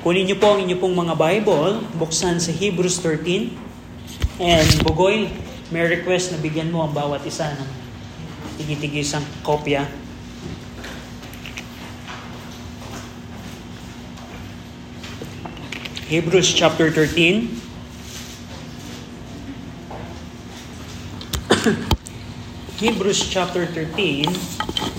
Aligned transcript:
Kunin 0.00 0.24
niyo 0.24 0.40
po 0.40 0.56
ang 0.56 0.64
inyo 0.64 0.80
pong 0.80 0.96
mga 0.96 1.12
Bible, 1.12 1.84
buksan 2.00 2.40
sa 2.40 2.48
Hebrews 2.48 3.04
13. 3.04 3.52
And 4.40 4.68
Bugoy, 4.80 5.28
may 5.68 5.84
request 5.84 6.32
na 6.32 6.40
bigyan 6.40 6.72
mo 6.72 6.80
ang 6.80 6.96
bawat 6.96 7.20
isa 7.28 7.52
ng 7.52 7.68
tigi-tigi 8.56 9.04
isang 9.04 9.20
kopya. 9.44 9.84
Hebrews 16.08 16.48
chapter 16.56 16.88
13. 16.88 17.60
Hebrews 22.80 23.20
chapter 23.28 23.68
13. 23.68 24.89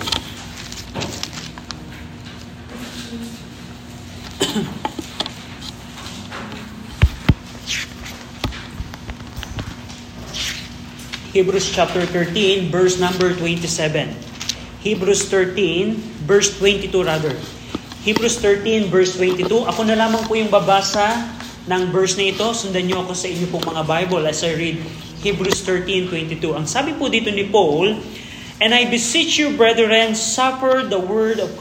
Hebrews 11.42 11.74
chapter 11.74 12.06
13, 12.06 12.70
verse 12.70 13.02
number 13.02 13.34
27. 13.34 14.14
Hebrews 14.86 15.26
13, 15.26 16.22
verse 16.30 16.54
22 16.62 16.94
rather. 17.02 17.34
Hebrews 18.06 18.38
13, 18.38 18.94
verse 18.94 19.18
22. 19.18 19.50
Ako 19.50 19.82
na 19.90 19.98
lamang 19.98 20.22
po 20.30 20.38
yung 20.38 20.54
babasa 20.54 21.18
ng 21.66 21.90
verse 21.90 22.14
na 22.14 22.30
ito. 22.30 22.46
Sundan 22.54 22.86
niyo 22.86 23.02
ako 23.02 23.18
sa 23.18 23.26
inyo 23.26 23.50
pong 23.50 23.74
mga 23.74 23.90
Bible 23.90 24.22
as 24.30 24.46
I 24.46 24.54
read 24.54 24.86
Hebrews 25.26 25.66
13, 25.66 26.14
22. 26.14 26.46
Ang 26.54 26.70
sabi 26.70 26.94
po 26.94 27.10
dito 27.10 27.34
ni 27.34 27.50
Paul, 27.50 27.98
And 28.62 28.78
I 28.78 28.86
beseech 28.86 29.42
you, 29.42 29.58
brethren, 29.58 30.14
suffer 30.14 30.86
the 30.86 31.02
word 31.02 31.42
of 31.42 31.58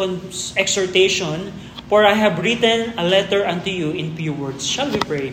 exhortation, 0.60 1.56
for 1.88 2.04
I 2.04 2.12
have 2.12 2.36
written 2.44 2.92
a 3.00 3.04
letter 3.08 3.48
unto 3.48 3.72
you 3.72 3.96
in 3.96 4.12
few 4.12 4.36
words. 4.36 4.60
Shall 4.60 4.92
we 4.92 5.00
pray? 5.00 5.32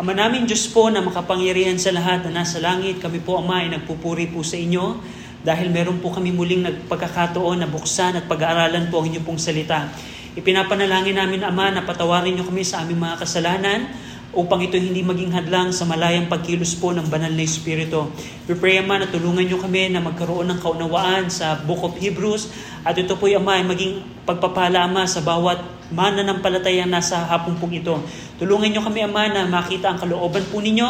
Ama 0.00 0.16
namin 0.16 0.48
Diyos 0.48 0.64
po 0.72 0.88
na 0.88 1.04
makapangyarihan 1.04 1.76
sa 1.76 1.92
lahat 1.92 2.24
na 2.24 2.40
nasa 2.40 2.56
langit, 2.56 3.04
kami 3.04 3.20
po 3.20 3.36
Ama 3.36 3.60
ay 3.60 3.68
nagpupuri 3.68 4.32
po 4.32 4.40
sa 4.40 4.56
inyo 4.56 4.96
dahil 5.44 5.68
meron 5.68 6.00
po 6.00 6.08
kami 6.08 6.32
muling 6.32 6.64
nagpagkakataon 6.64 7.60
na 7.60 7.68
buksan 7.68 8.16
at 8.16 8.24
pag-aaralan 8.24 8.88
po 8.88 9.04
ang 9.04 9.12
inyong 9.12 9.28
pong 9.28 9.36
salita. 9.36 9.92
Ipinapanalangin 10.40 11.20
namin 11.20 11.44
Ama 11.44 11.76
na 11.76 11.84
patawarin 11.84 12.32
niyo 12.32 12.48
kami 12.48 12.64
sa 12.64 12.80
aming 12.80 12.96
mga 12.96 13.20
kasalanan 13.20 13.92
upang 14.32 14.64
ito 14.64 14.80
hindi 14.80 15.04
maging 15.04 15.36
hadlang 15.36 15.68
sa 15.68 15.84
malayang 15.84 16.32
pagkilos 16.32 16.80
po 16.80 16.96
ng 16.96 17.04
banal 17.12 17.36
na 17.36 17.44
Espiritu. 17.44 18.08
We 18.48 18.56
pray, 18.56 18.80
Ama, 18.80 19.04
na 19.04 19.06
tulungan 19.12 19.44
niyo 19.44 19.60
kami 19.60 19.92
na 19.92 20.00
magkaroon 20.00 20.48
ng 20.48 20.64
kaunawaan 20.64 21.28
sa 21.28 21.60
Book 21.60 21.84
of 21.84 22.00
Hebrews 22.00 22.48
at 22.88 22.96
ito 22.96 23.20
po, 23.20 23.28
Ama, 23.28 23.60
ay 23.60 23.68
maging 23.68 24.00
pagpapala, 24.24 24.88
Ama, 24.88 25.04
sa 25.04 25.20
bawat 25.20 25.60
mananampalataya 25.90 26.86
nasa 26.86 27.22
hapong 27.26 27.58
pong 27.58 27.82
ito. 27.82 27.98
Tulungan 28.38 28.70
niyo 28.70 28.82
kami, 28.82 29.04
Ama, 29.04 29.30
na 29.30 29.42
makita 29.46 29.90
ang 29.90 29.98
kalooban 29.98 30.42
po 30.48 30.62
ninyo 30.62 30.88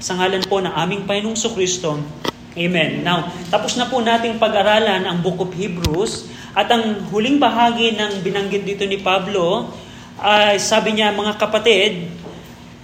sa 0.00 0.16
ngalan 0.18 0.44
po 0.46 0.58
ng 0.60 0.72
aming 0.72 1.04
Panginoong 1.04 1.38
Kristo. 1.54 2.00
Amen. 2.58 3.06
Now, 3.06 3.30
tapos 3.52 3.78
na 3.78 3.86
po 3.86 4.02
nating 4.02 4.40
pag-aralan 4.42 5.06
ang 5.06 5.22
Book 5.22 5.38
of 5.38 5.54
Hebrews 5.54 6.26
at 6.58 6.66
ang 6.72 7.06
huling 7.14 7.38
bahagi 7.38 7.94
ng 7.94 8.24
binanggit 8.24 8.66
dito 8.66 8.82
ni 8.82 8.98
Pablo 8.98 9.70
ay 10.18 10.58
uh, 10.58 10.58
sabi 10.58 10.98
niya, 10.98 11.14
mga 11.14 11.38
kapatid, 11.38 12.10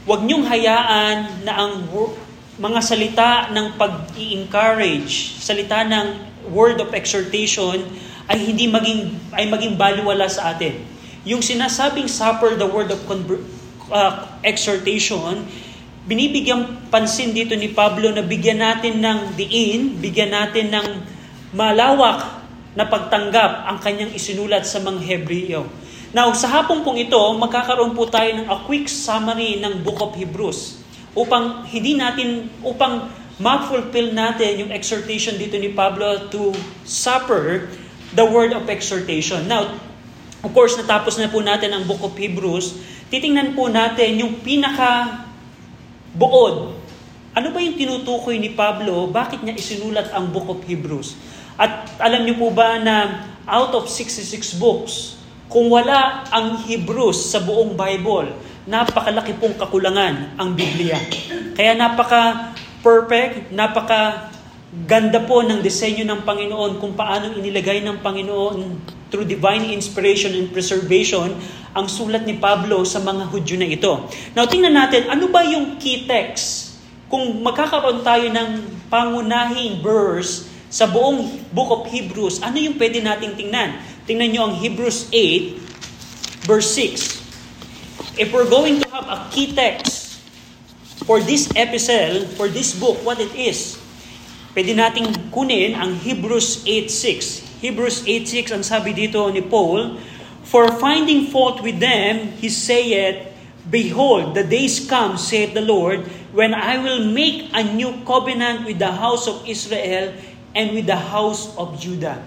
huwag 0.07 0.23
niyong 0.23 0.47
hayaan 0.47 1.43
na 1.43 1.59
ang 1.59 1.83
mga 2.55 2.81
salita 2.85 3.31
ng 3.51 3.75
pag-i-encourage, 3.75 5.43
salita 5.43 5.83
ng 5.83 6.07
word 6.55 6.79
of 6.79 6.95
exhortation 6.95 7.83
ay 8.31 8.39
hindi 8.39 8.71
maging 8.71 9.11
ay 9.35 9.51
maging 9.51 9.75
baliwala 9.75 10.31
sa 10.31 10.55
atin. 10.55 10.94
Yung 11.25 11.41
sinasabing 11.41 12.09
suffer 12.09 12.53
the 12.53 12.69
word 12.69 12.93
of 12.93 13.01
uh, 13.89 14.29
exhortation, 14.45 15.49
binibigyan 16.05 16.89
pansin 16.93 17.33
dito 17.33 17.57
ni 17.57 17.73
Pablo 17.73 18.13
na 18.13 18.21
bigyan 18.21 18.61
natin 18.61 19.01
ng 19.01 19.33
diin, 19.33 19.97
bigyan 20.05 20.37
natin 20.37 20.69
ng 20.69 20.89
malawak 21.57 22.45
na 22.77 22.85
pagtanggap 22.85 23.65
ang 23.65 23.81
kanyang 23.81 24.13
isinulat 24.13 24.69
sa 24.69 24.85
mga 24.85 25.01
Hebreo. 25.01 25.65
Now, 26.13 26.31
sa 26.37 26.47
hapong 26.47 26.85
pong 26.85 27.01
ito, 27.01 27.19
magkakaroon 27.41 27.97
po 27.97 28.07
tayo 28.07 28.31
ng 28.39 28.47
a 28.47 28.63
quick 28.69 28.87
summary 28.87 29.59
ng 29.65 29.81
Book 29.81 29.99
of 30.05 30.13
Hebrews 30.15 30.79
upang 31.17 31.65
hindi 31.71 31.97
natin, 31.97 32.53
upang 32.61 33.09
ma-fulfill 33.41 34.15
natin 34.15 34.67
yung 34.67 34.71
exhortation 34.71 35.35
dito 35.41 35.59
ni 35.59 35.73
Pablo 35.73 36.31
to 36.31 36.55
suffer 36.87 37.67
the 38.15 38.23
word 38.23 38.55
of 38.55 38.69
exhortation. 38.71 39.49
Now, 39.51 39.75
Of 40.45 40.53
course, 40.53 40.77
natapos 40.77 41.17
na 41.17 41.33
po 41.33 41.41
natin 41.41 41.73
ang 41.73 41.89
Book 41.89 42.05
of 42.05 42.13
Hebrews. 42.13 42.77
Titingnan 43.09 43.57
po 43.57 43.73
natin 43.73 44.21
yung 44.21 44.45
pinaka 44.45 45.25
buod. 46.13 46.77
Ano 47.33 47.49
ba 47.49 47.59
yung 47.65 47.81
tinutukoy 47.81 48.37
ni 48.37 48.53
Pablo? 48.53 49.09
Bakit 49.09 49.41
niya 49.41 49.57
isinulat 49.57 50.13
ang 50.13 50.29
Book 50.29 50.47
of 50.53 50.61
Hebrews? 50.69 51.17
At 51.57 51.97
alam 51.97 52.29
niyo 52.29 52.37
po 52.37 52.53
ba 52.53 52.77
na 52.77 53.25
out 53.49 53.73
of 53.73 53.89
66 53.89 54.61
books, 54.61 55.17
kung 55.49 55.73
wala 55.73 56.29
ang 56.29 56.61
Hebrews 56.61 57.31
sa 57.31 57.41
buong 57.41 57.73
Bible, 57.73 58.37
napakalaki 58.69 59.37
pong 59.41 59.57
kakulangan 59.57 60.37
ang 60.37 60.53
Biblia. 60.53 61.01
Kaya 61.57 61.73
napaka 61.73 62.53
perfect, 62.85 63.49
napaka 63.49 64.34
ganda 64.83 65.23
po 65.23 65.47
ng 65.47 65.63
disenyo 65.63 66.03
ng 66.03 66.27
Panginoon 66.27 66.83
kung 66.83 66.99
paano 66.99 67.31
inilagay 67.31 67.87
ng 67.87 68.03
Panginoon 68.03 68.83
through 69.07 69.23
divine 69.23 69.71
inspiration 69.71 70.35
and 70.35 70.51
preservation 70.51 71.31
ang 71.71 71.87
sulat 71.87 72.27
ni 72.27 72.35
Pablo 72.43 72.83
sa 72.83 72.99
mga 72.99 73.31
Hudyo 73.31 73.55
na 73.55 73.71
ito. 73.71 74.11
Now, 74.35 74.51
tingnan 74.51 74.75
natin, 74.75 75.07
ano 75.07 75.31
ba 75.31 75.47
yung 75.47 75.79
key 75.79 76.11
text? 76.11 76.75
Kung 77.07 77.39
magkakaroon 77.47 78.03
tayo 78.03 78.27
ng 78.27 78.49
pangunahing 78.91 79.79
verse 79.79 80.51
sa 80.67 80.91
buong 80.91 81.47
book 81.55 81.71
of 81.71 81.83
Hebrews, 81.87 82.43
ano 82.43 82.59
yung 82.59 82.75
pwede 82.75 82.99
nating 82.99 83.39
tingnan? 83.39 83.79
Tingnan 84.11 84.35
nyo 84.35 84.43
ang 84.51 84.55
Hebrews 84.59 85.07
8, 85.15 86.51
verse 86.51 86.75
6. 86.75 88.19
If 88.19 88.35
we're 88.35 88.51
going 88.51 88.83
to 88.83 88.89
have 88.91 89.07
a 89.07 89.31
key 89.31 89.55
text 89.55 90.19
for 91.07 91.23
this 91.23 91.47
epistle, 91.55 92.27
for 92.35 92.51
this 92.51 92.75
book, 92.75 92.99
what 93.07 93.23
it 93.23 93.31
is, 93.39 93.84
pwede 94.55 94.73
nating 94.73 95.35
kunin 95.35 95.75
ang 95.75 95.99
Hebrews 95.99 96.63
8.6. 96.63 97.61
Hebrews 97.61 98.07
8.6, 98.07 98.55
ang 98.55 98.65
sabi 98.65 98.95
dito 98.95 99.21
ni 99.35 99.43
Paul, 99.43 99.99
For 100.47 100.71
finding 100.79 101.29
fault 101.29 101.61
with 101.61 101.83
them, 101.83 102.31
he 102.39 102.47
saith, 102.47 103.35
Behold, 103.67 104.37
the 104.37 104.45
days 104.45 104.85
come, 104.87 105.17
saith 105.17 105.57
the 105.57 105.65
Lord, 105.65 106.05
when 106.37 106.53
I 106.53 106.79
will 106.79 107.03
make 107.03 107.51
a 107.57 107.65
new 107.65 107.97
covenant 108.05 108.69
with 108.69 108.79
the 108.79 108.93
house 108.93 109.25
of 109.27 109.43
Israel 109.49 110.13
and 110.55 110.77
with 110.77 110.87
the 110.87 111.01
house 111.01 111.51
of 111.59 111.75
Judah. 111.81 112.21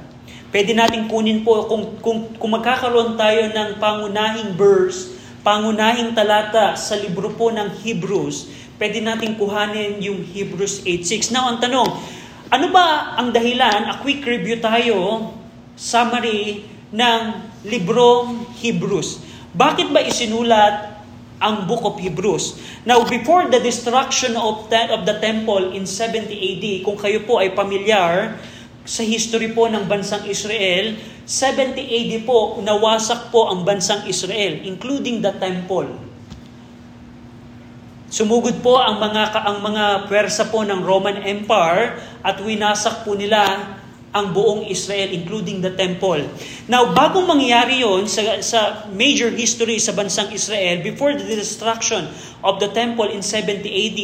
Pwede 0.49 0.73
natin 0.73 1.05
kunin 1.11 1.45
po 1.45 1.69
kung, 1.69 2.01
kung, 2.01 2.33
kung 2.35 2.51
magkakaroon 2.57 3.15
tayo 3.15 3.53
ng 3.53 3.77
pangunahing 3.77 4.57
verse, 4.57 5.13
pangunahing 5.45 6.17
talata 6.17 6.73
sa 6.73 6.97
libro 6.97 7.31
po 7.35 7.53
ng 7.53 7.83
Hebrews, 7.85 8.49
pwede 8.81 9.03
natin 9.03 9.35
kuhanin 9.37 10.01
yung 10.01 10.25
Hebrews 10.25 10.81
8.6. 10.83 11.35
Now, 11.35 11.53
ang 11.53 11.61
tanong, 11.61 12.16
ano 12.47 12.71
ba 12.71 13.19
ang 13.19 13.35
dahilan? 13.35 13.91
A 13.91 13.99
quick 13.99 14.23
review 14.23 14.59
tayo, 14.63 15.29
summary 15.75 16.63
ng 16.95 17.19
librong 17.67 18.47
Hebrews. 18.55 19.19
Bakit 19.51 19.91
ba 19.91 19.99
isinulat 19.99 21.03
ang 21.43 21.67
Book 21.67 21.83
of 21.83 21.99
Hebrews? 21.99 22.55
Now, 22.87 23.03
before 23.03 23.51
the 23.51 23.59
destruction 23.59 24.39
of, 24.39 24.71
that, 24.71 24.95
of 24.95 25.03
the 25.03 25.19
temple 25.19 25.75
in 25.75 25.83
70 25.83 26.31
AD, 26.31 26.65
kung 26.87 26.95
kayo 26.95 27.27
po 27.27 27.43
ay 27.43 27.51
pamilyar 27.51 28.39
sa 28.87 29.03
history 29.03 29.51
po 29.51 29.67
ng 29.67 29.83
bansang 29.83 30.23
Israel, 30.23 30.95
70 31.27 31.75
AD 31.83 32.11
po, 32.23 32.63
nawasak 32.63 33.27
po 33.35 33.51
ang 33.51 33.67
bansang 33.67 34.07
Israel, 34.07 34.63
including 34.63 35.19
the 35.19 35.35
temple. 35.35 36.07
Sumugod 38.07 38.63
po 38.63 38.79
ang 38.79 39.03
mga 39.03 39.35
ang 39.35 39.59
mga 39.59 40.07
pwersa 40.07 40.47
po 40.47 40.63
ng 40.63 40.79
Roman 40.79 41.19
Empire 41.27 41.99
at 42.27 42.43
winasak 42.43 43.07
po 43.07 43.15
nila 43.15 43.71
ang 44.11 44.35
buong 44.35 44.67
Israel 44.67 45.15
including 45.15 45.63
the 45.63 45.71
temple. 45.79 46.19
Now, 46.67 46.91
bago 46.91 47.23
mangyari 47.23 47.79
'yon 47.79 48.11
sa, 48.11 48.43
sa 48.43 48.59
major 48.91 49.31
history 49.31 49.79
sa 49.79 49.95
bansang 49.95 50.35
Israel 50.35 50.83
before 50.83 51.15
the 51.15 51.23
destruction 51.23 52.11
of 52.43 52.59
the 52.59 52.67
temple 52.75 53.07
in 53.07 53.23
70 53.23 53.63
AD, 53.63 54.01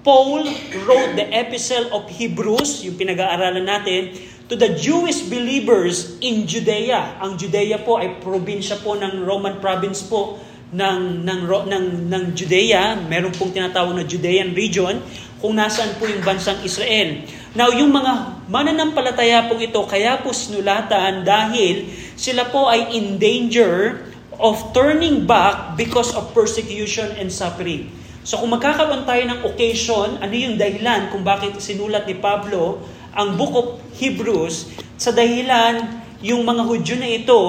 Paul 0.00 0.48
wrote 0.88 1.12
the 1.20 1.28
epistle 1.28 1.92
of 1.92 2.08
Hebrews, 2.08 2.80
yung 2.88 2.96
pinag-aaralan 2.96 3.68
natin, 3.68 4.16
to 4.48 4.56
the 4.56 4.72
Jewish 4.72 5.28
believers 5.28 6.16
in 6.24 6.48
Judea. 6.48 7.20
Ang 7.20 7.36
Judea 7.36 7.84
po 7.84 8.00
ay 8.00 8.16
probinsya 8.24 8.80
po 8.80 8.96
ng 8.96 9.28
Roman 9.28 9.60
province 9.60 10.00
po 10.08 10.40
ng, 10.72 11.26
ng, 11.26 11.40
ng, 11.46 11.86
ng 12.08 12.24
Judea, 12.32 12.96
meron 12.96 13.34
pong 13.34 13.52
tinatawag 13.52 13.92
na 13.92 14.06
Judean 14.06 14.56
region, 14.56 15.02
kung 15.40 15.56
nasaan 15.56 15.96
po 15.96 16.08
yung 16.08 16.24
bansang 16.24 16.60
Israel. 16.62 17.24
Now, 17.50 17.74
yung 17.74 17.90
mga 17.90 18.46
mananampalataya 18.46 19.50
pong 19.50 19.66
ito, 19.66 19.82
kaya 19.82 20.22
po 20.22 20.30
sinulatan 20.30 21.26
dahil 21.26 21.90
sila 22.14 22.46
po 22.46 22.70
ay 22.70 22.94
in 22.94 23.18
danger 23.18 24.06
of 24.38 24.70
turning 24.70 25.26
back 25.26 25.74
because 25.74 26.14
of 26.14 26.30
persecution 26.30 27.10
and 27.18 27.26
suffering. 27.26 27.90
So 28.22 28.38
kung 28.38 28.54
magkakaroon 28.54 29.02
tayo 29.02 29.22
ng 29.26 29.40
occasion, 29.42 30.22
ano 30.22 30.30
yung 30.30 30.54
dahilan 30.54 31.10
kung 31.10 31.26
bakit 31.26 31.58
sinulat 31.58 32.06
ni 32.06 32.14
Pablo 32.16 32.84
ang 33.10 33.34
Book 33.34 33.52
of 33.58 33.66
Hebrews, 33.98 34.70
sa 34.94 35.10
dahilan 35.10 36.04
yung 36.22 36.46
mga 36.46 36.62
Hudyo 36.62 36.94
na 37.00 37.08
ito 37.10 37.40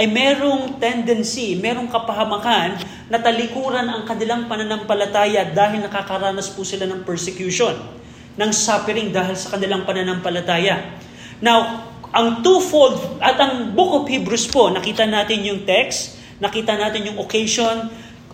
ay 0.00 0.08
merong 0.08 0.80
tendency, 0.80 1.58
merong 1.58 1.92
kapahamakan 1.92 2.80
na 3.12 3.20
talikuran 3.20 3.84
ang 3.84 4.08
kanilang 4.08 4.48
pananampalataya 4.48 5.52
dahil 5.52 5.84
nakakaranas 5.84 6.48
po 6.56 6.64
sila 6.64 6.88
ng 6.88 7.04
persecution, 7.04 7.99
ng 8.38 8.50
suffering 8.54 9.10
dahil 9.10 9.34
sa 9.34 9.56
kanilang 9.56 9.82
pananampalataya. 9.82 10.98
Now, 11.40 11.88
ang 12.10 12.42
twofold, 12.42 13.22
at 13.22 13.38
ang 13.38 13.72
Book 13.78 14.02
of 14.02 14.04
Hebrews 14.10 14.50
po, 14.50 14.66
nakita 14.70 15.06
natin 15.06 15.46
yung 15.46 15.62
text, 15.62 16.18
nakita 16.42 16.74
natin 16.74 17.06
yung 17.06 17.18
occasion, 17.22 17.86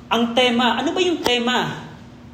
ang 0.08 0.32
tema, 0.32 0.80
ano 0.80 0.96
ba 0.96 1.00
yung 1.02 1.20
tema? 1.20 1.84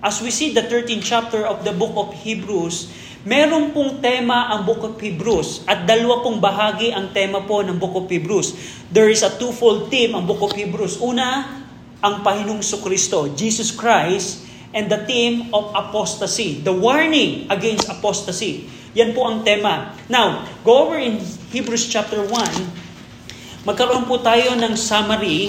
As 0.03 0.23
we 0.23 0.31
see 0.31 0.55
the 0.55 0.67
13th 0.67 1.03
chapter 1.03 1.43
of 1.47 1.63
the 1.67 1.75
book 1.75 1.95
of 1.95 2.15
Hebrews, 2.15 2.91
meron 3.23 3.71
pong 3.71 4.03
tema 4.03 4.51
ang 4.51 4.67
book 4.67 4.83
of 4.83 4.99
Hebrews 4.99 5.63
at 5.67 5.87
dalawa 5.87 6.27
pong 6.27 6.43
bahagi 6.43 6.91
ang 6.91 7.15
tema 7.15 7.43
po 7.47 7.63
ng 7.63 7.79
book 7.79 7.95
of 7.95 8.07
Hebrews. 8.11 8.55
There 8.91 9.07
is 9.07 9.23
a 9.23 9.31
twofold 9.39 9.91
theme 9.95 10.19
ang 10.19 10.27
book 10.27 10.43
of 10.43 10.53
Hebrews. 10.55 10.99
Una, 10.99 11.59
ang 12.03 12.27
Pahinong 12.27 12.67
Kristo, 12.83 13.31
Jesus 13.31 13.71
Christ, 13.71 14.43
and 14.73 14.89
the 14.89 15.01
theme 15.05 15.53
of 15.53 15.73
apostasy, 15.77 16.61
the 16.65 16.73
warning 16.73 17.49
against 17.53 17.89
apostasy. 17.89 18.69
Yan 18.93 19.17
po 19.17 19.29
ang 19.29 19.45
tema. 19.45 19.97
Now, 20.09 20.45
go 20.65 20.89
over 20.89 21.01
in 21.01 21.21
Hebrews 21.53 21.89
chapter 21.89 22.21
1, 22.21 23.69
magkaroon 23.69 24.05
po 24.05 24.21
tayo 24.21 24.57
ng 24.57 24.77
summary 24.77 25.49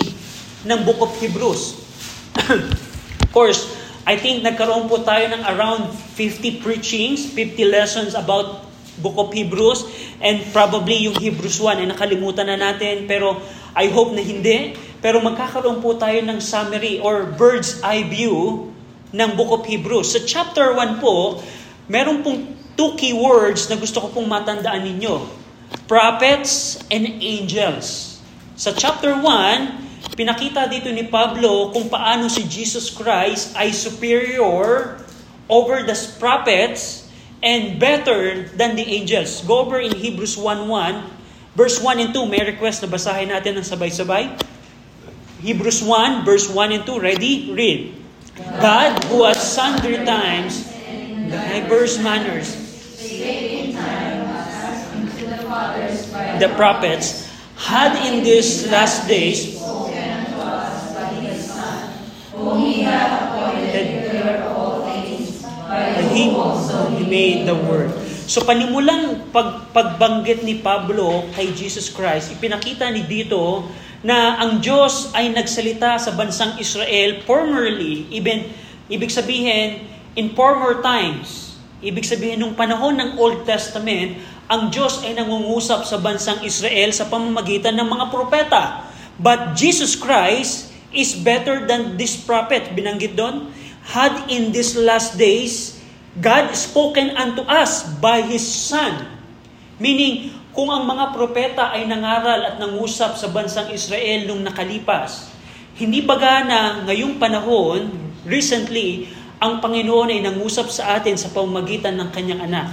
ng 0.63 0.79
book 0.87 0.99
of 1.03 1.11
Hebrews 1.19 1.83
of 3.23 3.29
course, 3.31 3.69
I 4.03 4.17
think 4.19 4.43
nagkaroon 4.43 4.89
po 4.89 5.01
tayo 5.05 5.31
ng 5.31 5.43
around 5.47 5.93
50 6.17 6.59
preachings, 6.65 7.29
50 7.31 7.69
lessons 7.69 8.11
about 8.17 8.67
Book 9.01 9.17
of 9.17 9.33
Hebrews, 9.33 9.89
and 10.21 10.43
probably 10.53 11.09
yung 11.09 11.17
Hebrews 11.17 11.57
1 11.57 11.81
ay 11.81 11.87
nakalimutan 11.89 12.45
na 12.45 12.57
natin, 12.59 13.09
pero 13.09 13.41
I 13.73 13.89
hope 13.89 14.13
na 14.13 14.21
hindi. 14.21 14.77
Pero 15.01 15.17
magkakaroon 15.19 15.81
po 15.81 15.97
tayo 15.97 16.21
ng 16.21 16.37
summary 16.37 17.01
or 17.01 17.25
bird's 17.25 17.81
eye 17.81 18.05
view 18.05 18.69
ng 19.13 19.29
Book 19.37 19.61
of 19.61 19.63
Hebrews. 19.69 20.17
Sa 20.17 20.25
chapter 20.25 20.73
1 20.73 20.97
po, 20.97 21.39
meron 21.85 22.25
pong 22.25 22.57
two 22.73 22.97
key 22.97 23.13
words 23.13 23.69
na 23.69 23.77
gusto 23.77 24.01
ko 24.01 24.09
pong 24.09 24.25
matandaan 24.25 24.81
ninyo. 24.81 25.29
Prophets 25.85 26.81
and 26.89 27.05
angels. 27.21 28.17
Sa 28.57 28.73
chapter 28.73 29.13
1, 29.13 29.83
Pinakita 30.13 30.69
dito 30.69 30.93
ni 30.93 31.09
Pablo 31.09 31.73
kung 31.73 31.89
paano 31.89 32.29
si 32.29 32.45
Jesus 32.45 32.93
Christ 32.93 33.57
ay 33.57 33.73
superior 33.73 35.01
over 35.49 35.81
the 35.81 35.97
prophets 36.21 37.09
and 37.41 37.81
better 37.81 38.45
than 38.53 38.77
the 38.77 38.85
angels. 38.85 39.41
Go 39.41 39.65
over 39.65 39.81
in 39.81 39.89
Hebrews 39.89 40.37
1.1, 40.37 40.69
verse 41.57 41.81
1 41.81 41.97
and 41.97 42.11
2. 42.13 42.29
May 42.29 42.45
request 42.45 42.85
na 42.85 42.93
basahin 42.93 43.33
natin 43.33 43.57
ng 43.57 43.65
sabay-sabay. 43.65 44.37
Hebrews 45.41 45.81
1, 45.81 46.21
verse 46.21 46.45
1 46.45 46.77
and 46.77 46.83
2. 46.85 46.93
Ready? 47.01 47.49
Read. 47.49 48.02
God, 48.33 48.97
who 49.13 49.29
at 49.29 49.37
sundry 49.37 50.01
times, 50.01 50.65
diverse 51.29 52.01
manners, 52.01 52.49
the 56.41 56.49
prophets, 56.57 57.29
had 57.53 57.93
in 58.09 58.25
these 58.25 58.65
last 58.73 59.05
days 59.05 59.61
whom 62.33 62.57
He 66.97 67.05
made 67.05 67.45
the 67.45 67.53
world. 67.53 67.93
So 68.25 68.41
panimulang 68.41 69.29
pag, 69.29 69.69
pagbanggit 69.75 70.41
ni 70.41 70.57
Pablo 70.57 71.29
kay 71.37 71.53
Jesus 71.53 71.93
Christ, 71.93 72.33
ipinakita 72.33 72.89
ni 72.89 73.05
dito 73.05 73.69
na 74.03 74.35
ang 74.37 74.59
Diyos 74.59 75.15
ay 75.15 75.31
nagsalita 75.31 75.95
sa 75.95 76.11
bansang 76.11 76.59
Israel 76.59 77.23
formerly, 77.23 78.03
even, 78.11 78.51
ibig 78.91 79.09
sabihin, 79.09 79.87
in 80.19 80.35
former 80.35 80.83
times, 80.83 81.55
ibig 81.79 82.03
sabihin 82.03 82.43
nung 82.43 82.53
panahon 82.53 82.99
ng 82.99 83.15
Old 83.15 83.47
Testament, 83.47 84.19
ang 84.51 84.67
Diyos 84.69 85.01
ay 85.07 85.15
nangungusap 85.15 85.87
sa 85.87 85.97
bansang 86.03 86.43
Israel 86.43 86.91
sa 86.91 87.07
pamamagitan 87.07 87.79
ng 87.79 87.87
mga 87.87 88.05
propeta. 88.11 88.91
But 89.15 89.55
Jesus 89.55 89.95
Christ 89.95 90.75
is 90.91 91.15
better 91.15 91.63
than 91.63 91.95
this 91.95 92.19
prophet, 92.19 92.75
binanggit 92.75 93.15
doon, 93.15 93.55
had 93.87 94.27
in 94.27 94.51
these 94.51 94.75
last 94.75 95.15
days 95.15 95.79
God 96.19 96.53
spoken 96.53 97.15
unto 97.17 97.41
us 97.49 97.87
by 97.97 98.21
His 98.21 98.45
Son. 98.45 99.09
Meaning, 99.81 100.42
kung 100.53 100.69
ang 100.69 100.85
mga 100.85 101.17
propeta 101.17 101.73
ay 101.73 101.89
nangaral 101.89 102.53
at 102.53 102.55
nangusap 102.61 103.17
sa 103.17 103.27
bansang 103.33 103.73
Israel 103.73 104.29
nung 104.29 104.45
nakalipas, 104.45 105.33
hindi 105.73 106.05
baga 106.05 106.45
na 106.45 106.85
ngayong 106.85 107.17
panahon, 107.17 107.89
recently, 108.29 109.09
ang 109.41 109.57
Panginoon 109.57 110.13
ay 110.13 110.21
nangusap 110.21 110.69
sa 110.69 110.95
atin 111.01 111.17
sa 111.17 111.33
pamamagitan 111.33 111.97
ng 111.97 112.09
kanyang 112.13 112.45
anak. 112.45 112.69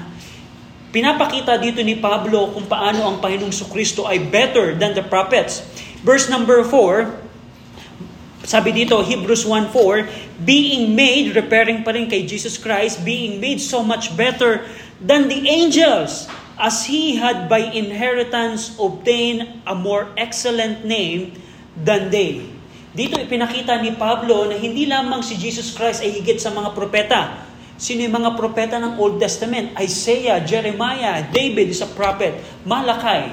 Pinapakita 0.93 1.57
dito 1.57 1.81
ni 1.81 1.97
Pablo 1.97 2.53
kung 2.53 2.69
paano 2.69 3.09
ang 3.09 3.17
Panginoong 3.19 3.55
Kristo 3.73 4.05
ay 4.05 4.29
better 4.29 4.77
than 4.77 4.93
the 4.93 5.03
prophets. 5.03 5.65
Verse 6.05 6.29
number 6.29 6.61
4, 6.63 8.45
sabi 8.45 8.77
dito, 8.77 9.01
Hebrews 9.01 9.49
1.4, 9.49 10.43
being 10.43 10.93
made, 10.93 11.33
repairing 11.33 11.81
pa 11.81 11.97
rin 11.97 12.11
kay 12.11 12.29
Jesus 12.29 12.61
Christ, 12.61 13.01
being 13.07 13.41
made 13.41 13.63
so 13.63 13.81
much 13.81 14.13
better 14.19 14.69
than 15.01 15.31
the 15.31 15.49
angels, 15.49 16.29
as 16.61 16.85
He 16.85 17.17
had 17.17 17.49
by 17.49 17.73
inheritance 17.73 18.77
obtained 18.77 19.65
a 19.65 19.73
more 19.73 20.13
excellent 20.21 20.85
name 20.85 21.41
than 21.73 22.13
they. 22.13 22.45
Dito 22.93 23.17
ipinakita 23.17 23.81
ni 23.81 23.97
Pablo 23.97 24.45
na 24.45 24.61
hindi 24.61 24.85
lamang 24.85 25.25
si 25.25 25.41
Jesus 25.41 25.73
Christ 25.73 26.05
ay 26.05 26.21
higit 26.21 26.37
sa 26.37 26.53
mga 26.53 26.77
propeta. 26.77 27.49
Sino 27.81 28.05
yung 28.05 28.13
mga 28.13 28.37
propeta 28.37 28.77
ng 28.77 29.01
Old 29.01 29.17
Testament? 29.17 29.73
Isaiah, 29.81 30.37
Jeremiah, 30.45 31.25
David 31.25 31.73
is 31.73 31.81
a 31.81 31.89
prophet, 31.89 32.37
Malakay. 32.69 33.33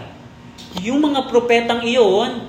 Yung 0.79 1.03
mga 1.03 1.27
propetang 1.27 1.83
iyon, 1.83 2.47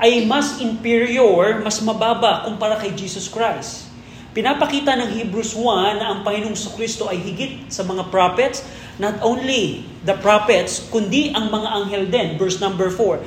ay 0.00 0.24
mas 0.24 0.62
inferior, 0.64 1.60
mas 1.60 1.76
mababa 1.84 2.48
kumpara 2.48 2.80
kay 2.80 2.94
Jesus 2.96 3.28
Christ. 3.28 3.89
Pinapakita 4.30 4.94
ng 4.94 5.10
Hebrews 5.10 5.58
1 5.58 5.98
na 5.98 6.14
ang 6.14 6.18
Panginoong 6.22 6.54
Kristo 6.78 7.10
ay 7.10 7.18
higit 7.18 7.66
sa 7.66 7.82
mga 7.82 8.14
prophets, 8.14 8.62
not 9.02 9.18
only 9.26 9.82
the 10.06 10.14
prophets, 10.22 10.86
kundi 10.86 11.34
ang 11.34 11.50
mga 11.50 11.68
anghel 11.82 12.04
din. 12.06 12.38
Verse 12.38 12.62
number 12.62 12.94
4, 12.94 13.18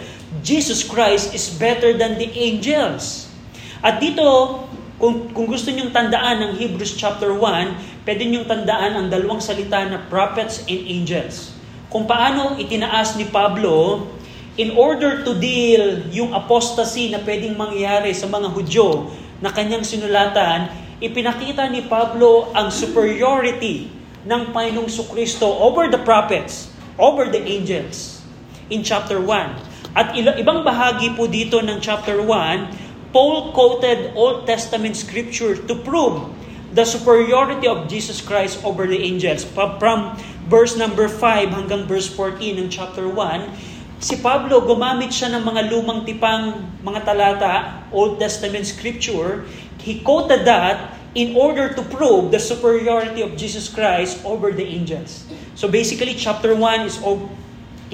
Jesus 0.47 0.79
Christ 0.79 1.35
is 1.35 1.51
better 1.59 1.91
than 1.91 2.15
the 2.15 2.31
angels. 2.31 3.27
At 3.83 3.99
dito, 3.99 4.63
kung, 4.95 5.27
kung 5.35 5.51
gusto 5.51 5.75
nyong 5.75 5.91
tandaan 5.91 6.39
ng 6.39 6.51
Hebrews 6.55 6.95
chapter 6.95 7.35
1, 7.35 8.07
pwede 8.07 8.23
nyong 8.23 8.47
tandaan 8.47 8.95
ang 8.95 9.07
dalawang 9.11 9.43
salita 9.43 9.83
na 9.83 10.07
prophets 10.07 10.63
and 10.71 10.87
angels. 10.87 11.51
Kung 11.91 12.07
paano 12.07 12.55
itinaas 12.55 13.19
ni 13.19 13.27
Pablo 13.27 14.07
in 14.55 14.71
order 14.79 15.19
to 15.27 15.35
deal 15.35 15.99
yung 16.15 16.31
apostasy 16.31 17.11
na 17.11 17.19
pwedeng 17.27 17.59
mangyari 17.59 18.15
sa 18.15 18.31
mga 18.31 18.55
Hudyo 18.55 19.11
na 19.43 19.51
kanyang 19.51 19.83
sinulatan, 19.83 20.82
ipinakita 21.03 21.67
ni 21.67 21.83
Pablo 21.83 22.47
ang 22.55 22.71
superiority 22.71 23.91
ng 24.23 24.55
Panginoong 24.55 24.87
Sukristo 24.87 25.43
over 25.43 25.91
the 25.91 25.99
prophets, 25.99 26.71
over 26.95 27.27
the 27.27 27.43
angels 27.43 28.23
in 28.71 28.79
chapter 28.87 29.19
1. 29.19 29.99
At 29.99 30.15
ibang 30.15 30.63
bahagi 30.63 31.11
po 31.19 31.27
dito 31.27 31.59
ng 31.59 31.83
chapter 31.83 32.23
1, 32.23 33.11
Paul 33.11 33.51
quoted 33.51 34.15
Old 34.15 34.47
Testament 34.47 34.95
scripture 34.95 35.59
to 35.59 35.75
prove 35.83 36.31
the 36.71 36.87
superiority 36.87 37.67
of 37.67 37.85
Jesus 37.91 38.23
Christ 38.23 38.63
over 38.63 38.87
the 38.87 38.97
angels. 38.97 39.43
From 39.43 40.15
verse 40.47 40.79
number 40.79 41.11
5 41.11 41.51
hanggang 41.51 41.83
verse 41.85 42.07
14 42.09 42.63
ng 42.63 42.71
chapter 42.71 43.05
1, 43.11 43.72
Si 44.03 44.19
Pablo, 44.19 44.59
gumamit 44.67 45.15
siya 45.15 45.31
ng 45.31 45.47
mga 45.47 45.71
lumang 45.71 46.03
tipang 46.03 46.59
mga 46.83 47.07
talata, 47.07 47.87
Old 47.87 48.19
Testament 48.19 48.67
scripture. 48.67 49.47
He 49.79 50.03
quoted 50.03 50.43
that 50.43 50.99
in 51.15 51.39
order 51.39 51.71
to 51.71 51.79
prove 51.87 52.27
the 52.27 52.35
superiority 52.35 53.23
of 53.23 53.39
Jesus 53.39 53.71
Christ 53.71 54.19
over 54.27 54.51
the 54.51 54.67
angels. 54.67 55.23
So 55.55 55.71
basically, 55.71 56.19
chapter 56.19 56.51
1 56.51 56.83
is, 56.83 56.99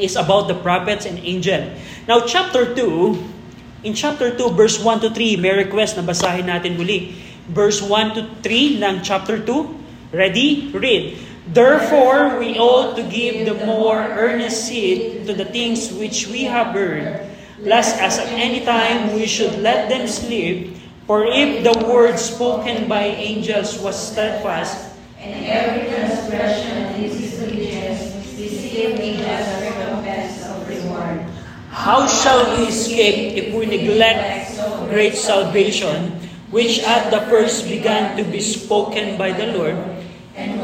is 0.02 0.18
about 0.18 0.50
the 0.50 0.58
prophets 0.58 1.06
and 1.06 1.22
angel. 1.22 1.78
Now, 2.10 2.26
chapter 2.26 2.74
2, 2.74 3.86
in 3.86 3.94
chapter 3.94 4.34
2, 4.34 4.58
verse 4.58 4.82
1 4.82 5.06
to 5.06 5.14
3, 5.14 5.38
may 5.38 5.62
request 5.62 5.94
na 5.94 6.02
basahin 6.02 6.50
natin 6.50 6.74
muli. 6.74 7.14
Verse 7.54 7.86
1 7.86 8.18
to 8.18 8.26
3 8.42 8.82
ng 8.82 9.06
chapter 9.06 9.38
2. 9.38 10.10
Ready? 10.10 10.74
Read. 10.74 11.29
Therefore, 11.50 12.38
we 12.38 12.62
ought 12.62 12.94
to 12.94 13.04
give 13.10 13.50
the 13.50 13.58
more 13.66 13.98
earnest 13.98 14.70
heed 14.70 15.26
to 15.26 15.34
the 15.34 15.46
things 15.50 15.90
which 15.90 16.30
we 16.30 16.46
have 16.46 16.78
heard, 16.78 17.26
lest 17.66 17.98
as 17.98 18.22
at 18.22 18.30
any 18.38 18.62
time 18.62 19.18
we 19.18 19.26
should 19.26 19.58
let 19.58 19.90
them 19.90 20.06
sleep, 20.06 20.78
for 21.10 21.26
if 21.26 21.66
the 21.66 21.74
word 21.90 22.22
spoken 22.22 22.86
by 22.86 23.10
angels 23.18 23.82
was 23.82 23.98
steadfast, 23.98 24.94
and 25.18 25.42
every 25.50 25.90
transgression 25.90 26.86
and 26.86 27.10
disobedience 27.18 28.14
receive 28.38 28.94
a 29.02 29.18
just 29.18 29.50
recompense 29.66 30.46
of 30.46 30.62
reward. 30.70 31.26
how 31.74 32.06
shall 32.06 32.46
we 32.62 32.70
escape 32.70 33.34
if 33.34 33.50
we 33.58 33.66
neglect 33.66 34.54
great 34.94 35.18
salvation, 35.18 36.14
which 36.54 36.78
at 36.86 37.10
the 37.10 37.26
first 37.26 37.66
began 37.66 38.14
to 38.14 38.24
be 38.30 38.38
spoken 38.38 39.18
by 39.18 39.34
the 39.34 39.50
Lord, 39.58 39.78
And 40.40 40.64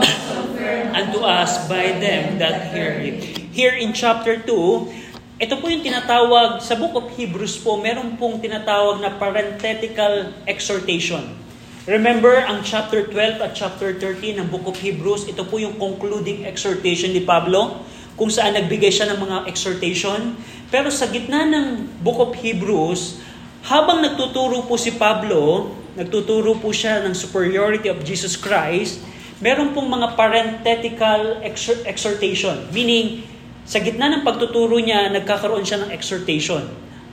unto 1.15 1.24
us 1.24 1.55
by 1.72 1.95
them 2.03 2.36
that 2.43 2.75
hear 2.75 2.91
it. 3.00 3.24
Here 3.55 3.72
in 3.72 3.95
chapter 3.95 4.36
2, 4.36 5.39
ito 5.39 5.55
po 5.63 5.72
yung 5.72 5.79
tinatawag, 5.79 6.60
sa 6.60 6.75
book 6.75 6.91
of 6.91 7.07
Hebrews 7.15 7.55
po, 7.63 7.79
meron 7.79 8.19
pong 8.19 8.43
tinatawag 8.43 9.00
na 9.00 9.15
parenthetical 9.15 10.36
exhortation. 10.43 11.24
Remember, 11.88 12.36
ang 12.36 12.67
chapter 12.67 13.07
12 13.07 13.39
at 13.39 13.55
chapter 13.55 13.95
13 13.95 14.43
ng 14.43 14.48
book 14.51 14.67
of 14.67 14.75
Hebrews, 14.75 15.24
ito 15.31 15.48
po 15.48 15.55
yung 15.55 15.79
concluding 15.79 16.43
exhortation 16.43 17.15
ni 17.15 17.24
Pablo, 17.24 17.88
kung 18.19 18.27
saan 18.27 18.60
nagbigay 18.60 18.91
siya 18.91 19.15
ng 19.15 19.19
mga 19.24 19.38
exhortation. 19.48 20.36
Pero 20.67 20.91
sa 20.91 21.07
gitna 21.07 21.48
ng 21.48 22.00
book 22.03 22.19
of 22.19 22.31
Hebrews, 22.36 23.24
habang 23.63 24.03
nagtuturo 24.03 24.67
po 24.67 24.75
si 24.75 25.00
Pablo, 25.00 25.72
nagtuturo 25.95 26.60
po 26.60 26.75
siya 26.75 27.07
ng 27.07 27.15
superiority 27.15 27.88
of 27.88 28.03
Jesus 28.03 28.36
Christ, 28.36 29.14
meron 29.44 29.75
pong 29.75 29.92
mga 29.92 30.15
parenthetical 30.15 31.44
exhor- 31.44 31.84
exhortation. 31.84 32.56
Meaning, 32.72 33.27
sa 33.65 33.82
gitna 33.82 34.08
ng 34.13 34.24
pagtuturo 34.24 34.77
niya, 34.80 35.10
nagkakaroon 35.12 35.65
siya 35.65 35.84
ng 35.84 35.92
exhortation. 35.92 36.63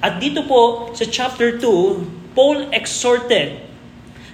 At 0.05 0.21
dito 0.21 0.45
po, 0.47 0.93
sa 0.93 1.07
chapter 1.09 1.57
2, 1.57 2.37
Paul 2.37 2.71
exhorted 2.71 3.63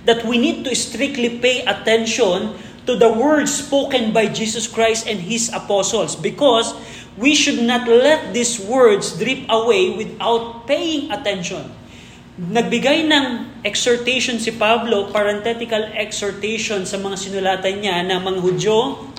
that 0.04 0.24
we 0.24 0.40
need 0.40 0.64
to 0.64 0.72
strictly 0.74 1.38
pay 1.38 1.62
attention 1.68 2.56
to 2.88 2.96
the 2.96 3.12
words 3.12 3.52
spoken 3.52 4.16
by 4.16 4.26
Jesus 4.32 4.64
Christ 4.64 5.04
and 5.04 5.20
His 5.20 5.52
apostles 5.52 6.16
because 6.16 6.72
we 7.20 7.36
should 7.36 7.60
not 7.60 7.84
let 7.84 8.32
these 8.32 8.56
words 8.56 9.12
drip 9.20 9.44
away 9.52 9.92
without 9.92 10.64
paying 10.64 11.12
attention. 11.12 11.77
Nagbigay 12.38 13.10
ng 13.10 13.26
exhortation 13.66 14.38
si 14.38 14.54
Pablo, 14.54 15.10
parenthetical 15.10 15.90
exhortation 15.90 16.86
sa 16.86 16.94
mga 16.94 17.18
sinulatan 17.18 17.82
niya 17.82 18.06
na 18.06 18.22
mga 18.22 18.38
Hudyo, 18.38 19.10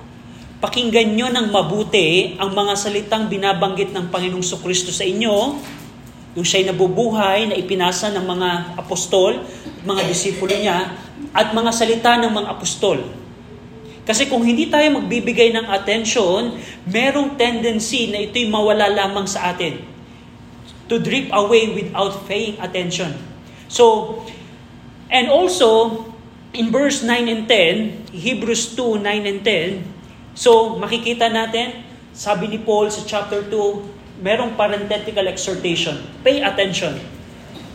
pakinggan 0.56 1.12
nyo 1.12 1.28
ng 1.28 1.52
mabuti 1.52 2.40
ang 2.40 2.56
mga 2.56 2.72
salitang 2.80 3.28
binabanggit 3.28 3.92
ng 3.92 4.08
Panginoong 4.08 4.64
Kristo 4.64 4.88
sa 4.88 5.04
inyo, 5.04 5.36
yung 6.32 6.46
siya'y 6.48 6.72
nabubuhay 6.72 7.52
na 7.52 7.60
ipinasa 7.60 8.08
ng 8.08 8.24
mga 8.24 8.80
apostol, 8.80 9.36
mga 9.84 10.00
disipulo 10.08 10.56
niya, 10.56 10.88
at 11.36 11.52
mga 11.52 11.76
salita 11.76 12.16
ng 12.24 12.32
mga 12.32 12.48
apostol. 12.56 13.04
Kasi 14.08 14.32
kung 14.32 14.48
hindi 14.48 14.72
tayo 14.72 14.96
magbibigay 14.96 15.52
ng 15.60 15.68
attention, 15.68 16.56
merong 16.88 17.36
tendency 17.36 18.08
na 18.08 18.24
ito'y 18.24 18.48
mawala 18.48 18.88
lamang 18.88 19.28
sa 19.28 19.52
atin 19.52 19.89
to 20.90 20.98
drip 20.98 21.30
away 21.30 21.70
without 21.72 22.26
paying 22.26 22.58
attention. 22.58 23.14
So, 23.70 24.18
and 25.06 25.30
also, 25.30 26.02
in 26.50 26.74
verse 26.74 27.06
9 27.06 27.30
and 27.30 27.46
10, 27.46 28.10
Hebrews 28.10 28.74
2, 28.74 28.98
9 28.98 29.30
and 29.30 29.40
10, 29.46 30.34
so 30.34 30.74
makikita 30.82 31.30
natin, 31.30 31.86
sabi 32.10 32.50
ni 32.50 32.58
Paul 32.58 32.90
sa 32.90 33.06
chapter 33.06 33.46
2, 33.46 34.20
merong 34.20 34.58
parenthetical 34.58 35.30
exhortation. 35.30 35.96
Pay 36.26 36.42
attention 36.42 36.98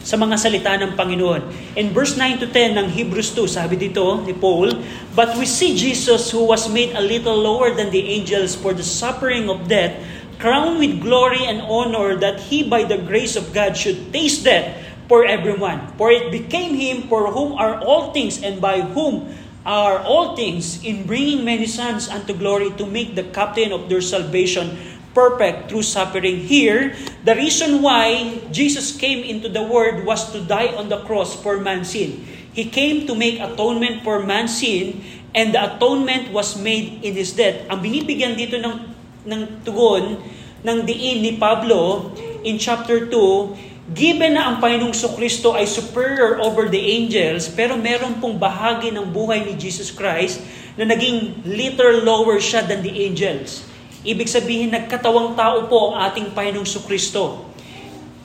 sa 0.06 0.22
mga 0.22 0.38
salita 0.38 0.78
ng 0.78 0.94
Panginoon. 0.94 1.74
In 1.74 1.90
verse 1.90 2.14
9 2.14 2.38
to 2.46 2.48
10 2.54 2.78
ng 2.78 2.88
Hebrews 2.94 3.34
2, 3.34 3.50
sabi 3.50 3.74
dito 3.74 4.22
ni 4.22 4.38
Paul, 4.38 4.78
But 5.18 5.34
we 5.34 5.50
see 5.50 5.74
Jesus 5.74 6.30
who 6.30 6.46
was 6.46 6.70
made 6.70 6.94
a 6.94 7.02
little 7.02 7.34
lower 7.34 7.74
than 7.74 7.90
the 7.90 8.06
angels 8.14 8.54
for 8.54 8.78
the 8.78 8.86
suffering 8.86 9.50
of 9.50 9.66
death, 9.66 9.98
crowned 10.40 10.80
with 10.80 11.02
glory 11.02 11.46
and 11.46 11.62
honor 11.62 12.16
that 12.18 12.52
he 12.52 12.64
by 12.64 12.84
the 12.84 12.98
grace 12.98 13.36
of 13.36 13.54
God 13.54 13.78
should 13.78 14.12
taste 14.12 14.44
death 14.44 14.78
for 15.08 15.26
everyone. 15.26 15.94
For 15.98 16.12
it 16.12 16.32
became 16.32 16.76
him 16.76 17.08
for 17.08 17.32
whom 17.32 17.54
are 17.54 17.80
all 17.82 18.12
things 18.12 18.42
and 18.42 18.60
by 18.60 18.82
whom 18.82 19.30
are 19.66 20.00
all 20.00 20.36
things 20.38 20.84
in 20.86 21.10
bringing 21.10 21.44
many 21.44 21.66
sons 21.66 22.08
unto 22.08 22.34
glory 22.34 22.70
to 22.78 22.86
make 22.86 23.16
the 23.16 23.26
captain 23.34 23.74
of 23.74 23.90
their 23.90 24.02
salvation 24.02 24.78
perfect 25.16 25.72
through 25.72 25.82
suffering. 25.82 26.44
Here, 26.46 26.94
the 27.24 27.34
reason 27.34 27.82
why 27.82 28.38
Jesus 28.52 28.94
came 28.94 29.24
into 29.24 29.50
the 29.50 29.64
world 29.64 30.06
was 30.06 30.30
to 30.36 30.44
die 30.44 30.76
on 30.76 30.90
the 30.90 31.02
cross 31.08 31.34
for 31.34 31.58
man's 31.58 31.96
sin. 31.96 32.22
He 32.54 32.70
came 32.70 33.08
to 33.08 33.16
make 33.16 33.40
atonement 33.40 34.04
for 34.04 34.22
man's 34.22 34.60
sin 34.60 35.02
and 35.34 35.52
the 35.52 35.76
atonement 35.76 36.32
was 36.32 36.56
made 36.56 37.04
in 37.04 37.16
His 37.16 37.36
death. 37.36 37.68
Ang 37.68 37.84
binibigyan 37.84 38.40
dito 38.40 38.56
ng 38.56 38.95
ng 39.26 39.66
tugon 39.66 40.22
ng 40.66 40.78
diin 40.82 41.22
ni 41.22 41.38
Pablo 41.38 42.10
in 42.42 42.58
chapter 42.58 43.06
2, 43.10 43.94
given 43.94 44.34
na 44.34 44.50
ang 44.50 44.58
Panginoong 44.58 44.94
Kristo 45.14 45.54
ay 45.54 45.70
superior 45.70 46.42
over 46.42 46.66
the 46.70 46.82
angels, 46.82 47.46
pero 47.50 47.78
meron 47.78 48.18
pong 48.18 48.38
bahagi 48.38 48.90
ng 48.90 49.14
buhay 49.14 49.46
ni 49.46 49.54
Jesus 49.54 49.94
Christ 49.94 50.42
na 50.74 50.90
naging 50.90 51.46
little 51.46 52.02
lower 52.02 52.42
siya 52.42 52.66
than 52.66 52.82
the 52.82 52.94
angels. 53.06 53.66
Ibig 54.06 54.30
sabihin, 54.30 54.74
nagkatawang 54.74 55.38
tao 55.38 55.66
po 55.70 55.94
ang 55.94 56.10
ating 56.10 56.34
Panginoong 56.34 56.66
Kristo. 56.86 57.46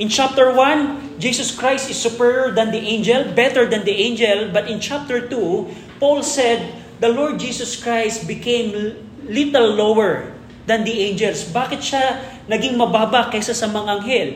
In 0.01 0.09
chapter 0.09 0.49
1, 0.57 1.21
Jesus 1.21 1.53
Christ 1.53 1.93
is 1.93 2.01
superior 2.01 2.57
than 2.57 2.73
the 2.73 2.81
angel, 2.81 3.29
better 3.37 3.69
than 3.69 3.85
the 3.85 3.93
angel, 3.93 4.49
but 4.49 4.65
in 4.65 4.81
chapter 4.81 5.29
2, 5.29 6.01
Paul 6.01 6.25
said, 6.25 6.73
the 7.05 7.13
Lord 7.13 7.37
Jesus 7.37 7.77
Christ 7.77 8.25
became 8.25 8.97
little 9.29 9.77
lower 9.77 10.40
than 10.71 10.87
the 10.87 11.11
angels. 11.11 11.51
Bakit 11.51 11.81
siya 11.83 12.23
naging 12.47 12.79
mababa 12.79 13.27
kaysa 13.27 13.51
sa 13.51 13.67
mga 13.67 13.99
anghel? 13.99 14.29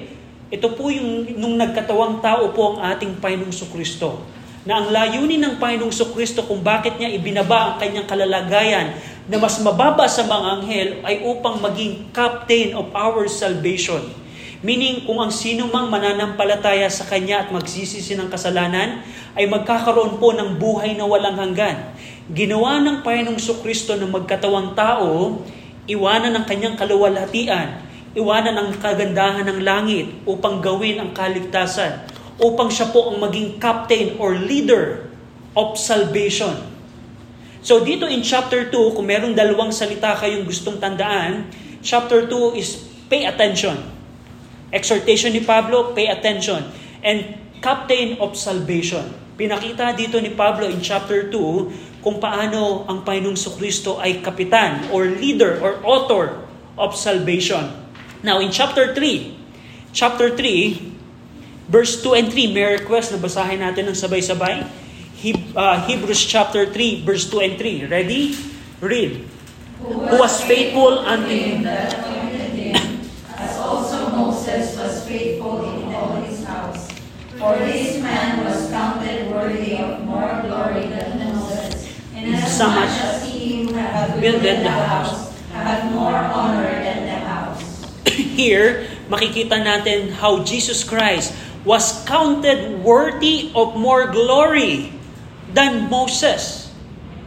Ito 0.51 0.75
po 0.75 0.91
yung 0.91 1.39
nung 1.39 1.55
nagkatawang 1.55 2.19
tao 2.19 2.51
po 2.51 2.75
ang 2.75 2.91
ating 2.91 3.23
Panginoong 3.23 3.55
Kristo. 3.71 4.27
Na 4.67 4.83
ang 4.83 4.91
layunin 4.91 5.39
ng 5.39 5.55
Panginoong 5.63 5.95
Kristo 6.11 6.43
kung 6.43 6.67
bakit 6.67 6.99
niya 6.99 7.15
ibinaba 7.15 7.71
ang 7.71 7.75
kanyang 7.79 8.11
kalalagayan 8.11 8.99
na 9.31 9.37
mas 9.39 9.63
mababa 9.63 10.11
sa 10.11 10.27
mga 10.27 10.47
anghel 10.59 10.89
ay 11.07 11.23
upang 11.23 11.63
maging 11.63 12.11
captain 12.11 12.75
of 12.75 12.91
our 12.91 13.31
salvation. 13.31 14.03
Meaning, 14.65 15.05
kung 15.05 15.21
ang 15.21 15.29
sino 15.29 15.69
mang 15.69 15.93
mananampalataya 15.93 16.89
sa 16.89 17.05
Kanya 17.05 17.45
at 17.45 17.53
magsisisi 17.53 18.17
ng 18.17 18.33
kasalanan, 18.33 19.05
ay 19.37 19.45
magkakaroon 19.45 20.17
po 20.17 20.33
ng 20.33 20.57
buhay 20.57 20.97
na 20.97 21.05
walang 21.05 21.37
hanggan. 21.37 21.93
Ginawa 22.33 22.81
ng 22.81 23.05
Panginoong 23.05 23.37
Kristo 23.61 23.93
na 23.93 24.09
magkatawang 24.09 24.73
tao, 24.73 25.45
iwanan 25.91 26.33
ang 26.37 26.45
kanyang 26.49 26.77
kaluwalhatian, 26.77 27.81
iwanan 28.17 28.57
ang 28.57 28.71
kagandahan 28.79 29.45
ng 29.49 29.61
langit 29.65 30.07
upang 30.25 30.63
gawin 30.65 31.03
ang 31.03 31.11
kaligtasan, 31.13 32.05
upang 32.41 32.71
siya 32.73 32.91
po 32.91 33.13
ang 33.13 33.21
maging 33.21 33.61
captain 33.61 34.17
or 34.17 34.39
leader 34.39 35.11
of 35.55 35.77
salvation. 35.79 36.55
So 37.65 37.81
dito 37.81 38.05
in 38.05 38.21
chapter 38.21 38.69
2, 38.69 38.93
kung 38.93 39.09
merong 39.09 39.33
dalawang 39.33 39.73
salita 39.73 40.13
kayong 40.21 40.45
gustong 40.45 40.77
tandaan, 40.77 41.49
chapter 41.81 42.29
2 42.29 42.61
is 42.61 42.77
pay 43.09 43.25
attention. 43.25 43.81
Exhortation 44.69 45.33
ni 45.33 45.41
Pablo, 45.41 45.97
pay 45.97 46.13
attention. 46.13 46.61
And 47.01 47.41
captain 47.65 48.21
of 48.21 48.37
salvation. 48.37 49.24
Pinakita 49.35 49.91
dito 49.99 50.23
ni 50.23 50.31
Pablo 50.31 50.71
in 50.71 50.79
chapter 50.79 51.27
2 51.27 52.03
kung 52.07 52.23
paano 52.23 52.87
ang 52.87 53.03
Panginoong 53.03 53.35
Kristo 53.59 53.99
ay 53.99 54.23
kapitan 54.23 54.95
or 54.95 55.11
leader 55.11 55.59
or 55.59 55.83
author 55.83 56.45
of 56.79 56.95
salvation. 56.95 57.67
Now 58.23 58.39
in 58.39 58.55
chapter 58.55 58.95
3, 58.95 59.91
chapter 59.91 60.33
3, 60.33 61.67
verse 61.67 61.99
2 62.03 62.15
and 62.15 62.29
3, 62.31 62.55
may 62.55 62.79
request 62.79 63.11
na 63.11 63.19
basahin 63.19 63.59
natin 63.59 63.91
ng 63.91 63.97
sabay-sabay. 63.97 64.65
Uh, 65.57 65.77
Hebrews 65.89 66.23
chapter 66.25 66.69
3, 66.69 67.03
verse 67.03 67.27
2 67.27 67.41
and 67.43 67.55
3. 67.59 67.91
Ready? 67.91 68.39
Read. 68.79 69.25
Who 69.85 70.17
was 70.17 70.41
faithful 70.45 71.05
unto 71.05 71.29
him, 71.29 71.67
as 73.37 73.55
also 73.59 74.09
Moses 74.15 74.77
was 74.77 75.05
faithful 75.05 75.65
in 75.65 75.93
all 75.93 76.17
his 76.25 76.45
house. 76.45 76.89
For 77.37 77.61
this 77.61 78.01
man 78.01 78.45
was 78.45 78.71
counted 78.73 79.29
worthy 79.29 79.77
of 79.77 80.01
more 80.05 80.41
glory 80.49 80.89
than 80.89 81.21
Moses, 81.21 81.93
So 82.55 82.71
inasmuch 82.71 82.87
much 82.87 82.95
as 83.03 83.27
he 83.27 83.67
who 83.67 83.75
builded 84.23 84.63
the 84.63 84.71
house 84.71 85.35
had 85.51 85.91
more 85.91 86.15
honor 86.15 86.71
than 86.71 87.11
the 87.11 87.19
house. 87.27 87.59
here, 88.39 88.87
makikita 89.11 89.59
natin 89.59 90.15
how 90.15 90.47
Jesus 90.47 90.87
Christ 90.87 91.35
was 91.67 92.07
counted 92.07 92.79
worthy 92.87 93.51
of 93.59 93.75
more 93.75 94.07
glory 94.07 94.95
than 95.51 95.91
Moses. 95.91 96.71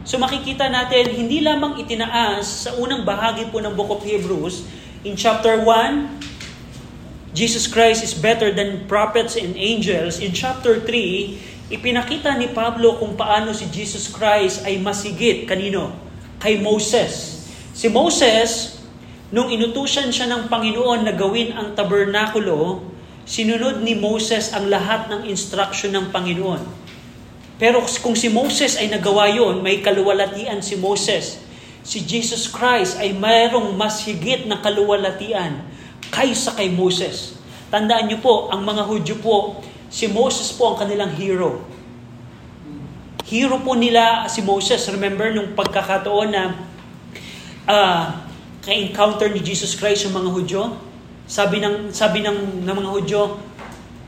So 0.08 0.16
makikita 0.16 0.72
natin, 0.72 1.12
hindi 1.12 1.44
lamang 1.44 1.76
itinaas 1.76 2.64
sa 2.64 2.70
unang 2.80 3.04
bahagi 3.04 3.52
po 3.52 3.60
ng 3.60 3.76
Book 3.76 4.00
of 4.00 4.00
Hebrews, 4.00 4.64
in 5.04 5.12
chapter 5.12 5.60
1, 5.60 7.36
Jesus 7.36 7.68
Christ 7.68 8.00
is 8.00 8.16
better 8.16 8.48
than 8.48 8.88
prophets 8.88 9.36
and 9.36 9.52
angels, 9.60 10.24
in 10.24 10.32
chapter 10.32 10.80
3, 10.80 11.57
ipinakita 11.68 12.32
ni 12.40 12.48
Pablo 12.48 12.96
kung 12.96 13.12
paano 13.12 13.52
si 13.52 13.68
Jesus 13.68 14.08
Christ 14.08 14.64
ay 14.64 14.80
masigit 14.80 15.44
kanino? 15.44 15.92
Kay 16.40 16.64
Moses. 16.64 17.44
Si 17.76 17.92
Moses, 17.92 18.80
nung 19.28 19.52
inutusan 19.52 20.08
siya 20.08 20.32
ng 20.32 20.48
Panginoon 20.48 21.04
na 21.04 21.12
gawin 21.12 21.52
ang 21.52 21.76
tabernakulo, 21.76 22.80
sinunod 23.28 23.84
ni 23.84 23.92
Moses 23.92 24.56
ang 24.56 24.72
lahat 24.72 25.12
ng 25.12 25.28
instruction 25.28 25.92
ng 25.92 26.08
Panginoon. 26.08 26.88
Pero 27.60 27.84
kung 28.00 28.16
si 28.16 28.32
Moses 28.32 28.80
ay 28.80 28.88
nagawa 28.88 29.28
yon, 29.28 29.60
may 29.60 29.84
kaluwalatian 29.84 30.64
si 30.64 30.80
Moses. 30.80 31.42
Si 31.84 32.00
Jesus 32.00 32.48
Christ 32.48 32.96
ay 32.96 33.12
mayroong 33.12 33.76
mas 33.76 34.00
higit 34.08 34.48
na 34.48 34.62
kaluwalatian 34.64 35.66
kaysa 36.08 36.56
kay 36.56 36.72
Moses. 36.72 37.36
Tandaan 37.68 38.08
niyo 38.08 38.24
po, 38.24 38.48
ang 38.48 38.64
mga 38.64 38.82
Hudyo 38.88 39.20
po, 39.20 39.60
si 39.88 40.08
Moses 40.08 40.52
po 40.52 40.72
ang 40.72 40.76
kanilang 40.84 41.12
hero. 41.16 41.64
Hero 43.28 43.60
po 43.60 43.76
nila 43.76 44.24
si 44.32 44.40
Moses. 44.40 44.88
Remember 44.88 45.28
nung 45.32 45.52
pagkakataon 45.52 46.28
na 46.32 46.44
uh, 47.68 48.24
ka-encounter 48.64 49.28
ni 49.28 49.44
Jesus 49.44 49.76
Christ 49.76 50.08
yung 50.08 50.16
mga 50.16 50.30
Hudyo? 50.32 50.62
Sabi 51.28 51.60
ng 51.60 51.92
sabi 51.92 52.24
ng, 52.24 52.64
ng 52.64 52.72
mga 52.72 52.88
Hudyo, 52.88 53.36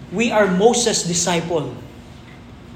we 0.09 0.33
are 0.33 0.49
Moses 0.49 1.05
disciple. 1.05 1.69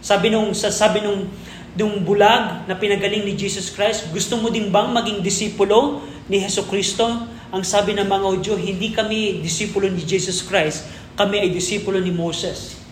Sabi 0.04 0.28
nung 0.28 0.52
sabi 0.52 1.00
nung 1.00 1.32
nung 1.74 2.04
bulag 2.04 2.68
na 2.68 2.76
pinagaling 2.76 3.24
ni 3.24 3.34
Jesus 3.34 3.72
Christ, 3.72 4.12
gusto 4.12 4.36
mo 4.36 4.52
din 4.52 4.68
bang 4.68 4.92
maging 4.92 5.24
disipulo 5.24 6.04
ni 6.28 6.44
Heso 6.44 6.68
Kristo? 6.68 7.08
Ang 7.54 7.62
sabi 7.64 7.96
ng 7.96 8.04
mga 8.04 8.26
Hudyo, 8.36 8.54
hindi 8.60 8.92
kami 8.92 9.40
disipulo 9.40 9.88
ni 9.88 10.04
Jesus 10.04 10.44
Christ, 10.44 10.84
kami 11.16 11.40
ay 11.40 11.50
disipulo 11.50 11.98
ni 12.04 12.12
Moses. 12.12 12.83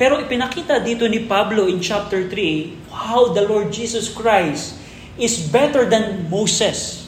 Pero 0.00 0.16
ipinakita 0.16 0.80
dito 0.80 1.04
ni 1.04 1.28
Pablo 1.28 1.68
in 1.68 1.76
chapter 1.84 2.24
3 2.24 2.88
how 2.88 3.36
the 3.36 3.44
Lord 3.44 3.68
Jesus 3.68 4.08
Christ 4.08 4.80
is 5.20 5.36
better 5.36 5.84
than 5.84 6.24
Moses. 6.32 7.04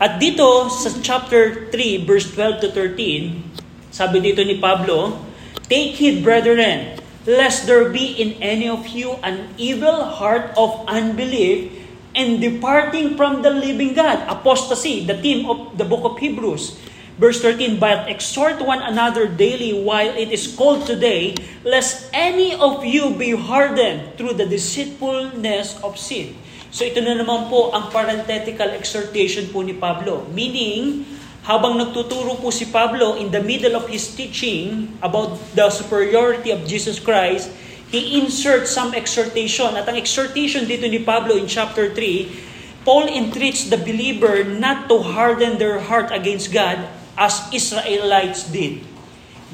At 0.00 0.16
dito 0.16 0.72
sa 0.72 0.88
chapter 1.04 1.68
3 1.68 2.08
verse 2.08 2.32
12 2.32 2.64
to 2.64 2.68
13, 2.72 3.92
sabi 3.92 4.24
dito 4.24 4.40
ni 4.40 4.56
Pablo, 4.56 5.20
Take 5.68 6.00
heed, 6.00 6.24
brethren, 6.24 6.96
lest 7.28 7.68
there 7.68 7.92
be 7.92 8.16
in 8.16 8.40
any 8.40 8.72
of 8.72 8.88
you 8.88 9.20
an 9.20 9.52
evil 9.60 10.16
heart 10.16 10.56
of 10.56 10.80
unbelief 10.88 11.68
and 12.16 12.40
departing 12.40 13.20
from 13.20 13.44
the 13.44 13.52
living 13.52 13.92
God. 13.92 14.24
Apostasy, 14.32 15.04
the 15.04 15.20
theme 15.20 15.44
of 15.44 15.76
the 15.76 15.84
book 15.84 16.08
of 16.08 16.16
Hebrews. 16.16 16.80
Verse 17.14 17.38
13, 17.38 17.78
But 17.78 18.10
exhort 18.10 18.58
one 18.58 18.82
another 18.82 19.30
daily 19.30 19.70
while 19.70 20.10
it 20.18 20.34
is 20.34 20.50
called 20.50 20.82
today, 20.82 21.38
lest 21.62 22.10
any 22.10 22.58
of 22.58 22.82
you 22.82 23.14
be 23.14 23.38
hardened 23.38 24.18
through 24.18 24.34
the 24.34 24.46
deceitfulness 24.46 25.78
of 25.86 25.94
sin. 25.94 26.34
So 26.74 26.82
ito 26.82 26.98
na 26.98 27.14
naman 27.14 27.46
po 27.46 27.70
ang 27.70 27.94
parenthetical 27.94 28.66
exhortation 28.74 29.46
po 29.54 29.62
ni 29.62 29.78
Pablo. 29.78 30.26
Meaning, 30.34 31.06
habang 31.46 31.78
nagtuturo 31.78 32.34
po 32.34 32.50
si 32.50 32.66
Pablo 32.66 33.14
in 33.14 33.30
the 33.30 33.38
middle 33.38 33.78
of 33.78 33.86
his 33.86 34.10
teaching 34.10 34.90
about 34.98 35.38
the 35.54 35.70
superiority 35.70 36.50
of 36.50 36.66
Jesus 36.66 36.98
Christ, 36.98 37.46
he 37.94 38.18
inserts 38.18 38.74
some 38.74 38.90
exhortation. 38.90 39.78
At 39.78 39.86
ang 39.86 39.94
exhortation 39.94 40.66
dito 40.66 40.90
ni 40.90 40.98
Pablo 40.98 41.38
in 41.38 41.46
chapter 41.46 41.94
3, 41.94 42.82
Paul 42.82 43.06
entreats 43.06 43.70
the 43.70 43.78
believer 43.78 44.42
not 44.42 44.90
to 44.90 44.98
harden 44.98 45.62
their 45.62 45.78
heart 45.78 46.10
against 46.10 46.50
God 46.50 46.82
as 47.14 47.50
Israelites 47.54 48.50
did. 48.50 48.82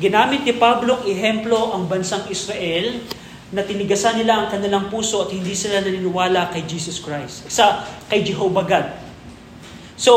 Ginamit 0.00 0.48
ni 0.48 0.56
Pablo 0.56 1.00
ang 1.00 1.04
ehemplo 1.04 1.76
ang 1.76 1.84
bansang 1.84 2.24
Israel 2.32 3.04
na 3.50 3.66
tinigasan 3.66 4.16
nila 4.22 4.44
ang 4.44 4.46
kanilang 4.48 4.88
puso 4.88 5.26
at 5.26 5.30
hindi 5.34 5.52
sila 5.52 5.82
naniniwala 5.82 6.54
kay 6.54 6.64
Jesus 6.64 7.02
Christ, 7.02 7.50
sa 7.50 7.82
kay 8.06 8.22
Jehovah 8.22 8.64
God. 8.64 8.86
So, 10.00 10.12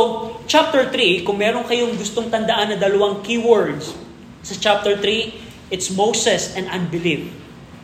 chapter 0.47 0.87
3, 0.87 1.27
kung 1.27 1.41
meron 1.41 1.67
kayong 1.67 1.99
gustong 1.99 2.31
tandaan 2.31 2.71
na 2.71 2.77
dalawang 2.79 3.19
keywords 3.25 3.91
sa 4.39 4.55
chapter 4.55 4.95
3, 4.95 5.73
it's 5.73 5.91
Moses 5.91 6.55
and 6.55 6.71
unbelief. 6.71 7.27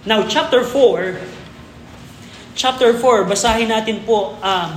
Now, 0.07 0.23
chapter 0.23 0.63
4, 0.63 1.19
chapter 2.55 2.95
4, 2.95 3.27
basahin 3.27 3.73
natin 3.73 4.07
po, 4.07 4.37
um, 4.39 4.69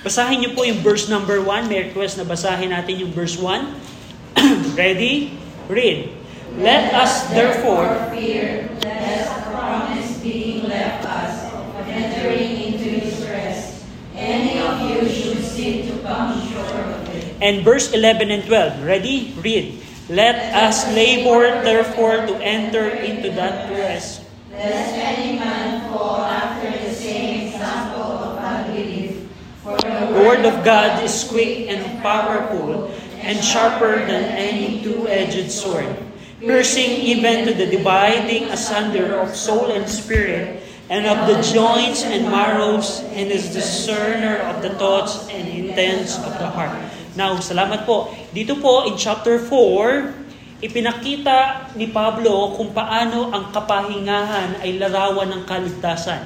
basahin 0.00 0.40
niyo 0.40 0.56
po 0.56 0.64
yung 0.64 0.80
verse 0.80 1.12
number 1.12 1.44
1. 1.44 1.68
May 1.68 1.92
request 1.92 2.16
na 2.16 2.24
basahin 2.24 2.72
natin 2.72 3.04
yung 3.04 3.12
verse 3.12 3.36
1. 3.36 3.95
Ready? 4.76 5.38
Read. 5.68 6.12
Let 6.60 6.92
us 6.92 7.28
therefore 7.32 7.88
fear 8.12 8.68
lest 8.84 9.32
the 9.32 9.50
promise 9.50 10.18
being 10.20 10.68
left 10.68 11.04
us 11.08 11.52
of 11.52 11.88
entering 11.88 12.68
into 12.68 13.00
his 13.00 13.24
rest, 13.24 13.84
any 14.14 14.60
of 14.60 14.76
you 14.84 15.08
should 15.08 15.40
seek 15.40 15.88
to 15.88 15.96
come 16.04 16.36
short 16.52 16.68
of 16.68 17.08
it. 17.16 17.36
And 17.40 17.64
verse 17.64 17.92
11 17.92 18.30
and 18.30 18.44
12. 18.44 18.84
Ready? 18.84 19.32
Read. 19.40 19.80
Let 20.08 20.36
us 20.54 20.86
labor 20.92 21.64
therefore 21.64 22.28
to 22.28 22.34
enter 22.44 22.88
into 22.88 23.30
that 23.40 23.72
rest. 23.72 24.22
Lest 24.52 24.94
any 24.94 25.38
man 25.38 25.88
fall 25.90 26.20
after 26.20 26.70
the 26.70 26.92
same 26.92 27.48
example 27.48 28.04
of 28.04 28.38
unbelief. 28.38 29.28
For 29.64 29.76
The 29.76 30.14
word 30.14 30.44
of 30.46 30.62
God 30.62 31.02
is 31.02 31.24
quick 31.24 31.66
and 31.68 31.82
powerful 32.00 32.86
and 33.26 33.42
sharper 33.42 34.06
than 34.06 34.30
any 34.38 34.78
two-edged 34.86 35.50
sword, 35.50 35.90
piercing 36.38 37.02
even 37.02 37.50
to 37.50 37.52
the 37.58 37.66
dividing 37.66 38.46
asunder 38.54 39.18
of 39.18 39.34
soul 39.34 39.74
and 39.74 39.90
spirit, 39.90 40.62
and 40.86 41.10
of 41.10 41.26
the 41.26 41.34
joints 41.42 42.06
and 42.06 42.30
marrows, 42.30 43.02
and 43.10 43.26
is 43.34 43.50
discerner 43.50 44.38
of 44.46 44.62
the 44.62 44.70
thoughts 44.78 45.26
and 45.34 45.50
intents 45.50 46.14
of 46.22 46.30
the 46.38 46.46
heart. 46.46 46.78
Now, 47.18 47.34
salamat 47.42 47.82
po. 47.82 48.14
Dito 48.30 48.54
po 48.62 48.86
in 48.86 48.94
chapter 48.94 49.42
4, 49.42 50.62
ipinakita 50.62 51.72
ni 51.74 51.90
Pablo 51.90 52.54
kung 52.54 52.70
paano 52.70 53.34
ang 53.34 53.50
kapahingahan 53.50 54.62
ay 54.62 54.78
larawan 54.78 55.34
ng 55.34 55.42
kaligtasan. 55.50 56.22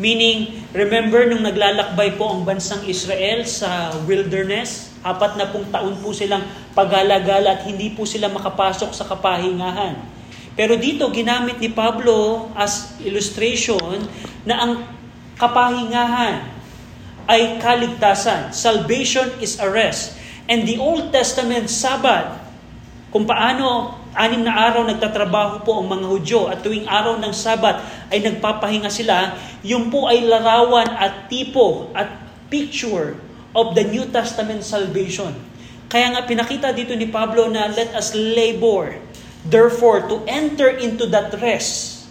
Meaning, 0.00 0.64
remember 0.72 1.28
nung 1.28 1.44
naglalakbay 1.44 2.16
po 2.16 2.32
ang 2.32 2.48
bansang 2.48 2.82
Israel 2.88 3.44
sa 3.44 3.92
wilderness, 4.08 4.93
apat 5.04 5.36
na 5.36 5.52
pong 5.52 5.68
taon 5.68 6.00
po 6.00 6.16
silang 6.16 6.40
pagala-gala 6.72 7.60
at 7.60 7.68
hindi 7.68 7.92
po 7.92 8.08
sila 8.08 8.32
makapasok 8.32 8.90
sa 8.96 9.04
kapahingahan. 9.04 10.00
Pero 10.56 10.80
dito, 10.80 11.04
ginamit 11.12 11.60
ni 11.60 11.68
Pablo 11.68 12.48
as 12.56 12.96
illustration 13.04 14.08
na 14.48 14.64
ang 14.64 14.72
kapahingahan 15.36 16.48
ay 17.28 17.60
kaligtasan. 17.60 18.56
Salvation 18.56 19.28
is 19.44 19.60
a 19.60 19.68
rest. 19.68 20.16
And 20.48 20.64
the 20.64 20.80
Old 20.80 21.12
Testament 21.12 21.68
Sabbath, 21.68 22.40
kung 23.12 23.28
paano 23.28 23.98
anim 24.14 24.46
na 24.46 24.54
araw 24.70 24.86
nagtatrabaho 24.86 25.66
po 25.66 25.82
ang 25.82 25.90
mga 25.90 26.06
Hudyo 26.06 26.40
at 26.46 26.62
tuwing 26.62 26.86
araw 26.86 27.18
ng 27.18 27.34
Sabat 27.34 27.82
ay 28.14 28.22
nagpapahinga 28.22 28.88
sila, 28.88 29.34
yun 29.66 29.90
po 29.90 30.06
ay 30.06 30.22
larawan 30.22 30.86
at 30.86 31.26
tipo 31.26 31.90
at 31.92 32.10
picture 32.46 33.18
of 33.54 33.78
the 33.78 33.86
New 33.86 34.10
Testament 34.10 34.66
salvation. 34.66 35.30
Kaya 35.86 36.10
nga 36.10 36.26
pinakita 36.26 36.74
dito 36.74 36.90
ni 36.98 37.06
Pablo 37.06 37.46
na 37.46 37.70
let 37.70 37.94
us 37.94 38.12
labor, 38.12 38.98
therefore, 39.46 40.10
to 40.10 40.26
enter 40.26 40.74
into 40.74 41.06
that 41.06 41.30
rest. 41.38 42.04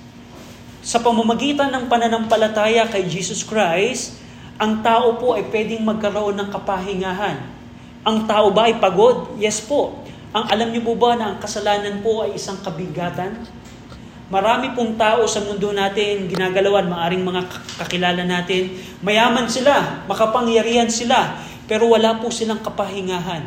Sa 0.80 1.04
pamamagitan 1.04 1.72
ng 1.72 1.92
pananampalataya 1.92 2.88
kay 2.88 3.04
Jesus 3.08 3.44
Christ, 3.44 4.20
ang 4.56 4.80
tao 4.80 5.20
po 5.20 5.36
ay 5.36 5.44
pwedeng 5.52 5.84
magkaroon 5.84 6.40
ng 6.40 6.50
kapahingahan. 6.52 7.44
Ang 8.08 8.24
tao 8.24 8.52
ba 8.52 8.72
ay 8.72 8.80
pagod? 8.80 9.36
Yes 9.36 9.60
po. 9.60 10.00
Ang 10.32 10.48
alam 10.48 10.72
niyo 10.72 10.84
po 10.88 10.96
ba 10.96 11.16
na 11.20 11.36
ang 11.36 11.38
kasalanan 11.44 12.00
po 12.00 12.24
ay 12.24 12.40
isang 12.40 12.60
kabigatan? 12.64 13.36
Marami 14.34 14.74
pong 14.74 14.98
tao 14.98 15.30
sa 15.30 15.46
mundo 15.46 15.70
natin 15.78 16.26
ginagalawan, 16.26 16.90
maaring 16.90 17.22
mga 17.22 17.46
kakilala 17.86 18.26
natin, 18.26 18.74
mayaman 19.06 19.46
sila, 19.46 20.02
makapangyarihan 20.10 20.90
sila, 20.90 21.38
pero 21.70 21.86
wala 21.86 22.18
po 22.18 22.34
silang 22.34 22.58
kapahingahan. 22.66 23.46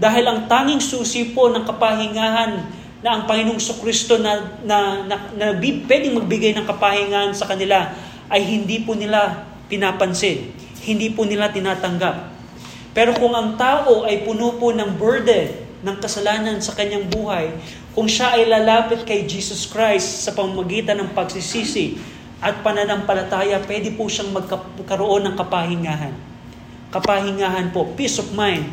Dahil 0.00 0.24
ang 0.24 0.48
tanging 0.48 0.80
susi 0.80 1.36
po 1.36 1.52
ng 1.52 1.68
kapahingahan 1.68 2.64
na 3.04 3.08
ang 3.12 3.22
Panginoong 3.28 3.60
Kristo 3.84 4.16
na, 4.16 4.56
na, 4.64 5.04
na, 5.04 5.16
na, 5.36 5.52
na 5.52 5.60
pwedeng 5.60 6.16
magbigay 6.16 6.56
ng 6.56 6.64
kapahingahan 6.64 7.36
sa 7.36 7.44
kanila 7.44 7.92
ay 8.32 8.40
hindi 8.40 8.88
po 8.88 8.96
nila 8.96 9.44
pinapansin, 9.68 10.48
hindi 10.88 11.12
po 11.12 11.28
nila 11.28 11.52
tinatanggap. 11.52 12.32
Pero 12.96 13.12
kung 13.20 13.36
ang 13.36 13.60
tao 13.60 14.08
ay 14.08 14.24
puno 14.24 14.56
po 14.56 14.72
ng 14.72 14.96
burden, 14.96 15.66
ng 15.84 15.96
kasalanan 16.00 16.58
sa 16.58 16.72
kanyang 16.72 17.06
buhay, 17.06 17.52
kung 17.96 18.12
siya 18.12 18.36
ay 18.36 18.44
lalapit 18.44 19.08
kay 19.08 19.24
Jesus 19.24 19.64
Christ 19.64 20.28
sa 20.28 20.36
pamamagitan 20.36 21.00
ng 21.00 21.16
pagsisisi 21.16 21.96
at 22.44 22.60
pananampalataya, 22.60 23.56
pwede 23.64 23.96
po 23.96 24.04
siyang 24.04 24.36
magkaroon 24.36 25.24
ng 25.24 25.34
kapahingahan. 25.40 26.12
Kapahingahan 26.92 27.72
po, 27.72 27.88
peace 27.96 28.20
of 28.20 28.28
mind. 28.36 28.68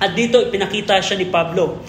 At 0.00 0.16
dito 0.16 0.40
ipinakita 0.40 1.04
siya 1.04 1.20
ni 1.20 1.28
Pablo. 1.28 1.84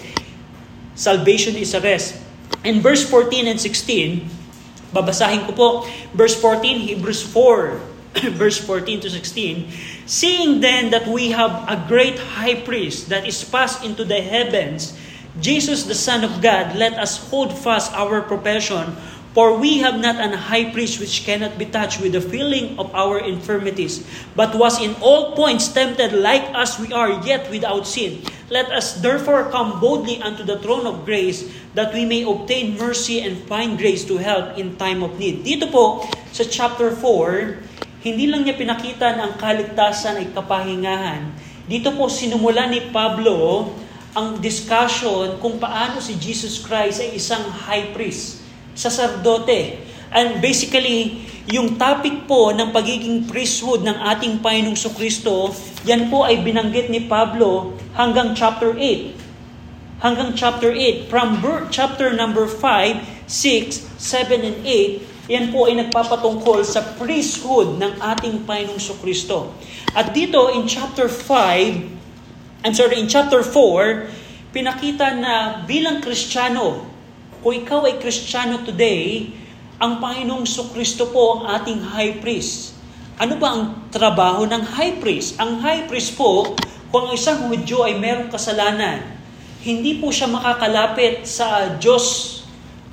Salvation 0.92 1.56
is 1.56 1.72
a 1.72 1.80
rest. 1.80 2.20
In 2.60 2.84
verse 2.84 3.08
14 3.08 3.48
and 3.48 3.56
16, 3.56 4.92
babasahin 4.92 5.48
ko 5.48 5.52
po, 5.56 5.68
verse 6.12 6.36
14, 6.36 6.84
Hebrews 6.84 7.24
4, 7.32 7.80
verse 8.36 8.60
14 8.60 9.02
to 9.02 9.08
16, 9.08 9.72
Seeing 10.04 10.60
then 10.60 10.92
that 10.92 11.08
we 11.08 11.32
have 11.32 11.64
a 11.64 11.80
great 11.88 12.20
high 12.36 12.60
priest 12.60 13.08
that 13.08 13.24
is 13.24 13.40
passed 13.40 13.80
into 13.80 14.04
the 14.04 14.20
heavens, 14.20 14.92
Jesus 15.34 15.90
the 15.90 15.98
Son 15.98 16.22
of 16.22 16.38
God, 16.38 16.78
let 16.78 16.94
us 16.94 17.18
hold 17.18 17.50
fast 17.50 17.90
our 17.98 18.22
profession, 18.22 18.94
for 19.34 19.58
we 19.58 19.82
have 19.82 19.98
not 19.98 20.14
an 20.22 20.30
high 20.30 20.70
priest 20.70 21.02
which 21.02 21.26
cannot 21.26 21.58
be 21.58 21.66
touched 21.66 21.98
with 21.98 22.14
the 22.14 22.22
feeling 22.22 22.78
of 22.78 22.86
our 22.94 23.18
infirmities, 23.18 24.06
but 24.38 24.54
was 24.54 24.78
in 24.78 24.94
all 25.02 25.34
points 25.34 25.66
tempted 25.74 26.14
like 26.14 26.46
us 26.54 26.78
we 26.78 26.94
are, 26.94 27.18
yet 27.26 27.50
without 27.50 27.82
sin. 27.82 28.22
Let 28.46 28.70
us 28.70 29.02
therefore 29.02 29.50
come 29.50 29.82
boldly 29.82 30.22
unto 30.22 30.46
the 30.46 30.62
throne 30.62 30.86
of 30.86 31.02
grace, 31.02 31.50
that 31.74 31.90
we 31.90 32.06
may 32.06 32.22
obtain 32.22 32.78
mercy 32.78 33.18
and 33.26 33.42
find 33.50 33.74
grace 33.74 34.06
to 34.06 34.22
help 34.22 34.54
in 34.54 34.78
time 34.78 35.02
of 35.02 35.18
need. 35.18 35.42
Dito 35.42 35.66
po, 35.66 36.06
sa 36.30 36.46
chapter 36.46 36.94
4, 36.94 38.06
hindi 38.06 38.30
lang 38.30 38.46
niya 38.46 38.54
pinakita 38.54 39.18
na 39.18 39.26
ang 39.26 39.34
kaligtasan 39.34 40.22
ay 40.22 40.30
kapahingahan. 40.30 41.26
Dito 41.66 41.90
po 41.98 42.06
sinumula 42.06 42.70
ni 42.70 42.94
Pablo 42.94 43.66
ang 44.14 44.38
discussion 44.38 45.42
kung 45.42 45.58
paano 45.58 45.98
si 45.98 46.14
Jesus 46.14 46.62
Christ 46.62 47.02
ay 47.02 47.18
isang 47.18 47.42
high 47.66 47.90
priest, 47.90 48.46
sacerdote. 48.78 49.82
And 50.14 50.38
basically, 50.38 51.26
yung 51.50 51.74
topic 51.74 52.30
po 52.30 52.54
ng 52.54 52.70
pagiging 52.70 53.26
priesthood 53.26 53.82
ng 53.82 53.98
ating 54.14 54.38
Panginoong 54.38 54.78
Kristo, 54.94 55.50
yan 55.82 56.06
po 56.06 56.22
ay 56.22 56.46
binanggit 56.46 56.94
ni 56.94 57.10
Pablo 57.10 57.74
hanggang 57.98 58.38
chapter 58.38 58.70
8. 58.78 59.98
Hanggang 59.98 60.30
chapter 60.38 60.70
8. 60.70 61.10
From 61.10 61.42
chapter 61.74 62.14
number 62.14 62.46
5, 62.46 63.26
6, 63.26 63.98
7, 63.98 64.46
and 64.46 64.58
8, 64.62 65.26
yan 65.26 65.50
po 65.50 65.66
ay 65.66 65.74
nagpapatungkol 65.82 66.62
sa 66.62 66.86
priesthood 66.94 67.82
ng 67.82 67.98
ating 67.98 68.46
Panginoong 68.46 68.78
Kristo. 69.02 69.50
At 69.90 70.14
dito 70.14 70.54
in 70.54 70.70
chapter 70.70 71.10
5, 71.10 72.03
I'm 72.64 72.72
sorry, 72.72 72.96
in 72.96 73.12
chapter 73.12 73.44
4, 73.44 74.08
pinakita 74.48 75.12
na 75.20 75.60
bilang 75.68 76.00
Kristiyano, 76.00 76.88
kung 77.44 77.60
ikaw 77.60 77.84
ay 77.84 78.00
Kristiyano 78.00 78.64
today, 78.64 79.28
ang 79.76 80.00
Panginoong 80.00 80.48
Kristo 80.72 81.12
po 81.12 81.44
ang 81.44 81.60
ating 81.60 81.84
high 81.92 82.16
priest. 82.24 82.72
Ano 83.20 83.36
ba 83.36 83.52
ang 83.52 83.62
trabaho 83.92 84.48
ng 84.48 84.64
high 84.80 84.96
priest? 84.96 85.36
Ang 85.36 85.60
high 85.60 85.84
priest 85.84 86.16
po, 86.16 86.56
kung 86.88 87.12
ang 87.12 87.12
isang 87.12 87.52
Hudyo 87.52 87.84
ay 87.84 88.00
merong 88.00 88.32
kasalanan, 88.32 89.12
hindi 89.60 90.00
po 90.00 90.08
siya 90.08 90.32
makakalapit 90.32 91.28
sa 91.28 91.76
Diyos 91.76 92.40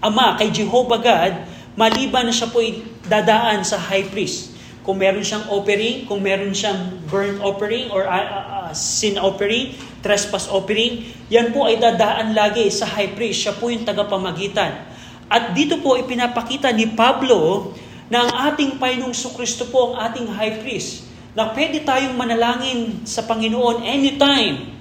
Ama, 0.04 0.36
kay 0.36 0.52
Jehovah 0.52 1.00
God, 1.00 1.34
maliban 1.80 2.28
na 2.28 2.36
siya 2.36 2.52
po 2.52 2.60
dadaan 3.08 3.64
sa 3.64 3.80
high 3.80 4.04
priest. 4.12 4.52
Kung 4.84 5.00
meron 5.00 5.24
siyang 5.24 5.48
offering, 5.48 6.04
kung 6.12 6.20
meron 6.20 6.52
siyang 6.52 6.92
burnt 7.08 7.40
offering 7.40 7.88
or 7.88 8.04
uh, 8.04 8.20
uh, 8.20 8.61
sin 8.74 9.20
offering, 9.22 9.76
trespass 10.02 10.50
offering, 10.50 11.08
yan 11.32 11.56
po 11.56 11.70
ay 11.70 11.80
dadaan 11.80 12.36
lagi 12.36 12.68
sa 12.74 12.88
high 12.88 13.14
priest. 13.16 13.48
Siya 13.48 13.54
po 13.56 13.72
yung 13.72 13.88
tagapamagitan. 13.88 14.92
At 15.32 15.56
dito 15.56 15.80
po 15.80 15.96
ipinapakita 15.96 16.76
ni 16.76 16.92
Pablo 16.92 17.72
na 18.12 18.28
ang 18.28 18.32
ating 18.52 18.76
Panginoong 18.76 19.16
Kristo 19.16 19.72
po 19.72 19.96
ang 19.96 20.12
ating 20.12 20.28
high 20.36 20.60
priest. 20.60 21.08
Na 21.32 21.56
pwede 21.56 21.80
tayong 21.88 22.20
manalangin 22.20 23.08
sa 23.08 23.24
Panginoon 23.24 23.88
anytime 23.88 24.76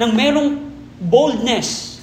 nang 0.00 0.16
merong 0.16 0.56
boldness. 0.96 2.00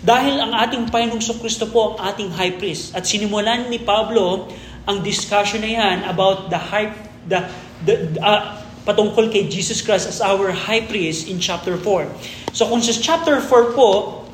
Dahil 0.00 0.40
ang 0.40 0.56
ating 0.56 0.88
Panginoong 0.88 1.20
Kristo 1.20 1.68
po 1.68 1.92
ang 1.92 2.08
ating 2.08 2.32
high 2.32 2.56
priest. 2.56 2.96
At 2.96 3.04
sinimulan 3.04 3.68
ni 3.68 3.84
Pablo 3.84 4.48
ang 4.88 5.04
discussion 5.04 5.60
na 5.60 5.68
yan 5.68 6.08
about 6.08 6.48
the 6.48 6.56
high 6.56 6.88
the, 7.28 7.44
the 7.84 8.16
uh, 8.24 8.56
patungkol 8.88 9.28
kay 9.28 9.44
Jesus 9.52 9.84
Christ 9.84 10.08
as 10.08 10.24
our 10.24 10.48
high 10.48 10.80
priest 10.80 11.28
in 11.28 11.36
chapter 11.36 11.76
4. 11.76 12.08
So 12.56 12.64
kung 12.72 12.80
sa 12.80 12.96
chapter 12.96 13.36
4 13.36 13.76
po, 13.76 14.24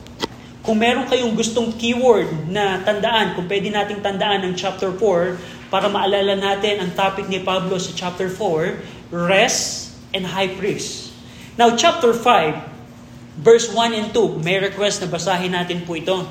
kung 0.62 0.79
meron 0.79 1.11
kayong 1.11 1.35
gustong 1.35 1.75
keyword 1.75 2.31
na 2.47 2.79
tandaan, 2.87 3.35
kung 3.35 3.51
pwede 3.51 3.75
nating 3.75 3.99
tandaan 3.99 4.47
ng 4.47 4.55
chapter 4.55 4.95
4 4.95 5.75
para 5.75 5.90
maalala 5.90 6.38
natin 6.38 6.87
ang 6.87 6.95
topic 6.95 7.27
ni 7.27 7.43
Pablo 7.43 7.75
sa 7.83 7.90
chapter 7.99 8.31
4, 8.31 9.11
rest 9.11 9.90
and 10.14 10.23
high 10.23 10.55
priest. 10.55 11.11
Now 11.59 11.75
chapter 11.75 12.14
5, 12.14 13.43
verse 13.43 13.67
1 13.75 13.90
and 13.90 14.09
2, 14.14 14.38
may 14.38 14.62
request 14.62 15.03
na 15.03 15.11
basahin 15.11 15.51
natin 15.51 15.83
po 15.83 15.99
ito. 15.99 16.23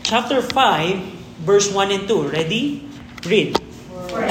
Chapter 0.00 0.40
5, 0.40 1.44
verse 1.44 1.68
1 1.68 1.92
and 1.92 2.04
2. 2.08 2.32
Ready? 2.32 2.88
Read. 3.28 3.60
For 4.08 4.24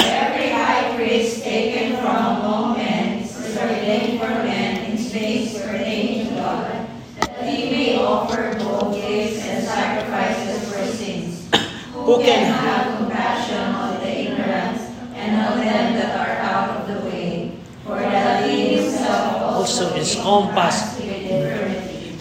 priest 1.00 1.48
taken 1.48 1.96
from 2.04 2.44
among 2.44 2.76
men 2.76 3.24
is 3.24 3.56
ordained 3.56 4.20
for 4.20 4.28
men 4.44 4.92
in 4.92 5.00
things 5.00 5.56
pertaining 5.56 6.28
to 6.28 6.36
God, 6.36 6.92
that 7.24 7.40
he 7.48 7.72
may 7.72 7.96
offer 7.96 8.52
both 8.60 9.00
gifts 9.00 9.40
and 9.48 9.64
sacrifices 9.64 10.68
for 10.68 10.84
sins. 10.92 11.48
Who 11.96 12.20
can 12.20 12.52
have 12.52 13.00
compassion 13.00 13.64
on 13.80 14.04
the 14.04 14.12
ignorant 14.12 14.76
and 15.16 15.40
on 15.40 15.64
them 15.64 15.96
that 15.96 16.12
are 16.20 16.36
out 16.44 16.70
of 16.76 16.92
the 16.92 17.00
way, 17.08 17.56
for 17.88 17.96
that 17.96 18.44
he 18.44 18.84
himself 18.84 19.56
also 19.56 19.96
is 19.96 20.20
compassed. 20.20 21.00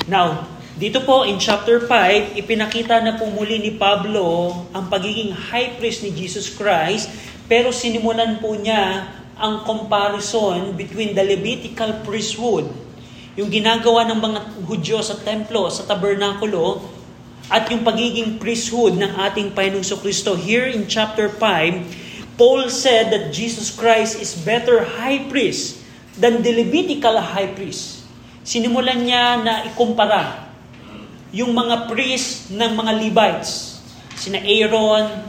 Now, 0.06 0.46
dito 0.78 1.02
po 1.02 1.26
in 1.26 1.42
chapter 1.42 1.82
5, 1.82 2.38
ipinakita 2.38 3.02
na 3.02 3.18
po 3.18 3.26
muli 3.26 3.58
ni 3.58 3.74
Pablo 3.74 4.54
ang 4.70 4.86
pagiging 4.86 5.34
high 5.34 5.74
priest 5.74 6.06
ni 6.06 6.14
Jesus 6.14 6.46
Christ 6.54 7.10
pero 7.48 7.72
sinimulan 7.72 8.38
po 8.38 8.52
niya 8.52 9.08
ang 9.40 9.64
comparison 9.64 10.76
between 10.76 11.16
the 11.16 11.24
Levitical 11.24 12.04
priesthood, 12.04 12.68
yung 13.40 13.48
ginagawa 13.48 14.04
ng 14.12 14.18
mga 14.20 14.40
Hudyo 14.68 15.00
sa 15.00 15.16
templo, 15.16 15.72
sa 15.72 15.88
tabernakulo, 15.88 16.84
at 17.48 17.64
yung 17.72 17.80
pagiging 17.80 18.36
priesthood 18.36 19.00
ng 19.00 19.16
ating 19.24 19.56
Panginoong 19.56 20.04
Kristo. 20.04 20.36
Here 20.36 20.68
in 20.68 20.84
chapter 20.84 21.32
5, 21.32 22.36
Paul 22.36 22.68
said 22.68 23.08
that 23.08 23.32
Jesus 23.32 23.72
Christ 23.72 24.20
is 24.20 24.36
better 24.36 24.84
high 24.84 25.24
priest 25.32 25.80
than 26.20 26.44
the 26.44 26.52
Levitical 26.52 27.16
high 27.16 27.48
priest. 27.56 28.04
Sinimulan 28.44 29.08
niya 29.08 29.40
na 29.40 29.54
ikumpara 29.64 30.50
yung 31.32 31.52
mga 31.52 31.88
priest 31.88 32.52
ng 32.52 32.72
mga 32.76 32.92
Levites, 32.96 33.80
sina 34.16 34.40
Aaron, 34.40 35.27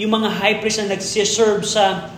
yung 0.00 0.12
mga 0.16 0.28
high 0.40 0.56
priest 0.60 0.80
na 0.84 0.96
nagsiserve 0.96 1.64
sa 1.68 2.08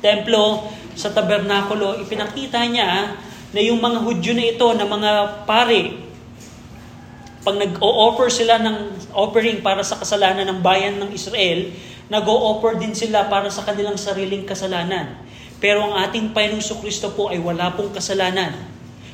templo, 0.00 0.70
sa 0.96 1.12
tabernakulo, 1.12 2.00
ipinakita 2.00 2.58
niya 2.66 3.14
na 3.52 3.60
yung 3.60 3.80
mga 3.80 3.98
Hudyo 4.04 4.32
na 4.36 4.44
ito, 4.44 4.66
na 4.76 4.84
mga 4.84 5.12
pare, 5.48 6.08
pag 7.48 7.56
nag-o-offer 7.56 8.28
sila 8.28 8.60
ng 8.60 8.76
offering 9.16 9.64
para 9.64 9.80
sa 9.80 9.96
kasalanan 9.96 10.44
ng 10.52 10.60
bayan 10.60 11.00
ng 11.00 11.10
Israel, 11.16 11.72
nag-o-offer 12.12 12.76
din 12.76 12.92
sila 12.92 13.24
para 13.30 13.48
sa 13.48 13.64
kanilang 13.64 13.96
sariling 13.96 14.44
kasalanan. 14.44 15.16
Pero 15.58 15.80
ang 15.80 15.96
ating 16.04 16.36
Panginoong 16.36 16.80
Kristo 16.84 17.08
po 17.16 17.32
ay 17.32 17.40
wala 17.40 17.72
pong 17.72 17.90
kasalanan. 17.90 18.52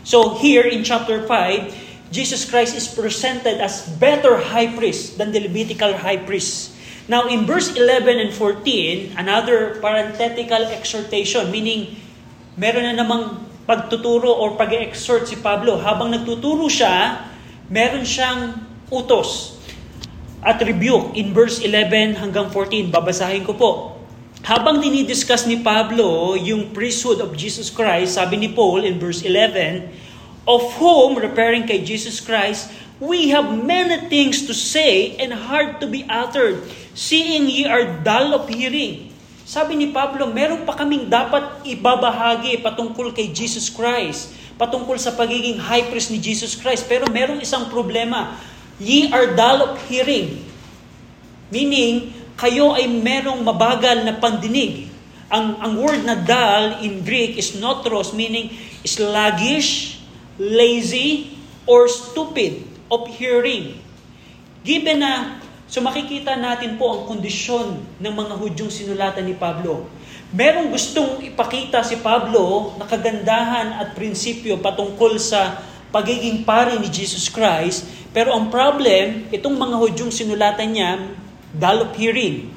So 0.05 0.37
here 0.37 0.66
in 0.66 0.83
chapter 0.83 1.24
5, 1.24 2.11
Jesus 2.12 2.44
Christ 2.44 2.77
is 2.77 2.90
presented 2.90 3.62
as 3.62 3.87
better 4.03 4.37
high 4.37 4.70
priest 4.70 5.16
than 5.16 5.33
the 5.33 5.40
Levitical 5.40 5.94
high 5.94 6.20
priest. 6.20 6.73
Now, 7.04 7.28
in 7.28 7.44
verse 7.44 7.76
11 7.76 8.16
and 8.16 8.32
14, 8.32 9.20
another 9.20 9.76
parenthetical 9.84 10.72
exhortation, 10.72 11.52
meaning 11.52 12.00
meron 12.56 12.88
na 12.88 12.96
namang 12.96 13.44
pagtuturo 13.68 14.32
or 14.32 14.56
pag-exhort 14.56 15.28
si 15.28 15.36
Pablo. 15.36 15.76
Habang 15.76 16.16
nagtuturo 16.16 16.64
siya, 16.64 17.28
meron 17.68 18.08
siyang 18.08 18.56
utos 18.88 19.60
at 20.44 20.60
rebuke 20.64 21.12
in 21.16 21.32
verse 21.36 21.60
11 21.60 22.20
hanggang 22.20 22.48
14. 22.48 22.88
Babasahin 22.88 23.44
ko 23.44 23.52
po. 23.52 23.70
Habang 24.44 24.80
dinidiscuss 24.80 25.48
ni 25.48 25.64
Pablo 25.64 26.36
yung 26.36 26.72
priesthood 26.76 27.20
of 27.24 27.32
Jesus 27.32 27.72
Christ, 27.72 28.20
sabi 28.20 28.36
ni 28.36 28.52
Paul 28.52 28.84
in 28.84 29.00
verse 29.00 29.24
11, 29.24 29.88
of 30.44 30.60
whom, 30.76 31.16
referring 31.16 31.64
kay 31.64 31.80
Jesus 31.80 32.20
Christ, 32.20 32.68
we 33.04 33.28
have 33.28 33.52
many 33.52 34.08
things 34.08 34.48
to 34.48 34.56
say 34.56 35.12
and 35.20 35.28
hard 35.28 35.76
to 35.84 35.86
be 35.86 36.08
uttered 36.08 36.64
seeing 36.96 37.50
ye 37.50 37.68
are 37.68 38.00
dull 38.00 38.32
of 38.32 38.48
hearing. 38.48 39.12
Sabi 39.44 39.76
ni 39.76 39.92
Pablo, 39.92 40.32
meron 40.32 40.64
pa 40.64 40.72
kaming 40.72 41.12
dapat 41.12 41.68
ibabahagi 41.68 42.64
patungkol 42.64 43.12
kay 43.12 43.28
Jesus 43.28 43.68
Christ, 43.68 44.32
patungkol 44.56 44.96
sa 44.96 45.12
pagiging 45.12 45.60
high 45.60 45.84
priest 45.84 46.08
ni 46.08 46.16
Jesus 46.16 46.56
Christ. 46.56 46.88
Pero 46.88 47.04
merong 47.12 47.44
isang 47.44 47.68
problema. 47.68 48.40
Ye 48.80 49.12
are 49.12 49.36
dull 49.36 49.68
of 49.68 49.72
hearing. 49.84 50.40
Meaning, 51.52 52.16
kayo 52.40 52.72
ay 52.72 52.88
merong 52.88 53.44
mabagal 53.44 54.02
na 54.02 54.16
pandinig. 54.16 54.88
Ang, 55.28 55.60
ang 55.60 55.72
word 55.76 56.02
na 56.08 56.16
dull 56.16 56.80
in 56.80 57.04
Greek 57.04 57.36
is 57.36 57.54
notros, 57.58 58.16
meaning 58.16 58.54
sluggish, 58.82 60.00
lazy, 60.40 61.36
or 61.68 61.86
stupid 61.86 62.73
of 62.90 63.09
hearing. 63.09 63.81
Given 64.64 65.05
na, 65.05 65.40
so 65.68 65.85
makikita 65.85 66.37
natin 66.37 66.81
po 66.81 66.88
ang 66.92 67.03
kondisyon 67.09 67.81
ng 68.01 68.14
mga 68.14 68.35
Hudyong 68.40 68.73
sinulatan 68.73 69.29
ni 69.29 69.37
Pablo. 69.37 69.88
Merong 70.35 70.73
gustong 70.73 71.23
ipakita 71.23 71.85
si 71.85 72.01
Pablo 72.01 72.75
na 72.81 72.88
kagandahan 72.88 73.79
at 73.79 73.94
prinsipyo 73.94 74.59
patungkol 74.59 75.14
sa 75.20 75.62
pagiging 75.94 76.42
pari 76.42 76.75
ni 76.81 76.90
Jesus 76.90 77.31
Christ, 77.31 77.87
pero 78.11 78.35
ang 78.35 78.51
problem, 78.51 79.31
itong 79.31 79.55
mga 79.55 79.77
Hudyong 79.79 80.11
sinulatan 80.11 80.75
niya, 80.75 80.90
dull 81.55 81.87
of 81.87 81.94
hearing. 81.94 82.51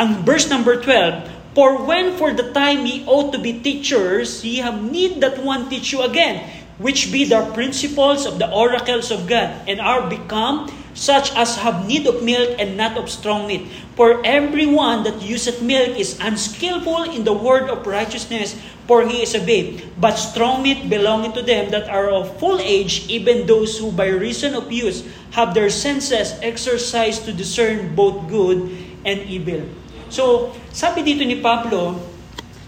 Ang 0.00 0.24
verse 0.24 0.48
number 0.48 0.80
12, 0.80 1.40
For 1.52 1.82
when 1.82 2.14
for 2.14 2.30
the 2.30 2.54
time 2.54 2.86
ye 2.86 3.02
ought 3.04 3.34
to 3.34 3.40
be 3.42 3.58
teachers, 3.58 4.40
ye 4.46 4.62
have 4.62 4.78
need 4.78 5.18
that 5.18 5.36
one 5.42 5.66
teach 5.66 5.90
you 5.90 6.00
again, 6.06 6.46
which 6.80 7.12
be 7.12 7.28
the 7.28 7.44
principles 7.52 8.24
of 8.24 8.40
the 8.40 8.48
oracles 8.48 9.12
of 9.12 9.28
God, 9.28 9.52
and 9.68 9.80
are 9.80 10.08
become 10.08 10.72
such 10.96 11.30
as 11.36 11.56
have 11.60 11.86
need 11.86 12.06
of 12.08 12.24
milk 12.24 12.56
and 12.58 12.76
not 12.76 12.96
of 12.96 13.08
strong 13.08 13.46
meat. 13.46 13.68
For 13.94 14.24
everyone 14.24 15.04
that 15.04 15.22
useth 15.22 15.62
milk 15.62 15.96
is 15.96 16.18
unskillful 16.18 17.12
in 17.12 17.24
the 17.24 17.36
word 17.36 17.70
of 17.70 17.86
righteousness, 17.86 18.56
for 18.88 19.06
he 19.06 19.22
is 19.22 19.36
a 19.36 19.44
babe. 19.44 19.80
But 20.00 20.16
strong 20.16 20.64
meat 20.64 20.90
belonging 20.90 21.32
to 21.38 21.42
them 21.42 21.70
that 21.70 21.88
are 21.88 22.10
of 22.10 22.40
full 22.40 22.58
age, 22.58 23.06
even 23.08 23.46
those 23.46 23.78
who 23.78 23.92
by 23.92 24.08
reason 24.08 24.54
of 24.56 24.72
use 24.72 25.04
have 25.32 25.54
their 25.54 25.70
senses 25.70 26.34
exercised 26.42 27.24
to 27.24 27.32
discern 27.32 27.94
both 27.94 28.26
good 28.26 28.72
and 29.06 29.20
evil. 29.30 29.62
So, 30.10 30.56
sabi 30.74 31.06
dito 31.06 31.22
ni 31.22 31.38
Pablo, 31.38 32.09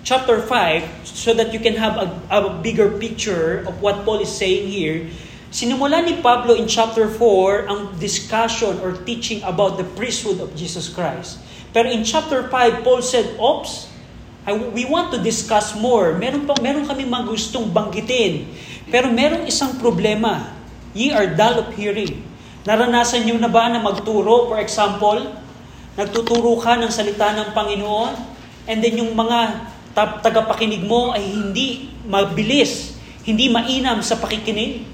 chapter 0.03 0.43
5, 0.43 1.07
so 1.07 1.35
that 1.35 1.55
you 1.55 1.61
can 1.63 1.79
have 1.79 1.95
a, 1.97 2.07
a 2.31 2.59
bigger 2.63 2.99
picture 2.99 3.63
of 3.67 3.81
what 3.83 4.05
Paul 4.05 4.19
is 4.19 4.31
saying 4.31 4.67
here, 4.67 5.11
sinimula 5.55 6.03
ni 6.03 6.19
Pablo 6.19 6.59
in 6.59 6.67
chapter 6.67 7.07
4 7.07 7.71
ang 7.71 7.81
discussion 8.03 8.83
or 8.83 8.99
teaching 9.07 9.39
about 9.47 9.79
the 9.79 9.87
priesthood 9.95 10.43
of 10.43 10.55
Jesus 10.59 10.91
Christ. 10.91 11.39
Pero 11.73 11.89
in 11.89 12.05
chapter 12.05 12.51
5, 12.51 12.85
Paul 12.85 13.01
said, 13.01 13.39
Oops, 13.41 13.71
I, 14.43 14.59
we 14.75 14.85
want 14.85 15.15
to 15.15 15.19
discuss 15.23 15.79
more. 15.79 16.19
Meron, 16.19 16.51
pa, 16.51 16.59
meron 16.59 16.83
kami 16.83 17.07
mga 17.07 17.31
gustong 17.31 17.71
banggitin. 17.71 18.51
Pero 18.91 19.09
meron 19.09 19.47
isang 19.47 19.79
problema. 19.79 20.53
Ye 20.93 21.15
are 21.15 21.31
dull 21.31 21.63
of 21.63 21.73
hearing. 21.79 22.21
Naranasan 22.67 23.25
nyo 23.25 23.39
na 23.39 23.49
ba 23.49 23.71
na 23.71 23.79
magturo, 23.81 24.51
for 24.51 24.59
example, 24.59 25.19
nagtuturo 25.97 26.59
ka 26.61 26.77
ng 26.77 26.91
salita 26.91 27.33
ng 27.35 27.55
Panginoon, 27.57 28.13
and 28.71 28.79
then 28.85 28.95
yung 29.01 29.17
mga 29.17 29.72
tagapakinig 29.95 30.85
mo 30.85 31.13
ay 31.13 31.21
hindi 31.21 31.93
mabilis, 32.09 32.97
hindi 33.29 33.53
mainam 33.53 34.01
sa 34.01 34.17
pakikinig. 34.17 34.89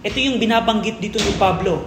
Ito 0.00 0.16
yung 0.16 0.40
binabanggit 0.40 0.96
dito 0.96 1.20
ni 1.20 1.36
Pablo. 1.36 1.84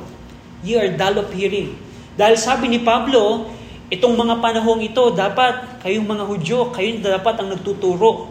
Ye 0.61 0.77
are 0.77 0.93
dull 0.93 1.25
of 1.25 1.33
hearing. 1.33 1.73
Dahil 2.13 2.37
sabi 2.37 2.69
ni 2.69 2.79
Pablo, 2.85 3.49
itong 3.89 4.13
mga 4.13 4.37
panahong 4.37 4.85
ito, 4.85 5.11
dapat 5.17 5.81
kayong 5.81 6.05
mga 6.05 6.23
Hudyo, 6.29 6.69
kayo 6.69 7.01
dapat 7.01 7.41
ang 7.41 7.49
nagtuturo. 7.57 8.29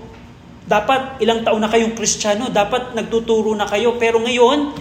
Dapat 0.63 1.19
ilang 1.19 1.43
taon 1.43 1.59
na 1.59 1.67
kayong 1.67 1.99
Kristiyano, 1.99 2.47
dapat 2.47 2.95
nagtuturo 2.95 3.51
na 3.59 3.67
kayo. 3.67 3.99
Pero 3.99 4.23
ngayon, 4.23 4.79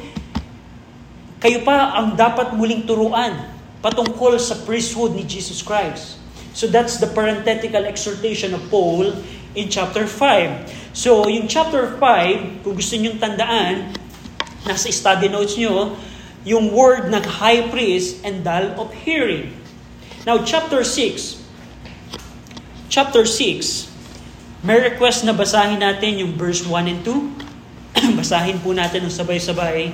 kayo 1.42 1.66
pa 1.66 1.98
ang 1.98 2.14
dapat 2.14 2.54
muling 2.54 2.86
turuan 2.86 3.34
patungkol 3.82 4.38
sa 4.38 4.62
priesthood 4.62 5.18
ni 5.18 5.26
Jesus 5.26 5.66
Christ. 5.66 6.21
So 6.52 6.68
that's 6.68 7.00
the 7.00 7.08
parenthetical 7.08 7.88
exhortation 7.88 8.54
of 8.54 8.62
Paul 8.68 9.16
in 9.56 9.72
chapter 9.72 10.08
5. 10.08 10.92
So 10.92 11.28
yung 11.28 11.48
chapter 11.48 11.96
5, 11.96 12.64
kung 12.64 12.76
gusto 12.76 12.96
nyong 13.00 13.20
tandaan, 13.20 13.96
nasa 14.68 14.92
study 14.92 15.32
notes 15.32 15.56
nyo, 15.56 15.96
yung 16.44 16.74
word 16.74 17.08
ng 17.14 17.24
high 17.40 17.70
priest 17.70 18.20
and 18.26 18.44
dull 18.44 18.76
of 18.76 18.92
hearing. 19.06 19.54
Now 20.28 20.44
chapter 20.44 20.84
6, 20.84 21.40
chapter 22.92 23.24
6, 23.24 23.90
may 24.62 24.78
request 24.78 25.26
na 25.26 25.34
basahin 25.34 25.82
natin 25.82 26.22
yung 26.22 26.38
verse 26.38 26.62
1 26.68 26.92
and 26.92 27.02
2. 27.02 27.42
basahin 28.22 28.62
po 28.62 28.76
natin 28.76 29.08
ng 29.08 29.14
sabay-sabay 29.14 29.90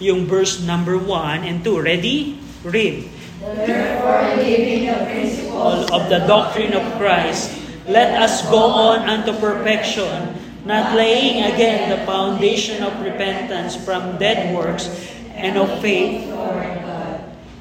yung 0.00 0.24
verse 0.24 0.64
number 0.64 0.96
1 0.96 1.46
and 1.46 1.62
2. 1.62 1.76
Ready? 1.78 2.40
Read. 2.64 3.19
Therefore, 3.40 4.36
leaving 4.36 4.84
the 4.84 5.00
principles 5.08 5.88
of 5.90 6.12
the 6.12 6.20
doctrine 6.28 6.76
of 6.76 6.84
Christ, 7.00 7.56
let 7.88 8.20
us 8.20 8.44
go 8.52 8.60
on 8.60 9.08
unto 9.08 9.32
perfection, 9.40 10.36
not 10.68 10.94
laying 10.94 11.48
again 11.48 11.88
the 11.88 12.04
foundation 12.04 12.84
of 12.84 12.92
repentance 13.00 13.80
from 13.80 14.20
dead 14.20 14.54
works 14.54 14.92
and 15.32 15.56
of 15.56 15.72
faith, 15.80 16.28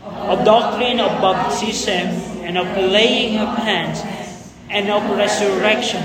of 0.04 0.44
doctrine 0.44 1.00
of 1.00 1.16
baptism, 1.24 2.12
and 2.44 2.58
of 2.60 2.68
laying 2.76 3.40
of 3.40 3.48
hands, 3.64 4.04
and 4.68 4.92
of 4.92 5.00
resurrection. 5.16 6.04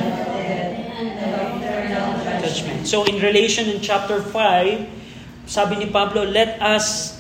Judgment. 2.41 2.87
So 2.87 3.03
in 3.11 3.19
relation 3.19 3.69
in 3.69 3.83
chapter 3.83 4.23
5, 4.23 5.51
sabi 5.51 5.83
ni 5.83 5.91
Pablo, 5.91 6.23
let 6.23 6.63
us 6.63 7.19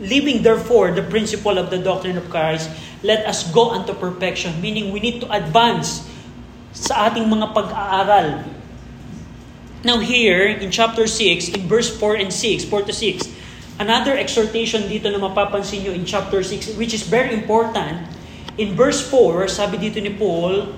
Leaving 0.00 0.40
therefore 0.40 0.96
the 0.96 1.04
principle 1.04 1.60
of 1.60 1.68
the 1.68 1.76
doctrine 1.76 2.16
of 2.16 2.24
Christ, 2.32 2.72
let 3.04 3.28
us 3.28 3.44
go 3.52 3.76
unto 3.76 3.92
perfection. 3.92 4.56
Meaning 4.64 4.96
we 4.96 5.00
need 5.00 5.20
to 5.20 5.28
advance 5.28 6.08
sa 6.72 7.12
ating 7.12 7.28
mga 7.28 7.52
pag-aaral. 7.52 8.48
Now 9.84 10.00
here, 10.00 10.44
in 10.44 10.72
chapter 10.72 11.04
6, 11.04 11.52
in 11.56 11.68
verse 11.68 11.88
4 11.88 12.16
and 12.16 12.32
6, 12.32 12.64
4 12.68 12.88
to 12.88 12.92
6, 12.92 13.28
another 13.80 14.12
exhortation 14.16 14.88
dito 14.88 15.08
na 15.08 15.20
mapapansin 15.20 15.84
nyo 15.84 15.92
in 15.92 16.04
chapter 16.04 16.44
6, 16.44 16.76
which 16.76 16.92
is 16.92 17.04
very 17.04 17.32
important. 17.32 18.04
In 18.60 18.76
verse 18.76 19.00
4, 19.04 19.48
sabi 19.48 19.80
dito 19.80 20.00
ni 20.00 20.12
Paul, 20.12 20.68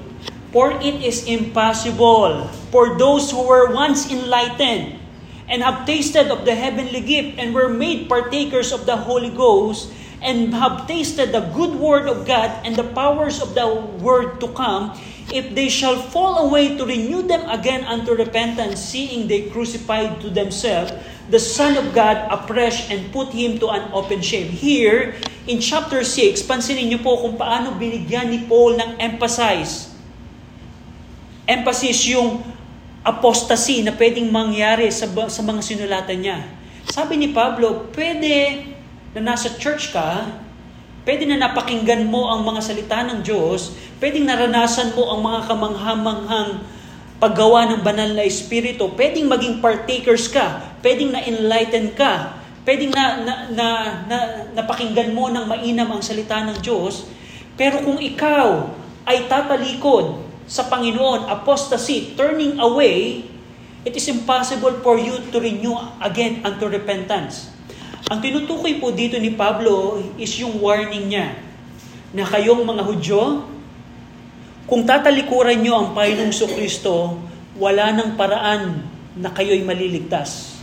For 0.55 0.79
it 0.79 1.03
is 1.03 1.27
impossible 1.27 2.47
for 2.71 2.95
those 2.95 3.35
who 3.35 3.43
were 3.43 3.75
once 3.75 4.07
enlightened 4.07 5.02
and 5.53 5.61
have 5.61 5.85
tasted 5.85 6.33
of 6.33 6.49
the 6.49 6.57
heavenly 6.57 7.05
gift 7.05 7.37
and 7.37 7.53
were 7.53 7.69
made 7.69 8.09
partakers 8.09 8.73
of 8.73 8.89
the 8.89 8.97
Holy 8.97 9.29
Ghost 9.29 9.93
and 10.25 10.57
have 10.57 10.89
tasted 10.89 11.29
the 11.37 11.45
good 11.53 11.77
word 11.77 12.09
of 12.09 12.25
God 12.25 12.49
and 12.65 12.73
the 12.73 12.89
powers 12.97 13.45
of 13.45 13.53
the 13.53 13.69
word 14.01 14.41
to 14.41 14.49
come, 14.57 14.97
if 15.29 15.53
they 15.53 15.69
shall 15.69 16.01
fall 16.01 16.49
away 16.49 16.79
to 16.81 16.89
renew 16.89 17.21
them 17.21 17.45
again 17.53 17.85
unto 17.85 18.17
repentance, 18.17 18.81
seeing 18.81 19.29
they 19.29 19.53
crucified 19.53 20.25
to 20.25 20.31
themselves 20.33 20.97
the 21.29 21.39
Son 21.39 21.77
of 21.77 21.93
God 21.93 22.17
afresh 22.33 22.91
and 22.91 23.13
put 23.13 23.29
Him 23.29 23.61
to 23.61 23.69
an 23.69 23.93
open 23.93 24.25
shame. 24.25 24.49
Here, 24.49 25.15
in 25.47 25.61
chapter 25.61 26.03
6, 26.03 26.43
pansinin 26.49 26.91
niyo 26.91 27.05
po 27.05 27.21
kung 27.21 27.37
paano 27.37 27.77
binigyan 27.77 28.33
ni 28.33 28.49
Paul 28.49 28.81
ng 28.81 28.99
emphasis. 28.99 29.93
Emphasis 31.47 31.99
yung 32.09 32.43
apostasy 33.03 33.83
na 33.83 33.95
pwedeng 33.99 34.31
mangyari 34.31 34.87
sa, 34.95 35.11
sa 35.11 35.43
mga 35.43 35.61
sinulatan 35.63 36.19
niya. 36.23 36.39
Sabi 36.87 37.19
ni 37.19 37.35
Pablo, 37.35 37.91
pwede 37.95 38.63
na 39.15 39.35
nasa 39.35 39.55
church 39.59 39.91
ka, 39.91 40.27
pwede 41.03 41.27
na 41.27 41.39
napakinggan 41.39 42.07
mo 42.07 42.31
ang 42.31 42.47
mga 42.47 42.61
salita 42.63 43.03
ng 43.03 43.27
Diyos, 43.27 43.75
pwedeng 43.99 44.27
naranasan 44.27 44.95
mo 44.95 45.11
ang 45.11 45.21
mga 45.23 45.41
kamanghamanghang 45.51 46.51
paggawa 47.19 47.71
ng 47.71 47.81
banal 47.87 48.19
na 48.19 48.27
espiritu, 48.27 48.91
pwedeng 48.99 49.31
maging 49.31 49.63
partakers 49.63 50.27
ka, 50.31 50.75
pwedeng 50.83 51.15
na-enlighten 51.15 51.95
ka, 51.95 52.39
pwedeng 52.67 52.91
na, 52.91 53.23
na, 53.23 53.35
na, 53.51 53.69
na, 54.07 54.19
napakinggan 54.59 55.15
mo 55.15 55.31
ng 55.31 55.47
mainam 55.47 55.91
ang 55.91 56.03
salita 56.03 56.43
ng 56.43 56.59
Diyos, 56.63 57.07
pero 57.55 57.83
kung 57.83 57.99
ikaw 57.99 58.71
ay 59.07 59.27
tatalikod 59.27 60.32
sa 60.47 60.67
Panginoon, 60.67 61.31
apostasy, 61.31 62.15
turning 62.19 62.59
away, 62.59 63.25
it 63.83 63.95
is 63.95 64.07
impossible 64.11 64.79
for 64.83 64.99
you 64.99 65.19
to 65.31 65.37
renew 65.39 65.75
again 66.03 66.43
unto 66.43 66.67
repentance. 66.71 67.51
Ang 68.11 68.21
tinutukoy 68.21 68.83
po 68.83 68.91
dito 68.93 69.17
ni 69.17 69.33
Pablo 69.33 69.99
is 70.19 70.35
yung 70.43 70.59
warning 70.59 71.09
niya 71.09 71.39
na 72.13 72.29
kayong 72.29 72.67
mga 72.67 72.83
Hudyo, 72.85 73.21
kung 74.69 74.85
tatalikuran 74.85 75.59
nyo 75.59 75.75
ang 75.81 75.89
Panginoong 75.97 76.53
Kristo, 76.55 77.19
wala 77.57 77.93
nang 77.93 78.15
paraan 78.15 78.85
na 79.17 79.29
kayo'y 79.33 79.65
maliligtas. 79.65 80.57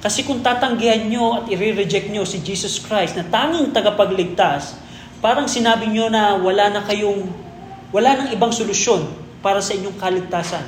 Kasi 0.00 0.22
kung 0.22 0.44
tatanggihan 0.44 1.08
nyo 1.08 1.42
at 1.42 1.44
i-reject 1.50 2.12
nyo 2.12 2.22
si 2.22 2.38
Jesus 2.44 2.78
Christ 2.78 3.18
na 3.18 3.24
tanging 3.26 3.72
tagapagligtas, 3.72 4.78
parang 5.18 5.50
sinabi 5.50 5.90
nyo 5.90 6.06
na 6.12 6.36
wala 6.38 6.70
na 6.70 6.84
kayong 6.84 7.45
wala 7.94 8.18
nang 8.18 8.30
ibang 8.34 8.50
solusyon 8.50 9.06
para 9.44 9.62
sa 9.62 9.74
inyong 9.74 9.98
kaligtasan. 9.98 10.64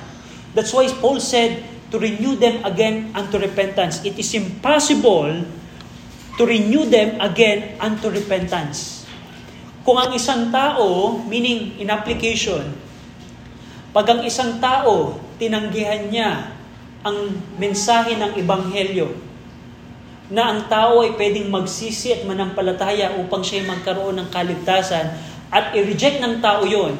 That's 0.54 0.70
why 0.70 0.86
Paul 0.98 1.18
said, 1.18 1.78
to 1.88 1.96
renew 1.96 2.36
them 2.36 2.60
again 2.68 3.12
unto 3.16 3.40
repentance. 3.40 4.04
It 4.04 4.20
is 4.20 4.28
impossible 4.36 5.44
to 6.36 6.42
renew 6.44 6.84
them 6.84 7.16
again 7.18 7.80
unto 7.80 8.12
repentance. 8.12 9.08
Kung 9.88 9.96
ang 9.96 10.12
isang 10.12 10.52
tao, 10.52 11.16
meaning 11.24 11.80
in 11.80 11.88
application, 11.88 12.76
pag 13.88 14.04
ang 14.04 14.20
isang 14.20 14.60
tao, 14.60 15.16
tinanggihan 15.40 16.12
niya 16.12 16.52
ang 17.00 17.40
mensahe 17.56 18.20
ng 18.20 18.36
Ebanghelyo, 18.36 19.08
na 20.28 20.52
ang 20.52 20.68
tao 20.68 21.00
ay 21.00 21.16
pwedeng 21.16 21.48
magsisi 21.48 22.12
at 22.12 22.28
manampalataya 22.28 23.16
upang 23.16 23.40
siya 23.40 23.64
magkaroon 23.64 24.20
ng 24.20 24.28
kaligtasan 24.28 25.16
at 25.48 25.72
i-reject 25.72 26.20
ng 26.20 26.44
tao 26.44 26.64
yon, 26.68 26.96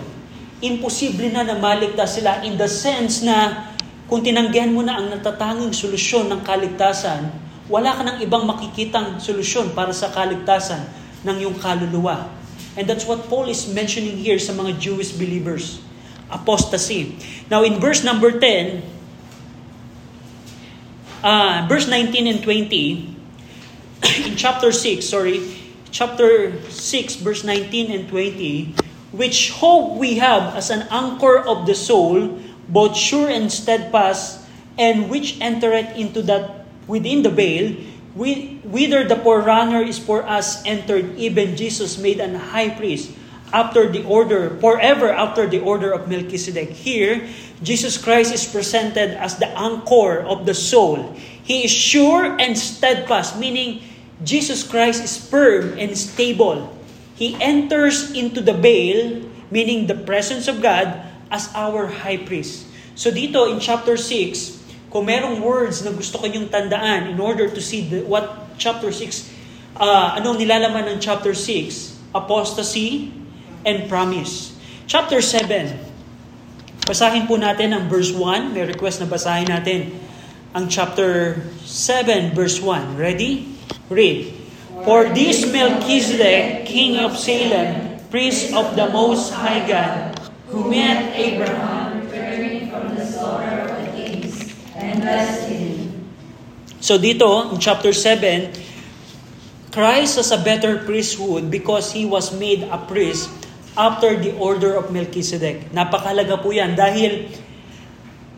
imposible 0.64 1.28
na 1.30 1.44
na 1.44 1.56
maligtas 1.56 2.18
sila 2.18 2.42
in 2.42 2.58
the 2.58 2.66
sense 2.66 3.22
na 3.22 3.68
kung 4.08 4.24
tinanggihan 4.24 4.72
mo 4.72 4.80
na 4.80 4.98
ang 4.98 5.12
natatanging 5.12 5.70
solusyon 5.70 6.32
ng 6.32 6.40
kaligtasan, 6.40 7.28
wala 7.68 7.92
ka 7.92 8.02
ng 8.02 8.18
ibang 8.24 8.48
makikitang 8.48 9.20
solusyon 9.20 9.76
para 9.76 9.92
sa 9.92 10.08
kaligtasan 10.08 10.80
ng 11.28 11.36
iyong 11.44 11.60
kaluluwa. 11.60 12.32
And 12.80 12.88
that's 12.88 13.04
what 13.04 13.28
Paul 13.28 13.52
is 13.52 13.68
mentioning 13.68 14.16
here 14.16 14.40
sa 14.40 14.56
mga 14.56 14.80
Jewish 14.80 15.12
believers. 15.12 15.84
Apostasy. 16.32 17.20
Now 17.52 17.60
in 17.68 17.76
verse 17.76 18.00
number 18.00 18.32
10, 18.32 18.80
uh, 21.20 21.68
verse 21.68 21.84
19 21.84 22.26
and 22.26 22.40
20, 22.40 23.12
in 24.24 24.34
chapter 24.40 24.72
6, 24.72 25.04
sorry, 25.04 25.67
chapter 25.90 26.60
6, 26.70 27.16
verse 27.16 27.44
19 27.44 27.90
and 27.90 28.08
20, 28.08 28.74
which 29.12 29.50
hope 29.50 29.96
we 29.96 30.16
have 30.16 30.54
as 30.54 30.70
an 30.70 30.86
anchor 30.90 31.38
of 31.38 31.66
the 31.66 31.74
soul, 31.74 32.38
both 32.68 32.96
sure 32.96 33.28
and 33.28 33.50
steadfast, 33.50 34.44
and 34.78 35.10
which 35.10 35.40
entereth 35.40 35.96
into 35.96 36.22
that 36.22 36.66
within 36.86 37.22
the 37.22 37.30
veil, 37.30 37.72
whither 38.14 39.04
the 39.04 39.16
forerunner 39.16 39.82
is 39.82 39.98
for 39.98 40.22
us 40.26 40.64
entered, 40.64 41.16
even 41.16 41.56
Jesus 41.56 41.98
made 41.98 42.20
an 42.20 42.34
high 42.34 42.70
priest 42.70 43.10
after 43.52 43.88
the 43.88 44.04
order, 44.04 44.58
forever 44.60 45.08
after 45.08 45.46
the 45.46 45.60
order 45.60 45.92
of 45.92 46.08
Melchizedek. 46.08 46.68
Here, 46.70 47.26
Jesus 47.62 47.96
Christ 47.96 48.34
is 48.34 48.44
presented 48.44 49.16
as 49.16 49.38
the 49.38 49.48
anchor 49.56 50.20
of 50.20 50.44
the 50.44 50.54
soul. 50.54 51.16
He 51.16 51.64
is 51.64 51.70
sure 51.70 52.36
and 52.38 52.58
steadfast, 52.58 53.38
meaning 53.38 53.82
Jesus 54.22 54.66
Christ 54.66 55.04
is 55.04 55.14
firm 55.14 55.78
and 55.78 55.94
stable. 55.94 56.74
He 57.14 57.38
enters 57.38 58.10
into 58.14 58.42
the 58.42 58.54
veil, 58.54 59.22
meaning 59.50 59.86
the 59.86 59.98
presence 59.98 60.46
of 60.50 60.62
God, 60.62 61.06
as 61.30 61.50
our 61.54 61.86
high 61.86 62.18
priest. 62.18 62.66
So 62.98 63.14
dito 63.14 63.46
in 63.46 63.62
chapter 63.62 63.94
6, 63.94 64.90
kung 64.90 65.06
merong 65.06 65.38
words 65.44 65.84
na 65.84 65.92
gusto 65.92 66.18
kanyong 66.18 66.48
tandaan 66.50 67.12
in 67.12 67.18
order 67.20 67.46
to 67.46 67.60
see 67.60 67.84
the, 67.84 68.02
what 68.02 68.56
chapter 68.56 68.90
6, 68.90 69.28
uh, 69.76 70.18
anong 70.18 70.40
nilalaman 70.40 70.96
ng 70.96 70.98
chapter 70.98 71.36
6? 71.36 72.10
Apostasy 72.16 73.12
and 73.62 73.86
promise. 73.86 74.56
Chapter 74.88 75.20
7, 75.20 75.76
basahin 76.88 77.28
po 77.28 77.36
natin 77.36 77.76
ang 77.76 77.84
verse 77.92 78.10
1. 78.10 78.56
May 78.56 78.64
request 78.64 79.04
na 79.04 79.06
basahin 79.06 79.52
natin 79.52 79.92
ang 80.56 80.66
chapter 80.72 81.44
7, 81.68 82.32
verse 82.32 82.56
1. 82.64 82.96
Ready? 82.96 83.57
Read. 83.88 84.34
For 84.84 85.10
this 85.10 85.44
Melchizedek, 85.50 86.66
king 86.66 86.96
of 86.96 87.18
Salem, 87.18 87.98
priest 88.08 88.54
of 88.54 88.76
the 88.76 88.88
Most 88.88 89.32
High 89.32 89.66
God, 89.66 90.16
who 90.48 90.70
met 90.70 91.12
Abraham, 91.12 92.06
returning 92.08 92.70
from 92.70 92.96
the 92.96 93.04
slaughter 93.04 93.68
of 93.68 93.72
the 93.74 93.88
kings, 93.92 94.54
and 94.76 95.02
blessed 95.02 95.48
him. 95.48 95.74
So 96.80 96.96
dito, 96.96 97.52
in 97.52 97.58
chapter 97.58 97.92
7, 97.92 98.54
Christ 99.74 100.16
has 100.16 100.32
a 100.32 100.40
better 100.40 100.80
priesthood 100.80 101.50
because 101.50 101.92
He 101.92 102.08
was 102.08 102.32
made 102.32 102.64
a 102.64 102.80
priest 102.88 103.28
after 103.76 104.16
the 104.16 104.34
order 104.40 104.74
of 104.74 104.90
Melchizedek. 104.90 105.70
Napakalaga 105.70 106.40
po 106.40 106.50
yan 106.50 106.74
dahil 106.74 107.28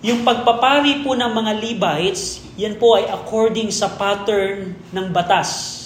yung 0.00 0.24
pagpapari 0.24 1.04
po 1.04 1.12
ng 1.12 1.28
mga 1.28 1.52
Levites, 1.60 2.40
yan 2.56 2.80
po 2.80 2.96
ay 2.96 3.04
according 3.12 3.68
sa 3.68 3.92
pattern 4.00 4.72
ng 4.96 5.06
batas 5.12 5.76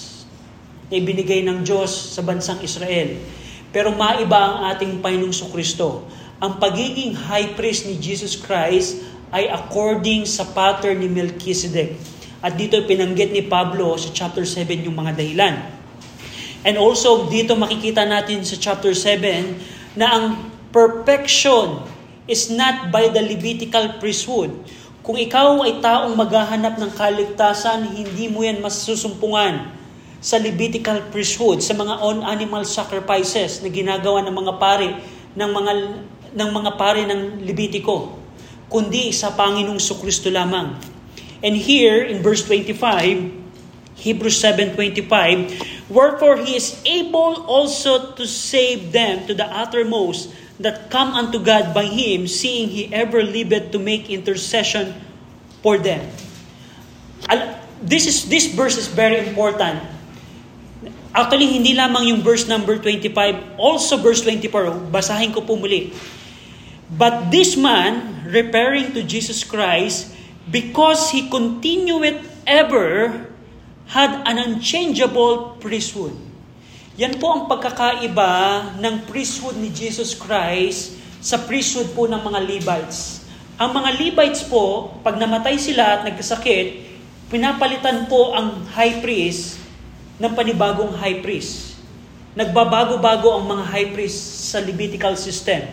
na 0.87 0.95
ibinigay 0.95 1.43
ng 1.43 1.67
Diyos 1.67 2.15
sa 2.15 2.23
bansang 2.23 2.63
Israel. 2.63 3.19
Pero 3.75 3.91
maiba 3.91 4.39
ang 4.39 4.57
ating 4.71 5.03
Panginoong 5.03 5.51
Kristo. 5.51 6.07
Ang 6.39 6.63
pagiging 6.63 7.11
high 7.27 7.59
priest 7.59 7.91
ni 7.91 7.99
Jesus 7.99 8.39
Christ 8.39 9.03
ay 9.35 9.51
according 9.51 10.23
sa 10.23 10.47
pattern 10.47 11.03
ni 11.03 11.11
Melchizedek. 11.11 11.99
At 12.39 12.55
dito 12.55 12.79
pinanggit 12.87 13.35
ni 13.35 13.43
Pablo 13.43 13.99
sa 13.99 14.15
chapter 14.15 14.47
7 14.47 14.87
yung 14.87 14.95
mga 14.95 15.11
dahilan. 15.11 15.55
And 16.63 16.79
also 16.79 17.27
dito 17.27 17.59
makikita 17.59 18.07
natin 18.07 18.47
sa 18.47 18.55
chapter 18.55 18.95
7 18.95 19.99
na 19.99 20.07
ang 20.07 20.25
perfection 20.71 21.94
is 22.25 22.49
not 22.49 22.89
by 22.89 23.09
the 23.09 23.21
Levitical 23.21 24.01
priesthood. 24.01 24.49
Kung 25.05 25.21
ikaw 25.21 25.61
ay 25.61 25.77
taong 25.85 26.17
maghahanap 26.17 26.81
ng 26.81 26.91
kaligtasan, 26.97 27.93
hindi 27.93 28.25
mo 28.25 28.41
yan 28.41 28.57
masusumpungan 28.57 29.69
sa 30.17 30.41
Levitical 30.41 31.05
priesthood, 31.13 31.61
sa 31.61 31.77
mga 31.77 32.01
on-animal 32.01 32.65
sacrifices 32.65 33.61
na 33.61 33.69
ginagawa 33.69 34.25
ng 34.25 34.33
mga 34.33 34.53
pare 34.57 34.89
ng 35.37 35.51
mga 35.53 35.73
ng 36.35 36.49
mga 36.49 36.71
pare 36.73 37.05
ng 37.05 37.45
Levitico, 37.45 38.17
kundi 38.67 39.13
sa 39.13 39.37
Panginoong 39.37 39.77
Kristo 39.77 40.33
lamang. 40.33 40.73
And 41.45 41.53
here 41.53 42.01
in 42.01 42.25
verse 42.25 42.41
25, 42.49 43.45
Hebrews 43.95 44.41
7:25, 44.41 45.87
wherefore 45.87 46.41
he 46.41 46.57
is 46.57 46.81
able 46.83 47.45
also 47.45 48.17
to 48.17 48.25
save 48.25 48.89
them 48.89 49.29
to 49.29 49.37
the 49.37 49.45
uttermost 49.45 50.33
that 50.59 50.89
come 50.89 51.11
unto 51.13 51.39
God 51.39 51.73
by 51.73 51.85
Him, 51.85 52.27
seeing 52.27 52.69
He 52.69 52.87
ever 52.93 53.23
liveth 53.23 53.71
to 53.71 53.79
make 53.79 54.09
intercession 54.09 54.95
for 55.61 55.77
them. 55.77 56.07
This 57.81 58.07
is 58.07 58.29
this 58.31 58.47
verse 58.53 58.79
is 58.79 58.87
very 58.87 59.19
important. 59.27 59.83
Actually, 61.15 61.47
hindi 61.47 61.71
lamang 61.71 62.11
yung 62.11 62.21
verse 62.23 62.43
number 62.47 62.75
25, 62.75 63.55
also 63.55 63.95
verse 64.03 64.19
24, 64.19 64.91
basahin 64.91 65.31
ko 65.31 65.39
po 65.47 65.55
muli. 65.55 65.95
But 66.91 67.31
this 67.31 67.55
man, 67.55 68.27
referring 68.27 68.91
to 68.93 69.01
Jesus 69.01 69.47
Christ, 69.47 70.11
because 70.51 71.15
he 71.15 71.31
continueth 71.31 72.19
ever, 72.43 73.31
had 73.95 74.11
an 74.27 74.37
unchangeable 74.37 75.55
priesthood. 75.63 76.13
Yan 76.95 77.19
po 77.19 77.27
ang 77.27 77.43
pagkakaiba 77.51 78.31
ng 78.79 79.03
priesthood 79.11 79.59
ni 79.59 79.67
Jesus 79.67 80.15
Christ 80.15 80.95
sa 81.19 81.35
priesthood 81.43 81.91
po 81.91 82.07
ng 82.07 82.23
mga 82.23 82.39
Levites. 82.39 83.27
Ang 83.59 83.75
mga 83.75 83.99
Levites 83.99 84.47
po, 84.47 84.95
pag 85.03 85.19
namatay 85.19 85.59
sila 85.59 85.99
at 85.99 86.01
nagkasakit, 86.07 86.87
pinapalitan 87.27 88.07
po 88.07 88.31
ang 88.31 88.63
high 88.71 89.03
priest 89.03 89.59
ng 90.23 90.31
panibagong 90.39 90.95
high 90.95 91.19
priest. 91.19 91.75
Nagbabago-bago 92.31 93.27
ang 93.27 93.43
mga 93.43 93.63
high 93.75 93.89
priest 93.91 94.55
sa 94.55 94.63
Levitical 94.63 95.19
system. 95.19 95.67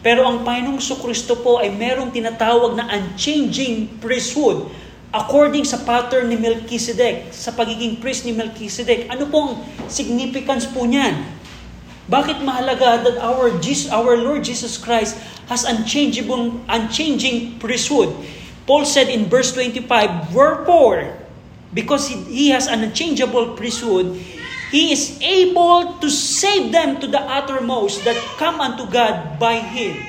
Pero 0.00 0.24
ang 0.24 0.40
Panginoong 0.40 0.80
Kristo 0.80 1.36
po 1.44 1.60
ay 1.60 1.68
merong 1.68 2.08
tinatawag 2.08 2.80
na 2.80 2.88
unchanging 2.96 4.00
priesthood 4.00 4.72
according 5.12 5.68
sa 5.68 5.78
pattern 5.84 6.32
ni 6.32 6.40
Melchizedek, 6.40 7.30
sa 7.30 7.52
pagiging 7.52 8.00
priest 8.00 8.24
ni 8.24 8.32
Melchizedek, 8.32 9.12
ano 9.12 9.28
pong 9.28 9.60
significance 9.86 10.64
po 10.64 10.88
niyan? 10.88 11.20
Bakit 12.08 12.42
mahalaga 12.42 13.04
that 13.06 13.16
our, 13.20 13.52
Jesus, 13.60 13.92
our 13.92 14.18
Lord 14.18 14.42
Jesus 14.42 14.80
Christ 14.80 15.20
has 15.46 15.68
unchangeable, 15.68 16.58
unchanging 16.66 17.60
priesthood? 17.60 18.10
Paul 18.64 18.88
said 18.88 19.12
in 19.12 19.28
verse 19.28 19.52
25, 19.54 20.32
Wherefore, 20.34 21.12
because 21.76 22.08
he, 22.08 22.16
he 22.26 22.46
has 22.50 22.66
an 22.66 22.82
unchangeable 22.82 23.54
priesthood, 23.54 24.16
he 24.72 24.92
is 24.92 25.20
able 25.20 26.00
to 26.00 26.08
save 26.08 26.72
them 26.72 26.96
to 27.00 27.06
the 27.06 27.20
uttermost 27.20 28.08
that 28.08 28.16
come 28.40 28.56
unto 28.56 28.88
God 28.88 29.36
by 29.36 29.60
Him. 29.60 30.00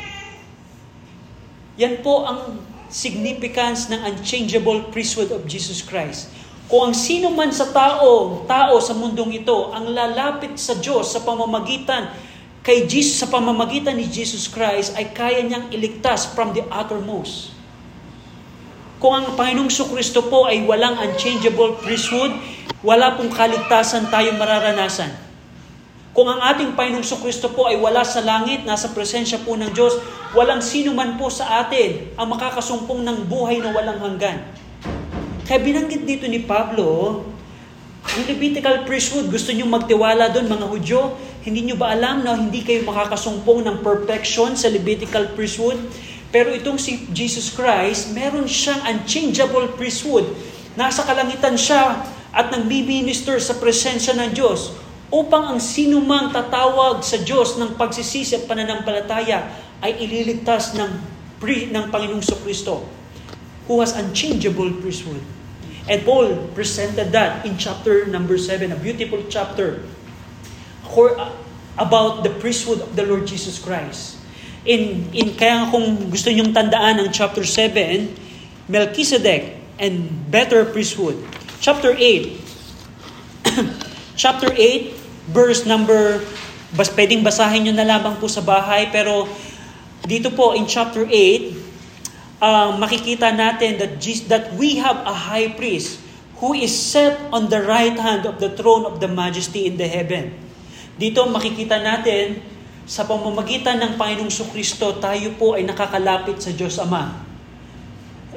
Yan 1.76 2.00
po 2.00 2.24
ang 2.24 2.63
significance 2.94 3.90
ng 3.90 3.98
unchangeable 4.06 4.94
priesthood 4.94 5.34
of 5.34 5.50
Jesus 5.50 5.82
Christ. 5.82 6.30
Kung 6.70 6.94
ang 6.94 6.96
sino 6.96 7.34
man 7.34 7.50
sa 7.50 7.74
tao, 7.74 8.46
tao 8.46 8.78
sa 8.78 8.94
mundong 8.94 9.41
ito, 9.41 9.74
ang 9.74 9.89
lalapit 9.89 10.62
sa 10.62 10.78
Diyos 10.78 11.10
sa 11.10 11.26
pamamagitan 11.26 12.14
kay 12.62 12.86
Jesus, 12.86 13.20
sa 13.20 13.28
pamamagitan 13.28 13.98
ni 13.98 14.08
Jesus 14.08 14.48
Christ, 14.48 14.94
ay 14.96 15.12
kaya 15.12 15.41
niyang 15.44 15.74
iligtas 15.74 16.32
from 16.32 16.54
the 16.56 16.64
uttermost. 16.72 17.52
Kung 19.04 19.20
ang 19.20 19.36
Panginoong 19.36 19.68
Kristo 19.68 20.24
po 20.32 20.48
ay 20.48 20.64
walang 20.64 20.96
unchangeable 20.96 21.76
priesthood, 21.84 22.32
wala 22.80 23.20
pong 23.20 23.36
kaligtasan 23.36 24.08
tayo 24.08 24.32
mararanasan. 24.39 25.33
Kung 26.14 26.30
ang 26.30 26.45
ating 26.45 26.78
Panginoong 26.78 27.01
Kristo 27.26 27.49
po 27.49 27.66
ay 27.66 27.82
wala 27.82 28.05
sa 28.05 28.22
langit, 28.22 28.70
nasa 28.70 28.93
presensya 28.93 29.41
po 29.41 29.57
ng 29.57 29.74
Diyos, 29.74 29.97
walang 30.38 30.61
sino 30.61 30.93
man 30.93 31.18
po 31.18 31.34
sa 31.34 31.66
atin 31.66 32.14
ang 32.14 32.30
makakasumpong 32.30 33.01
ng 33.01 33.26
buhay 33.26 33.57
na 33.57 33.74
walang 33.74 33.97
hanggan. 33.97 34.45
Kaya 35.49 35.57
binanggit 35.57 36.05
dito 36.05 36.30
ni 36.30 36.45
Pablo, 36.45 37.26
ang 38.05 38.24
Levitical 38.30 38.86
priesthood, 38.86 39.34
gusto 39.34 39.49
nyo 39.57 39.66
magtiwala 39.66 40.30
doon 40.30 40.53
mga 40.53 40.68
Hudyo? 40.70 41.01
Hindi 41.41 41.74
nyo 41.74 41.82
ba 41.82 41.97
alam 41.97 42.22
na 42.22 42.38
hindi 42.38 42.61
kayo 42.61 42.86
makakasumpong 42.86 43.66
ng 43.66 43.78
perfection 43.82 44.53
sa 44.53 44.70
Levitical 44.70 45.34
priesthood? 45.34 45.82
Pero 46.30 46.53
itong 46.53 46.78
si 46.78 47.09
Jesus 47.09 47.49
Christ, 47.49 48.14
meron 48.14 48.45
siyang 48.45 48.86
unchangeable 48.86 49.66
priesthood. 49.74 50.30
Nasa 50.78 51.01
kalangitan 51.09 51.57
siya 51.57 52.05
at 52.30 52.53
nagbiminister 52.53 53.41
sa 53.41 53.57
presensya 53.57 54.14
ng 54.14 54.30
Diyos 54.30 54.83
upang 55.14 55.53
ang 55.53 55.59
sinumang 55.61 56.34
tatawag 56.34 57.05
sa 57.05 57.22
Diyos 57.22 57.61
ng 57.61 57.78
pagsisisi 57.78 58.34
at 58.34 58.49
pananampalataya 58.49 59.45
ay 59.86 60.01
ililigtas 60.01 60.74
ng, 60.74 60.89
pri, 61.38 61.70
ng 61.70 61.93
Panginoong 61.93 62.26
Kristo 62.41 62.82
who 63.70 63.78
has 63.78 63.93
unchangeable 63.93 64.74
priesthood. 64.82 65.22
And 65.86 66.01
Paul 66.01 66.49
presented 66.57 67.14
that 67.14 67.45
in 67.45 67.61
chapter 67.61 68.09
number 68.09 68.41
7, 68.41 68.74
a 68.74 68.80
beautiful 68.80 69.22
chapter 69.30 69.86
about 71.78 72.24
the 72.24 72.34
priesthood 72.41 72.82
of 72.82 72.95
the 72.95 73.05
Lord 73.05 73.30
Jesus 73.30 73.61
Christ. 73.61 74.18
In, 74.66 75.11
in 75.11 75.36
kaya 75.36 75.70
kung 75.70 76.09
gusto 76.09 76.32
nyong 76.32 76.55
tandaan 76.55 77.03
ang 77.03 77.09
chapter 77.11 77.43
7, 77.43 78.09
Melchizedek 78.72 79.59
and 79.78 80.09
better 80.32 80.64
priesthood. 80.64 81.20
Chapter 81.59 81.91
8. 81.91 82.39
chapter 84.16 84.47
8, 84.55 85.03
verse 85.30 85.63
number, 85.63 86.19
bas, 86.76 86.91
pwedeng 86.91 87.24
basahin 87.24 87.69
nyo 87.69 87.74
na 87.76 87.88
lamang 87.88 88.19
po 88.19 88.28
sa 88.28 88.43
bahay, 88.43 88.91
pero 88.91 89.30
dito 90.03 90.34
po 90.36 90.51
in 90.51 90.67
chapter 90.67 91.07
8, 91.07 91.11
uh, 91.11 92.43
um, 92.43 92.71
makikita 92.84 93.32
natin 93.32 93.80
that, 93.80 94.01
Jesus, 94.03 94.28
that 94.28 94.51
we 94.59 94.76
have 94.82 94.99
a 95.07 95.15
high 95.15 95.47
priest 95.55 96.03
who 96.43 96.51
is 96.51 96.76
set 96.76 97.15
on 97.32 97.47
the 97.47 97.63
right 97.63 97.95
hand 97.95 98.28
of 98.28 98.43
the 98.43 98.51
throne 98.51 98.84
of 98.84 98.99
the 98.99 99.07
majesty 99.07 99.63
in 99.63 99.80
the 99.80 99.88
heaven. 99.88 100.36
Dito 100.99 101.24
makikita 101.24 101.80
natin 101.80 102.43
sa 102.84 103.07
pamamagitan 103.07 103.80
ng 103.80 103.91
Panginoong 103.95 104.51
Kristo, 104.51 104.99
tayo 104.99 105.32
po 105.39 105.55
ay 105.55 105.63
nakakalapit 105.63 106.43
sa 106.43 106.51
Diyos 106.51 106.76
Ama. 106.84 107.15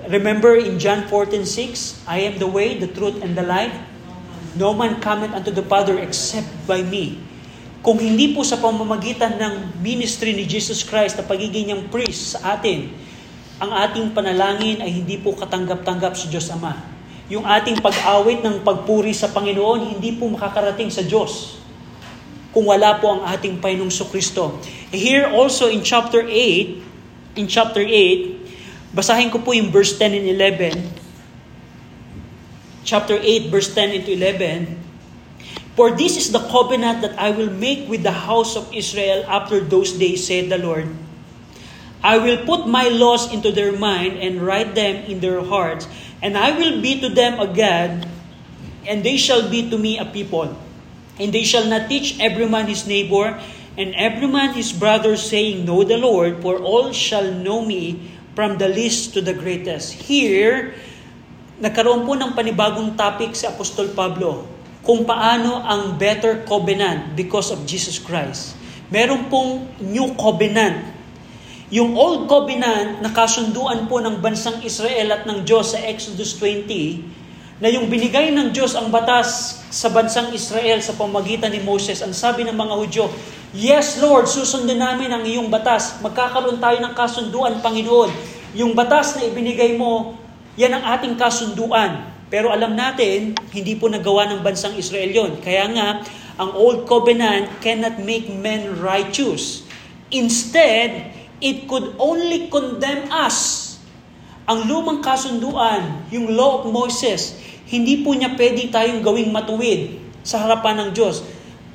Remember 0.07 0.55
in 0.55 0.79
John 0.79 1.03
14:6, 1.11 2.07
I 2.07 2.31
am 2.31 2.39
the 2.39 2.47
way, 2.47 2.79
the 2.79 2.87
truth, 2.87 3.19
and 3.27 3.35
the 3.35 3.43
life. 3.43 3.75
No 4.57 4.73
man 4.73 4.97
cometh 5.05 5.37
unto 5.37 5.53
the 5.53 5.61
Father 5.61 6.01
except 6.01 6.49
by 6.65 6.81
me. 6.81 7.21
Kung 7.85 8.01
hindi 8.01 8.33
po 8.33 8.41
sa 8.41 8.57
pamamagitan 8.57 9.37
ng 9.37 9.85
ministry 9.85 10.33
ni 10.33 10.49
Jesus 10.49 10.81
Christ 10.81 11.21
na 11.21 11.25
pagiging 11.29 11.69
niyang 11.71 11.93
priest 11.93 12.35
sa 12.35 12.57
atin, 12.57 12.89
ang 13.61 13.69
ating 13.69 14.17
panalangin 14.17 14.81
ay 14.81 14.91
hindi 14.91 15.21
po 15.21 15.37
katanggap-tanggap 15.37 16.17
sa 16.17 16.27
Diyos 16.33 16.49
Ama. 16.49 16.73
Yung 17.29 17.45
ating 17.45 17.85
pag-awit 17.85 18.41
ng 18.41 18.65
pagpuri 18.65 19.13
sa 19.13 19.29
Panginoon, 19.29 19.93
hindi 19.93 20.17
po 20.17 20.25
makakarating 20.33 20.89
sa 20.89 21.05
Diyos 21.05 21.61
kung 22.57 22.73
wala 22.73 22.97
po 22.97 23.13
ang 23.13 23.29
ating 23.29 23.61
Panginoong 23.61 23.93
Kristo. 24.09 24.57
Here 24.89 25.29
also 25.29 25.69
in 25.69 25.85
chapter 25.85 26.25
8, 26.25 27.37
in 27.37 27.45
chapter 27.45 27.85
8, 27.85 28.97
basahin 28.97 29.29
ko 29.29 29.45
po 29.45 29.53
yung 29.53 29.69
verse 29.69 30.01
10 30.01 30.17
and 30.17 30.27
11. 30.33 31.06
Chapter 32.87 33.19
8, 33.19 33.51
verse 33.51 33.75
10 33.75 33.91
into 33.91 34.15
11. 34.15 34.79
For 35.75 35.91
this 35.99 36.15
is 36.15 36.31
the 36.31 36.39
covenant 36.55 37.03
that 37.03 37.19
I 37.19 37.35
will 37.35 37.51
make 37.51 37.91
with 37.91 38.07
the 38.07 38.15
house 38.15 38.55
of 38.55 38.71
Israel 38.71 39.27
after 39.27 39.59
those 39.59 39.99
days, 39.99 40.23
said 40.23 40.55
the 40.55 40.63
Lord. 40.63 40.87
I 41.99 42.23
will 42.23 42.47
put 42.47 42.71
my 42.71 42.87
laws 42.87 43.35
into 43.35 43.51
their 43.51 43.75
mind 43.75 44.23
and 44.23 44.39
write 44.39 44.79
them 44.79 45.03
in 45.11 45.19
their 45.19 45.43
hearts, 45.43 45.91
and 46.23 46.39
I 46.39 46.55
will 46.55 46.81
be 46.81 47.03
to 47.03 47.11
them 47.11 47.43
a 47.43 47.51
God, 47.51 48.07
and 48.87 49.03
they 49.03 49.19
shall 49.19 49.51
be 49.51 49.67
to 49.69 49.77
me 49.77 49.99
a 49.99 50.07
people. 50.07 50.55
And 51.19 51.35
they 51.35 51.43
shall 51.43 51.67
not 51.67 51.91
teach 51.91 52.23
every 52.23 52.47
man 52.47 52.71
his 52.71 52.87
neighbor, 52.87 53.35
and 53.75 53.99
every 53.99 54.31
man 54.31 54.55
his 54.55 54.71
brother, 54.71 55.19
saying, 55.19 55.67
Know 55.67 55.83
the 55.83 55.99
Lord, 55.99 56.39
for 56.39 56.63
all 56.63 56.95
shall 56.95 57.35
know 57.35 57.67
me, 57.67 58.15
from 58.39 58.63
the 58.63 58.69
least 58.69 59.13
to 59.15 59.21
the 59.21 59.35
greatest. 59.35 60.07
Here, 60.07 60.79
nagkaroon 61.57 62.05
po 62.05 62.13
ng 62.13 62.37
panibagong 62.37 62.93
topic 62.93 63.33
si 63.33 63.49
Apostol 63.49 63.97
Pablo, 63.97 64.45
kung 64.85 65.09
paano 65.09 65.65
ang 65.65 65.97
better 65.97 66.45
covenant 66.45 67.17
because 67.17 67.49
of 67.49 67.65
Jesus 67.65 67.97
Christ. 67.97 68.55
Meron 68.93 69.27
pong 69.33 69.67
new 69.83 70.15
covenant. 70.15 70.95
Yung 71.73 71.99
old 71.99 72.31
covenant 72.31 73.03
na 73.03 73.11
kasunduan 73.11 73.91
po 73.91 73.99
ng 73.99 74.23
bansang 74.23 74.63
Israel 74.63 75.11
at 75.11 75.23
ng 75.27 75.43
Diyos 75.43 75.75
sa 75.75 75.83
Exodus 75.83 76.39
20, 76.39 77.17
na 77.57 77.73
yung 77.73 77.89
binigay 77.89 78.37
ng 78.37 78.53
Diyos 78.53 78.77
ang 78.77 78.93
batas 78.93 79.59
sa 79.73 79.89
bansang 79.89 80.37
Israel 80.37 80.85
sa 80.85 80.93
pamagitan 80.93 81.49
ni 81.49 81.65
Moses, 81.65 82.05
ang 82.05 82.13
sabi 82.13 82.45
ng 82.45 82.53
mga 82.53 82.75
Hudyo, 82.77 83.05
Yes, 83.57 83.97
Lord, 83.97 84.29
susundin 84.29 84.77
namin 84.77 85.09
ang 85.09 85.25
iyong 85.25 85.49
batas. 85.49 85.97
Magkakaroon 86.05 86.61
tayo 86.61 86.77
ng 86.85 86.93
kasunduan, 86.93 87.65
Panginoon. 87.65 88.13
Yung 88.53 88.77
batas 88.77 89.17
na 89.17 89.25
ibinigay 89.25 89.73
mo, 89.81 90.21
yan 90.57 90.73
ang 90.73 90.85
ating 90.97 91.21
kasunduan. 91.21 92.09
Pero 92.27 92.51
alam 92.51 92.75
natin, 92.75 93.39
hindi 93.55 93.79
po 93.79 93.87
nagawa 93.87 94.27
ng 94.33 94.41
bansang 94.43 94.75
Israel 94.75 95.13
yon. 95.13 95.33
Kaya 95.39 95.71
nga, 95.71 95.89
ang 96.37 96.51
Old 96.57 96.89
Covenant 96.89 97.63
cannot 97.63 98.03
make 98.03 98.27
men 98.27 98.83
righteous. 98.83 99.63
Instead, 100.11 101.13
it 101.39 101.69
could 101.71 101.95
only 102.01 102.51
condemn 102.51 103.07
us. 103.13 103.79
Ang 104.49 104.67
lumang 104.67 105.05
kasunduan, 105.05 106.09
yung 106.11 106.35
law 106.35 106.63
of 106.63 106.73
Moses, 106.73 107.39
hindi 107.67 108.03
po 108.03 108.15
niya 108.15 108.35
pwede 108.35 108.71
tayong 108.71 109.03
gawing 109.03 109.31
matuwid 109.31 109.99
sa 110.27 110.43
harapan 110.43 110.83
ng 110.83 110.91
Diyos. 110.95 111.23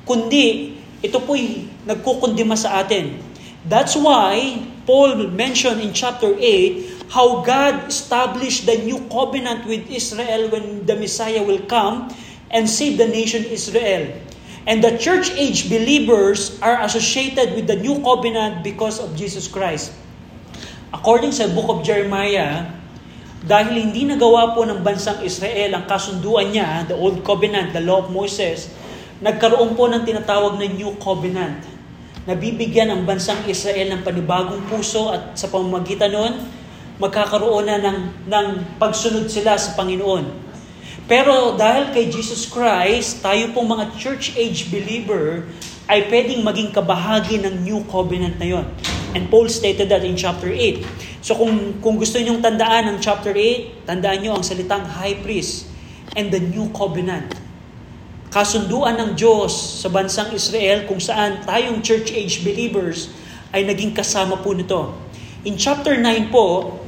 Kundi, 0.04 0.76
ito 1.00 1.18
po'y 1.22 1.68
nagkukundima 1.88 2.56
sa 2.56 2.80
atin. 2.80 3.16
That's 3.62 3.94
why 3.94 4.58
Paul 4.82 5.30
mentioned 5.30 5.78
in 5.78 5.94
chapter 5.94 6.34
8 6.34 6.91
how 7.12 7.44
God 7.44 7.92
established 7.92 8.64
the 8.64 8.80
new 8.80 8.96
covenant 9.12 9.68
with 9.68 9.84
Israel 9.92 10.48
when 10.48 10.88
the 10.88 10.96
Messiah 10.96 11.44
will 11.44 11.60
come 11.68 12.08
and 12.48 12.64
save 12.64 12.96
the 12.96 13.04
nation 13.04 13.44
Israel. 13.52 14.16
And 14.64 14.80
the 14.80 14.96
church 14.96 15.28
age 15.36 15.68
believers 15.68 16.56
are 16.64 16.80
associated 16.80 17.52
with 17.52 17.68
the 17.68 17.76
new 17.76 18.00
covenant 18.00 18.64
because 18.64 18.96
of 18.96 19.12
Jesus 19.12 19.44
Christ. 19.44 19.92
According 20.88 21.36
sa 21.36 21.52
book 21.52 21.68
of 21.68 21.84
Jeremiah, 21.84 22.72
dahil 23.44 23.90
hindi 23.90 24.08
nagawa 24.08 24.56
po 24.56 24.64
ng 24.64 24.80
bansang 24.80 25.20
Israel 25.20 25.76
ang 25.76 25.84
kasunduan 25.84 26.48
niya, 26.48 26.88
the 26.88 26.96
Old 26.96 27.20
Covenant, 27.26 27.76
the 27.76 27.82
Law 27.82 28.06
of 28.06 28.08
Moses, 28.08 28.72
nagkaroon 29.20 29.76
po 29.76 29.90
ng 29.90 30.06
tinatawag 30.06 30.56
na 30.56 30.70
New 30.70 30.96
Covenant. 30.96 31.60
Nabibigyan 32.24 32.88
ang 32.88 33.02
bansang 33.02 33.42
Israel 33.50 33.98
ng 33.98 34.00
panibagong 34.06 34.62
puso 34.70 35.10
at 35.10 35.34
sa 35.34 35.50
pamamagitan 35.50 36.14
noon, 36.14 36.61
magkakaroon 37.02 37.66
na 37.66 37.82
ng, 37.82 37.98
ng 38.30 38.46
pagsunod 38.78 39.26
sila 39.26 39.58
sa 39.58 39.74
Panginoon. 39.74 40.22
Pero 41.10 41.58
dahil 41.58 41.90
kay 41.90 42.06
Jesus 42.06 42.46
Christ, 42.46 43.26
tayo 43.26 43.50
pong 43.50 43.74
mga 43.74 43.98
church 43.98 44.38
age 44.38 44.70
believer 44.70 45.50
ay 45.90 46.06
pwedeng 46.06 46.46
maging 46.46 46.70
kabahagi 46.70 47.42
ng 47.42 47.66
New 47.66 47.82
Covenant 47.90 48.38
na 48.38 48.46
yon. 48.46 48.66
And 49.12 49.26
Paul 49.28 49.50
stated 49.50 49.90
that 49.90 50.06
in 50.06 50.14
chapter 50.14 50.48
8. 50.48 51.20
So 51.20 51.36
kung, 51.36 51.82
kung 51.82 51.98
gusto 51.98 52.16
nyong 52.16 52.40
tandaan 52.40 52.88
ang 52.88 52.98
chapter 53.02 53.34
8, 53.34 53.84
tandaan 53.84 54.22
nyo 54.22 54.38
ang 54.38 54.44
salitang 54.46 54.86
high 54.86 55.18
priest 55.20 55.68
and 56.16 56.32
the 56.32 56.40
new 56.40 56.70
covenant. 56.72 57.34
Kasunduan 58.32 58.96
ng 58.96 59.10
Diyos 59.12 59.52
sa 59.84 59.92
bansang 59.92 60.32
Israel 60.32 60.88
kung 60.88 60.96
saan 60.96 61.44
tayong 61.44 61.84
church 61.84 62.08
age 62.16 62.40
believers 62.40 63.12
ay 63.52 63.68
naging 63.68 63.92
kasama 63.92 64.40
po 64.40 64.56
nito. 64.56 64.96
In 65.44 65.60
chapter 65.60 66.00
9 66.00 66.32
po, 66.32 66.80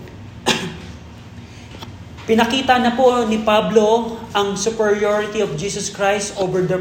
pinakita 2.25 2.81
na 2.81 2.97
po 2.97 3.25
ni 3.29 3.45
Pablo 3.45 4.17
ang 4.33 4.57
superiority 4.57 5.45
of 5.45 5.53
Jesus 5.61 5.93
Christ 5.93 6.33
over 6.41 6.65
the 6.65 6.81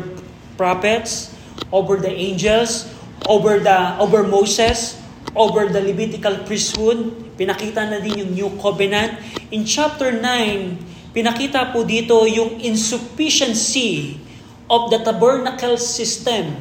prophets, 0.56 1.36
over 1.68 2.00
the 2.00 2.12
angels, 2.12 2.88
over 3.28 3.60
the 3.60 4.00
over 4.00 4.24
Moses, 4.24 5.00
over 5.36 5.68
the 5.68 5.84
Levitical 5.84 6.48
priesthood, 6.48 7.12
pinakita 7.36 7.84
na 7.84 8.00
din 8.00 8.24
yung 8.24 8.32
New 8.32 8.50
Covenant. 8.62 9.20
In 9.52 9.68
chapter 9.68 10.16
9, 10.16 11.12
pinakita 11.12 11.76
po 11.76 11.84
dito 11.84 12.24
yung 12.24 12.64
insufficiency 12.64 14.22
of 14.72 14.88
the 14.94 15.00
tabernacle 15.04 15.76
system. 15.76 16.56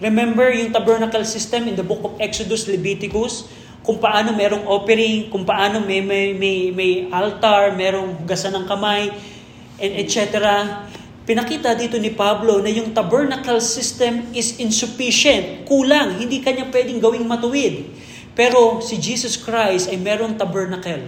Remember 0.00 0.52
yung 0.52 0.72
tabernacle 0.72 1.24
system 1.24 1.68
in 1.68 1.74
the 1.76 1.84
book 1.84 2.04
of 2.04 2.12
Exodus, 2.20 2.68
Leviticus, 2.68 3.48
kung 3.86 4.02
paano 4.02 4.34
merong 4.34 4.66
offering, 4.66 5.30
kung 5.30 5.46
paano 5.46 5.78
may, 5.78 6.02
may, 6.02 6.34
may, 6.34 6.74
may 6.74 7.06
altar, 7.06 7.70
merong 7.78 8.18
hugasan 8.18 8.50
ng 8.58 8.66
kamay, 8.66 9.14
and 9.78 9.92
etc. 9.94 10.26
Pinakita 11.22 11.78
dito 11.78 11.94
ni 11.94 12.10
Pablo 12.10 12.58
na 12.58 12.66
yung 12.66 12.90
tabernacle 12.90 13.62
system 13.62 14.26
is 14.34 14.58
insufficient, 14.58 15.62
kulang, 15.70 16.18
hindi 16.18 16.42
kanya 16.42 16.66
pwedeng 16.74 16.98
gawing 16.98 17.30
matuwid. 17.30 17.86
Pero 18.34 18.82
si 18.82 18.98
Jesus 18.98 19.38
Christ 19.38 19.86
ay 19.86 20.02
merong 20.02 20.34
tabernacle. 20.34 21.06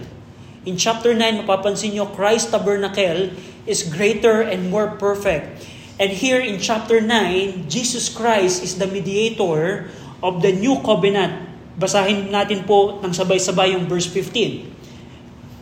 In 0.63 0.79
chapter 0.79 1.11
9, 1.11 1.43
mapapansin 1.43 1.91
nyo, 1.95 2.07
Christ 2.15 2.55
tabernacle 2.55 3.35
is 3.67 3.83
greater 3.83 4.39
and 4.39 4.71
more 4.71 4.95
perfect. 4.95 5.67
And 5.99 6.15
here 6.15 6.39
in 6.39 6.63
chapter 6.63 7.03
9, 7.03 7.67
Jesus 7.67 8.07
Christ 8.07 8.63
is 8.63 8.79
the 8.79 8.87
mediator 8.87 9.91
of 10.23 10.39
the 10.39 10.55
new 10.55 10.79
covenant. 10.79 11.48
Basahin 11.79 12.27
natin 12.27 12.67
po 12.67 12.99
ng 12.99 13.15
sabay-sabay 13.15 13.71
yung 13.71 13.87
verse 13.87 14.11
15. 14.11 14.67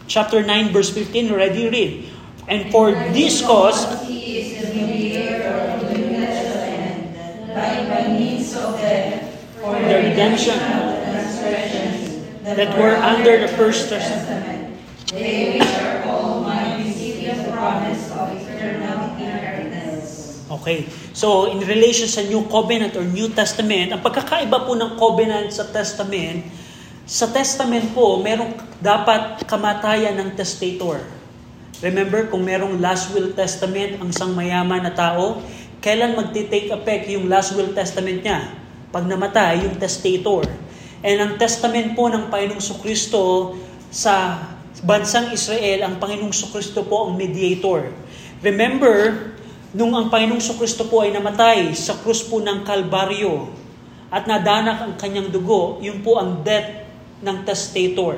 Chapter 0.09 0.41
9, 0.41 0.73
verse 0.73 0.89
15, 0.89 1.29
ready, 1.29 1.69
read. 1.69 1.91
And 2.49 2.73
for 2.73 2.89
this 3.13 3.45
cause, 3.45 3.85
he 4.09 4.41
is 4.41 4.65
the 4.65 4.73
mediator 4.73 5.77
of 5.77 5.85
the 5.85 5.93
land, 6.09 7.13
by 7.53 8.01
means 8.17 8.49
of 8.57 8.81
death, 8.81 9.29
for 9.61 9.77
the 9.77 10.09
redemption 10.09 10.57
of 10.57 10.97
transgressions 11.05 12.25
that 12.41 12.73
were 12.79 12.97
under 12.97 13.45
the 13.45 13.51
first 13.53 13.93
testament. 13.93 14.79
They 15.13 15.61
Okay. 20.61 20.89
So, 21.13 21.53
in 21.53 21.61
relation 21.61 22.09
sa 22.09 22.25
New 22.25 22.49
Covenant 22.49 22.97
or 22.97 23.05
New 23.05 23.29
Testament, 23.31 23.93
ang 23.93 24.01
pagkakaiba 24.01 24.65
po 24.65 24.73
ng 24.73 24.97
Covenant 24.97 25.53
sa 25.53 25.69
Testament, 25.69 26.43
sa 27.07 27.29
Testament 27.31 27.93
po, 27.93 28.19
merong 28.19 28.57
dapat 28.83 29.45
kamatayan 29.47 30.17
ng 30.19 30.29
testator. 30.35 30.99
Remember, 31.79 32.25
kung 32.25 32.41
merong 32.41 32.81
last 32.81 33.13
will 33.13 33.37
testament 33.37 34.01
ang 34.01 34.09
isang 34.09 34.33
mayaman 34.33 34.81
na 34.81 34.93
tao, 34.97 35.45
kailan 35.77 36.17
magti-take 36.17 36.73
effect 36.73 37.05
yung 37.13 37.29
last 37.29 37.53
will 37.53 37.69
testament 37.77 38.25
niya? 38.25 38.49
Pag 38.89 39.05
namatay, 39.05 39.69
yung 39.69 39.77
testator. 39.77 40.49
And 41.05 41.17
ang 41.21 41.33
testament 41.37 41.93
po 41.93 42.09
ng 42.09 42.33
Panginoong 42.33 42.81
Kristo 42.81 43.53
sa 43.93 44.41
bansang 44.81 45.29
Israel, 45.29 45.85
ang 45.85 46.01
Panginoong 46.01 46.33
Kristo 46.33 46.81
po 46.81 47.07
ang 47.07 47.13
mediator. 47.13 47.93
Remember, 48.41 49.21
nung 49.75 49.91
ang 49.91 50.07
Panginoong 50.07 50.39
Kristo 50.39 50.87
po 50.87 51.03
ay 51.03 51.11
namatay 51.11 51.75
sa 51.75 51.99
krus 51.99 52.23
po 52.23 52.39
ng 52.39 52.63
Kalbaryo 52.63 53.51
at 54.07 54.23
nadanak 54.23 54.79
ang 54.79 54.93
kanyang 54.95 55.27
dugo, 55.27 55.83
yun 55.83 55.99
po 55.99 56.15
ang 56.15 56.39
death 56.45 56.87
ng 57.19 57.43
testator 57.43 58.15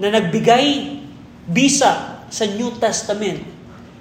na 0.00 0.08
nagbigay 0.08 0.96
bisa 1.44 2.24
sa 2.32 2.44
New 2.48 2.72
Testament, 2.80 3.44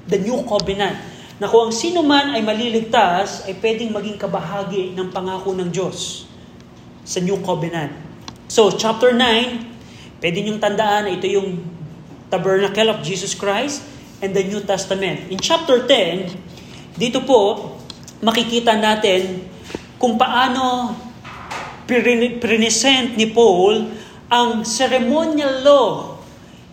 the 0.08 0.16
New 0.22 0.48
Covenant, 0.48 0.96
na 1.40 1.48
kung 1.48 1.68
ang 1.68 1.74
sino 1.76 2.06
man 2.06 2.36
ay 2.36 2.44
maliligtas, 2.44 3.44
ay 3.48 3.60
pwedeng 3.60 3.92
maging 3.92 4.16
kabahagi 4.16 4.96
ng 4.96 5.08
pangako 5.12 5.56
ng 5.56 5.68
Diyos 5.68 6.28
sa 7.04 7.20
New 7.20 7.40
Covenant. 7.44 7.92
So, 8.48 8.72
chapter 8.76 9.12
9, 9.12 10.20
pwede 10.24 10.38
niyong 10.44 10.62
tandaan 10.62 11.08
na 11.08 11.12
ito 11.16 11.28
yung 11.28 11.64
tabernacle 12.30 12.92
of 12.92 13.00
Jesus 13.02 13.34
Christ 13.34 13.84
and 14.20 14.36
the 14.36 14.44
New 14.46 14.62
Testament. 14.64 15.32
In 15.32 15.40
chapter 15.40 15.84
10, 15.88 16.59
dito 17.00 17.24
po, 17.24 17.72
makikita 18.20 18.76
natin 18.76 19.48
kung 19.96 20.20
paano 20.20 20.92
present 21.88 23.16
ni 23.16 23.28
Paul 23.32 23.88
ang 24.28 24.62
ceremonial 24.68 25.64
law 25.64 26.20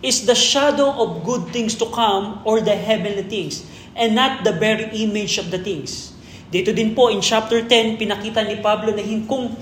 is 0.02 0.28
the 0.28 0.34
shadow 0.36 0.92
of 0.98 1.24
good 1.24 1.48
things 1.54 1.78
to 1.78 1.86
come 1.94 2.42
or 2.44 2.60
the 2.60 2.74
heavenly 2.74 3.24
things 3.24 3.64
and 3.96 4.12
not 4.12 4.44
the 4.44 4.52
very 4.52 4.90
image 4.98 5.38
of 5.38 5.48
the 5.48 5.62
things. 5.62 6.12
Dito 6.52 6.74
din 6.74 6.92
po 6.92 7.08
in 7.08 7.22
chapter 7.24 7.64
10, 7.64 7.96
pinakita 7.96 8.44
ni 8.44 8.60
Pablo 8.60 8.92
na 8.92 9.02
kung 9.24 9.54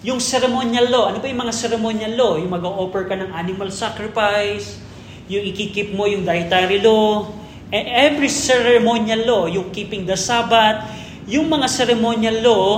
yung 0.00 0.20
ceremonial 0.22 0.88
law, 0.88 1.10
ano 1.10 1.20
pa 1.20 1.28
yung 1.28 1.42
mga 1.42 1.52
ceremonial 1.52 2.12
law? 2.16 2.32
Yung 2.36 2.52
mag-offer 2.52 3.04
ka 3.08 3.16
ng 3.18 3.34
animal 3.34 3.68
sacrifice, 3.68 4.80
yung 5.28 5.44
ikikip 5.48 5.92
mo 5.92 6.08
yung 6.08 6.24
dietary 6.24 6.80
law, 6.80 7.39
every 7.78 8.26
ceremonial 8.26 9.22
law, 9.26 9.44
yung 9.46 9.70
keeping 9.70 10.02
the 10.06 10.18
Sabbath, 10.18 10.90
yung 11.30 11.46
mga 11.46 11.70
ceremonial 11.70 12.36
law, 12.42 12.68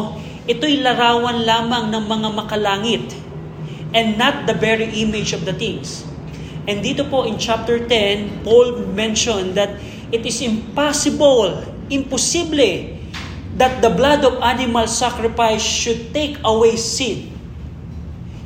ito'y 0.44 0.84
larawan 0.84 1.48
lamang 1.48 1.88
ng 1.88 2.04
mga 2.04 2.28
makalangit 2.36 3.06
and 3.96 4.20
not 4.20 4.44
the 4.44 4.56
very 4.56 4.88
image 5.00 5.32
of 5.32 5.48
the 5.48 5.56
things. 5.56 6.04
And 6.68 6.84
dito 6.84 7.08
po 7.08 7.24
in 7.24 7.40
chapter 7.40 7.80
10, 7.80 8.44
Paul 8.46 8.92
mentioned 8.92 9.56
that 9.58 9.80
it 10.12 10.22
is 10.22 10.44
impossible, 10.44 11.64
imposible, 11.88 12.92
that 13.56 13.80
the 13.80 13.90
blood 13.90 14.24
of 14.24 14.40
animal 14.44 14.86
sacrifice 14.86 15.64
should 15.64 16.12
take 16.12 16.36
away 16.44 16.76
sin. 16.76 17.32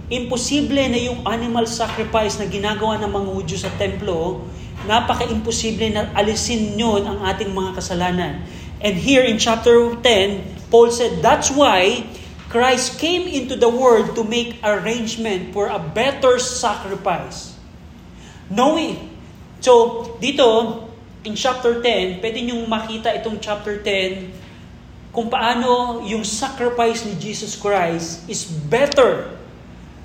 Imposible 0.07 0.86
na 0.86 0.99
yung 1.03 1.26
animal 1.26 1.66
sacrifice 1.66 2.38
na 2.38 2.47
ginagawa 2.47 2.94
ng 3.03 3.11
mga 3.11 3.28
Hudyo 3.34 3.57
sa 3.59 3.70
templo, 3.74 4.47
napaka-imposible 4.87 5.91
na 5.93 6.09
alisin 6.14 6.78
yon 6.78 7.05
ang 7.05 7.18
ating 7.26 7.51
mga 7.51 7.76
kasalanan. 7.76 8.47
And 8.80 8.95
here 8.95 9.26
in 9.26 9.37
chapter 9.43 9.74
10, 9.99 10.70
Paul 10.70 10.95
said, 10.95 11.20
that's 11.20 11.51
why 11.51 12.07
Christ 12.49 13.03
came 13.03 13.26
into 13.26 13.59
the 13.59 13.68
world 13.68 14.14
to 14.14 14.22
make 14.22 14.62
arrangement 14.62 15.51
for 15.53 15.66
a 15.66 15.82
better 15.82 16.39
sacrifice 16.39 17.57
Knowing. 18.47 19.11
So, 19.59 20.14
dito, 20.22 20.47
in 21.26 21.34
chapter 21.34 21.82
10, 21.82 22.22
pwede 22.22 22.39
niyong 22.47 22.70
makita 22.70 23.11
itong 23.18 23.43
chapter 23.43 23.82
10 23.82 25.11
kung 25.11 25.26
paano 25.26 25.99
yung 26.07 26.22
sacrifice 26.22 27.03
ni 27.03 27.18
Jesus 27.18 27.59
Christ 27.59 28.22
is 28.30 28.47
better 28.47 29.34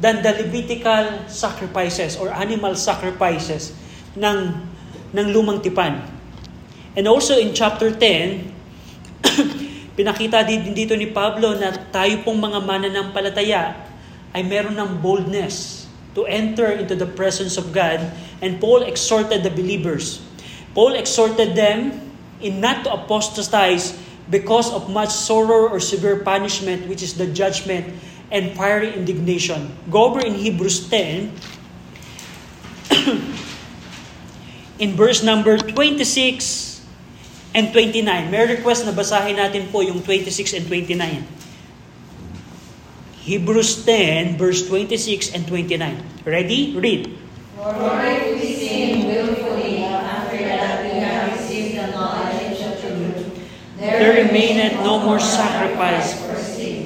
than 0.02 0.26
the 0.26 0.34
Levitical 0.42 1.30
sacrifices 1.30 2.18
or 2.18 2.34
animal 2.34 2.74
sacrifices 2.74 3.78
ng, 4.18 4.58
ng 5.12 5.28
lumang 5.32 5.60
tipan. 5.60 6.04
And 6.96 7.08
also 7.08 7.40
in 7.40 7.56
chapter 7.56 7.92
10, 7.92 8.52
pinakita 10.00 10.44
din 10.44 10.76
dito 10.76 10.96
ni 10.96 11.08
Pablo 11.08 11.56
na 11.56 11.72
tayo 11.92 12.20
pong 12.24 12.40
mga 12.40 12.60
mananampalataya 12.64 13.76
ay 14.32 14.44
meron 14.44 14.76
ng 14.76 15.00
boldness 15.00 15.88
to 16.16 16.28
enter 16.28 16.72
into 16.72 16.96
the 16.96 17.08
presence 17.08 17.56
of 17.56 17.72
God. 17.72 18.00
And 18.44 18.60
Paul 18.60 18.84
exhorted 18.84 19.44
the 19.44 19.52
believers. 19.52 20.20
Paul 20.76 20.96
exhorted 20.96 21.56
them 21.56 22.12
in 22.40 22.60
not 22.60 22.84
to 22.88 22.92
apostatize 22.92 23.96
because 24.32 24.72
of 24.72 24.90
much 24.90 25.12
sorrow 25.12 25.68
or 25.68 25.80
severe 25.80 26.24
punishment, 26.24 26.88
which 26.88 27.04
is 27.04 27.16
the 27.16 27.28
judgment 27.28 27.92
and 28.32 28.56
fiery 28.56 28.96
indignation. 28.96 29.76
Go 29.92 30.08
over 30.08 30.24
in 30.24 30.36
Hebrews 30.36 30.88
10, 30.88 31.32
in 34.82 34.98
verse 34.98 35.22
number 35.22 35.62
26 35.62 36.82
and 37.54 37.70
29. 37.70 38.02
May 38.34 38.58
request 38.58 38.90
na 38.90 38.92
basahin 38.92 39.38
natin 39.38 39.70
po 39.70 39.86
yung 39.86 40.02
26 40.02 40.58
and 40.58 40.66
29. 40.66 41.22
Hebrews 43.22 43.86
10, 43.86 44.42
verse 44.42 44.66
26 44.66 45.38
and 45.38 45.46
29. 45.46 46.26
Ready? 46.26 46.74
Read. 46.74 47.14
For 47.54 48.02
if 48.02 48.42
we 48.42 48.58
sin 48.58 49.06
willfully 49.06 49.86
after 49.86 50.42
that 50.42 50.82
we 50.82 50.98
have 50.98 51.38
received 51.38 51.78
the 51.78 51.94
knowledge 51.94 52.58
of 52.66 52.82
truth, 52.82 53.30
there, 53.78 54.02
there 54.02 54.26
remaineth 54.26 54.82
no 54.82 54.98
more 54.98 55.22
sacrifice. 55.22 56.18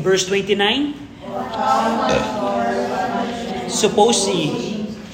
Verse 0.04 0.28
29. 0.28 1.08
Suppose 3.72 4.28
ye. 4.28 4.52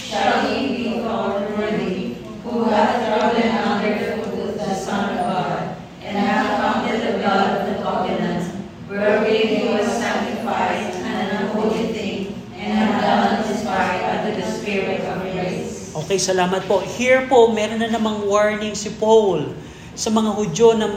Shall 0.01 0.49
he 0.49 0.80
who 2.61 2.69
hath 2.69 3.01
trodden 3.01 3.57
under 3.57 4.21
foot 4.21 4.53
the 4.53 4.69
of 4.69 5.65
and 6.05 6.13
hath 6.13 6.61
counted 6.61 7.01
the 7.01 7.17
blood 7.17 7.57
of 7.57 7.61
the 7.65 7.75
covenant, 7.81 8.53
wherewith 8.85 9.49
he 9.49 9.65
was 9.65 9.89
sanctified 9.97 10.93
Okay, 15.91 16.19
salamat 16.19 16.67
po. 16.67 16.83
Here 16.83 17.23
po, 17.25 17.49
meron 17.49 17.81
na 17.81 17.87
namang 17.87 18.27
warning 18.27 18.75
si 18.75 18.91
Paul 18.99 19.55
sa 19.95 20.11
mga 20.11 20.35
Hudyo 20.35 20.75
na 20.75 20.87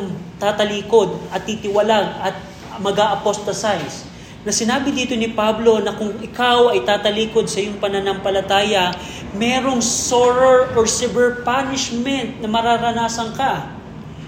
tatalikod 0.42 1.16
at 1.30 1.46
titiwalag 1.46 2.18
at 2.18 2.34
mag-apostasize. 2.82 4.13
Na 4.44 4.52
sinabi 4.52 4.92
dito 4.92 5.16
ni 5.16 5.32
Pablo 5.32 5.80
na 5.80 5.96
kung 5.96 6.20
ikaw 6.20 6.76
ay 6.76 6.84
tatalikod 6.84 7.48
sa 7.48 7.64
iyong 7.64 7.80
pananampalataya, 7.80 8.92
merong 9.32 9.80
sorrow 9.80 10.68
or 10.76 10.84
severe 10.84 11.40
punishment 11.40 12.44
na 12.44 12.48
mararanasan 12.52 13.32
ka. 13.32 13.72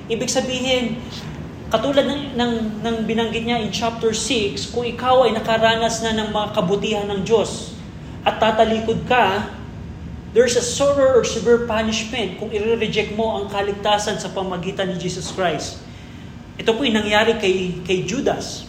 Ibig 0.08 0.32
sabihin, 0.32 1.04
katulad 1.68 2.08
ng, 2.08 2.32
ng, 2.32 2.52
ng 2.80 2.96
binanggit 3.04 3.44
niya 3.44 3.60
in 3.60 3.68
chapter 3.68 4.16
6, 4.16 4.72
kung 4.72 4.88
ikaw 4.88 5.28
ay 5.28 5.36
nakaranas 5.36 6.00
na 6.00 6.16
ng 6.16 6.32
mga 6.32 6.48
kabutihan 6.56 7.06
ng 7.12 7.20
Diyos 7.20 7.76
at 8.24 8.40
tatalikod 8.42 9.04
ka, 9.04 9.52
there's 10.34 10.58
a 10.58 10.64
sorrow 10.64 11.16
or 11.16 11.28
severe 11.28 11.68
punishment 11.68 12.40
kung 12.40 12.48
i-reject 12.52 13.14
mo 13.14 13.40
ang 13.40 13.52
kaligtasan 13.52 14.16
sa 14.16 14.32
pamagitan 14.32 14.90
ni 14.90 14.96
Jesus 14.96 15.28
Christ. 15.30 15.80
Ito 16.56 16.72
po 16.74 16.88
yung 16.88 16.98
nangyari 16.98 17.36
kay, 17.36 17.84
kay 17.84 18.02
Judas. 18.08 18.65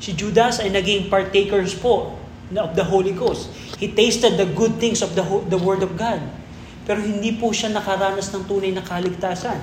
Si 0.00 0.12
Judas 0.12 0.60
ay 0.60 0.68
naging 0.72 1.08
partakers 1.08 1.72
po 1.72 2.16
of 2.54 2.78
the 2.78 2.84
Holy 2.86 3.10
Ghost. 3.10 3.50
He 3.80 3.90
tasted 3.90 4.38
the 4.38 4.46
good 4.46 4.78
things 4.78 5.02
of 5.02 5.18
the, 5.18 5.24
the 5.50 5.58
Word 5.58 5.82
of 5.82 5.98
God. 5.98 6.22
Pero 6.86 7.02
hindi 7.02 7.34
po 7.34 7.50
siya 7.50 7.74
nakaranas 7.74 8.30
ng 8.30 8.46
tunay 8.46 8.70
na 8.70 8.84
kaligtasan. 8.86 9.58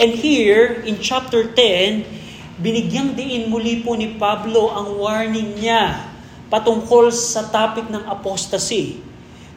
And 0.00 0.16
here, 0.16 0.80
in 0.88 0.98
chapter 0.98 1.52
10, 1.52 2.64
binigyang 2.64 3.12
diin 3.12 3.52
muli 3.52 3.84
po 3.84 3.94
ni 3.94 4.16
Pablo 4.16 4.72
ang 4.72 4.96
warning 4.96 5.60
niya 5.60 6.08
patungkol 6.48 7.12
sa 7.12 7.46
topic 7.52 7.92
ng 7.92 8.08
apostasy. 8.08 9.04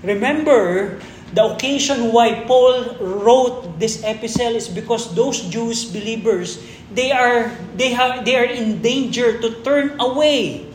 Remember, 0.03 0.97
the 1.34 1.43
occasion 1.43 2.11
why 2.13 2.47
Paul 2.47 2.95
wrote 3.01 3.80
this 3.80 4.03
epistle 4.03 4.55
is 4.55 4.67
because 4.67 5.11
those 5.15 5.47
Jewish 5.51 5.89
believers, 5.91 6.59
they 6.93 7.11
are 7.11 7.51
they 7.75 7.91
have 7.91 8.23
they 8.23 8.36
are 8.36 8.47
in 8.47 8.80
danger 8.82 9.41
to 9.43 9.59
turn 9.65 9.99
away 9.99 10.67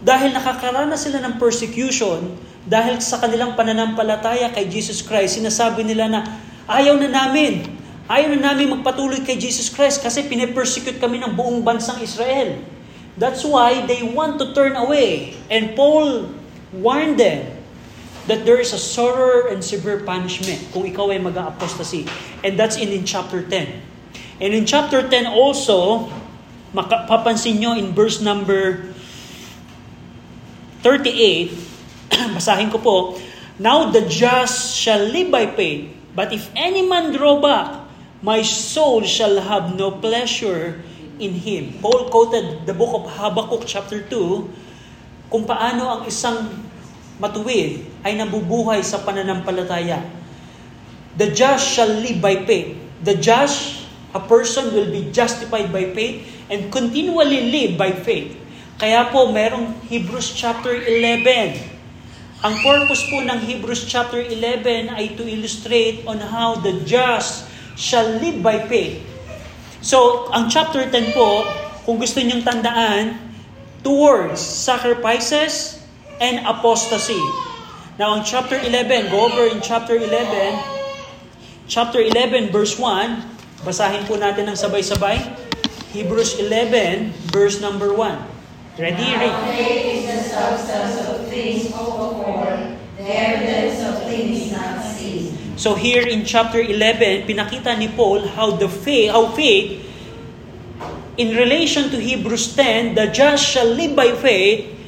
dahil 0.00 0.32
nakakaranas 0.32 1.04
sila 1.04 1.20
ng 1.20 1.36
persecution, 1.36 2.32
dahil 2.64 2.96
sa 3.04 3.20
kanilang 3.20 3.52
pananampalataya 3.52 4.48
kay 4.48 4.64
Jesus 4.64 5.04
Christ, 5.04 5.36
sinasabi 5.36 5.84
nila 5.84 6.08
na 6.08 6.20
ayaw 6.64 6.96
na 6.96 7.08
namin, 7.12 7.68
ayaw 8.08 8.32
na 8.32 8.52
namin 8.52 8.80
magpatuloy 8.80 9.20
kay 9.20 9.36
Jesus 9.36 9.68
Christ 9.68 10.00
kasi 10.00 10.24
pinipersecute 10.24 10.96
kami 10.96 11.20
ng 11.20 11.36
buong 11.36 11.60
bansang 11.60 12.00
Israel. 12.00 12.56
That's 13.20 13.44
why 13.44 13.84
they 13.84 14.00
want 14.00 14.40
to 14.40 14.56
turn 14.56 14.72
away. 14.72 15.36
And 15.52 15.76
Paul 15.76 16.32
warned 16.72 17.20
them 17.20 17.59
that 18.30 18.46
there 18.46 18.62
is 18.62 18.70
a 18.70 18.78
sorrow 18.78 19.50
and 19.50 19.58
severe 19.58 20.06
punishment 20.06 20.62
kung 20.70 20.86
ikaw 20.86 21.10
ay 21.10 21.18
mag-apostasy. 21.18 22.06
And 22.46 22.54
that's 22.54 22.78
in, 22.78 22.94
in 22.94 23.02
chapter 23.02 23.42
10. 23.42 23.50
And 24.38 24.50
in 24.54 24.70
chapter 24.70 25.02
10 25.02 25.26
also, 25.26 26.06
makapapansin 26.70 27.58
nyo 27.58 27.74
in 27.74 27.90
verse 27.90 28.22
number 28.22 28.86
38, 30.86 31.50
basahin 32.38 32.70
ko 32.70 32.78
po, 32.78 32.96
Now 33.58 33.90
the 33.90 34.06
just 34.06 34.78
shall 34.78 35.02
live 35.02 35.34
by 35.34 35.50
faith, 35.50 35.90
but 36.14 36.30
if 36.30 36.48
any 36.54 36.86
man 36.86 37.10
draw 37.10 37.42
back, 37.42 37.82
my 38.22 38.46
soul 38.46 39.02
shall 39.02 39.42
have 39.42 39.74
no 39.74 39.90
pleasure 39.90 40.80
in 41.18 41.34
him. 41.34 41.76
Paul 41.82 42.08
quoted 42.08 42.64
the 42.64 42.72
book 42.72 42.94
of 42.94 43.10
Habakkuk 43.10 43.66
chapter 43.66 44.00
2 44.00 45.28
kung 45.28 45.44
paano 45.44 46.00
ang 46.00 46.02
isang 46.08 46.69
matuwid 47.20 47.84
ay 48.00 48.16
nabubuhay 48.16 48.80
sa 48.80 49.04
pananampalataya. 49.04 50.00
The 51.20 51.28
just 51.36 51.76
shall 51.76 51.92
live 52.00 52.18
by 52.18 52.48
faith. 52.48 52.72
The 53.04 53.14
just, 53.20 53.84
a 54.16 54.20
person 54.24 54.72
will 54.72 54.88
be 54.88 55.12
justified 55.12 55.68
by 55.68 55.92
faith 55.92 56.24
and 56.48 56.72
continually 56.72 57.52
live 57.52 57.76
by 57.76 57.92
faith. 57.92 58.40
Kaya 58.80 59.12
po, 59.12 59.28
merong 59.28 59.76
Hebrews 59.92 60.32
chapter 60.32 60.72
11. 60.72 61.60
Ang 62.40 62.54
purpose 62.64 63.04
po 63.12 63.20
ng 63.20 63.36
Hebrews 63.36 63.84
chapter 63.84 64.16
11 64.16 64.96
ay 64.96 65.12
to 65.20 65.28
illustrate 65.28 66.00
on 66.08 66.16
how 66.16 66.56
the 66.56 66.80
just 66.88 67.44
shall 67.76 68.08
live 68.16 68.40
by 68.40 68.64
faith. 68.64 69.04
So, 69.84 70.28
ang 70.32 70.48
chapter 70.48 70.88
10 70.88 71.12
po, 71.12 71.44
kung 71.84 72.00
gusto 72.00 72.20
niyong 72.24 72.40
tandaan, 72.40 73.20
two 73.84 73.92
words, 73.92 74.40
sacrifices 74.40 75.79
and 76.20 76.44
apostasy. 76.46 77.20
Now, 77.96 78.16
ang 78.16 78.24
chapter 78.24 78.60
11, 78.60 79.08
go 79.08 79.28
over 79.28 79.48
in 79.48 79.60
chapter 79.64 79.96
11, 79.96 80.80
chapter 81.66 82.00
11 82.00 82.52
verse 82.52 82.76
1, 82.76 83.64
basahin 83.64 84.04
po 84.04 84.16
natin 84.20 84.48
ng 84.48 84.56
sabay-sabay. 84.56 85.20
Hebrews 85.90 86.38
11 86.38 87.34
verse 87.34 87.58
number 87.58 87.92
1. 87.92 88.78
Ready? 88.78 89.04
Read. 89.04 89.36
Faith 89.50 89.84
is 89.84 90.02
the 90.08 90.20
substance 90.24 90.96
of 91.04 91.28
things 91.28 91.68
hoped 91.74 92.24
for, 92.24 92.46
the 92.96 93.04
evidence 93.04 93.84
of 93.84 94.00
things 94.08 94.48
not 94.54 94.80
seen. 94.80 95.36
So 95.60 95.76
here 95.76 96.06
in 96.06 96.24
chapter 96.24 96.62
11, 96.62 97.28
pinakita 97.28 97.76
ni 97.76 97.92
Paul 97.92 98.24
how 98.32 98.56
the 98.56 98.70
faith, 98.70 99.12
how 99.12 99.28
faith 99.36 99.84
in 101.20 101.36
relation 101.36 101.92
to 101.92 102.00
Hebrews 102.00 102.56
10, 102.56 102.96
the 102.96 103.12
just 103.12 103.44
shall 103.44 103.68
live 103.68 103.92
by 103.92 104.16
faith. 104.16 104.79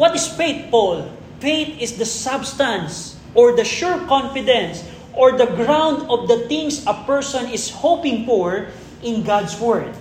What 0.00 0.16
is 0.16 0.24
faith, 0.24 0.72
Paul? 0.72 1.12
Faith 1.44 1.76
is 1.76 2.00
the 2.00 2.08
substance 2.08 3.20
or 3.36 3.52
the 3.52 3.68
sure 3.68 4.00
confidence 4.08 4.80
or 5.12 5.36
the 5.36 5.44
ground 5.44 6.08
of 6.08 6.24
the 6.24 6.48
things 6.48 6.88
a 6.88 6.96
person 7.04 7.52
is 7.52 7.68
hoping 7.68 8.24
for 8.24 8.72
in 9.04 9.28
God's 9.28 9.60
word. 9.60 9.92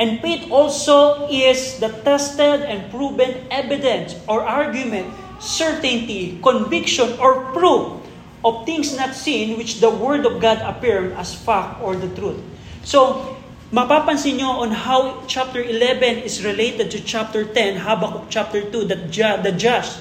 And 0.00 0.24
faith 0.24 0.48
also 0.48 1.28
is 1.28 1.76
the 1.76 1.92
tested 2.08 2.64
and 2.64 2.88
proven 2.88 3.44
evidence 3.52 4.16
or 4.32 4.40
argument, 4.48 5.12
certainty, 5.44 6.40
conviction, 6.40 7.12
or 7.20 7.52
proof 7.52 8.00
of 8.48 8.64
things 8.64 8.96
not 8.96 9.12
seen 9.12 9.60
which 9.60 9.84
the 9.84 9.92
Word 9.92 10.24
of 10.24 10.40
God 10.40 10.64
appeared 10.64 11.12
as 11.20 11.36
fact 11.36 11.84
or 11.84 11.92
the 12.00 12.08
truth. 12.16 12.40
So, 12.80 13.36
mapapansin 13.74 14.38
nyo 14.38 14.62
on 14.62 14.70
how 14.70 15.26
chapter 15.26 15.58
11 15.58 16.22
is 16.22 16.46
related 16.46 16.94
to 16.94 17.02
chapter 17.02 17.42
10, 17.42 17.82
Habakkuk 17.82 18.30
chapter 18.30 18.62
2, 18.62 18.86
that 18.86 19.10
ju- 19.10 19.42
the 19.42 19.50
just 19.50 19.98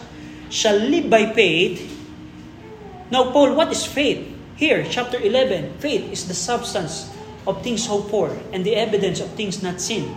shall 0.53 0.78
live 0.78 1.09
by 1.09 1.26
faith. 1.34 1.82
Now, 3.09 3.34
Paul, 3.34 3.57
what 3.57 3.74
is 3.74 3.82
faith? 3.82 4.30
Here, 4.61 4.86
chapter 4.86 5.17
11, 5.17 5.82
faith 5.82 6.05
is 6.13 6.30
the 6.30 6.38
substance 6.38 7.09
of 7.49 7.65
things 7.65 7.89
hoped 7.89 8.13
for 8.13 8.30
and 8.53 8.61
the 8.61 8.78
evidence 8.78 9.17
of 9.17 9.34
things 9.34 9.65
not 9.65 9.82
seen. 9.82 10.13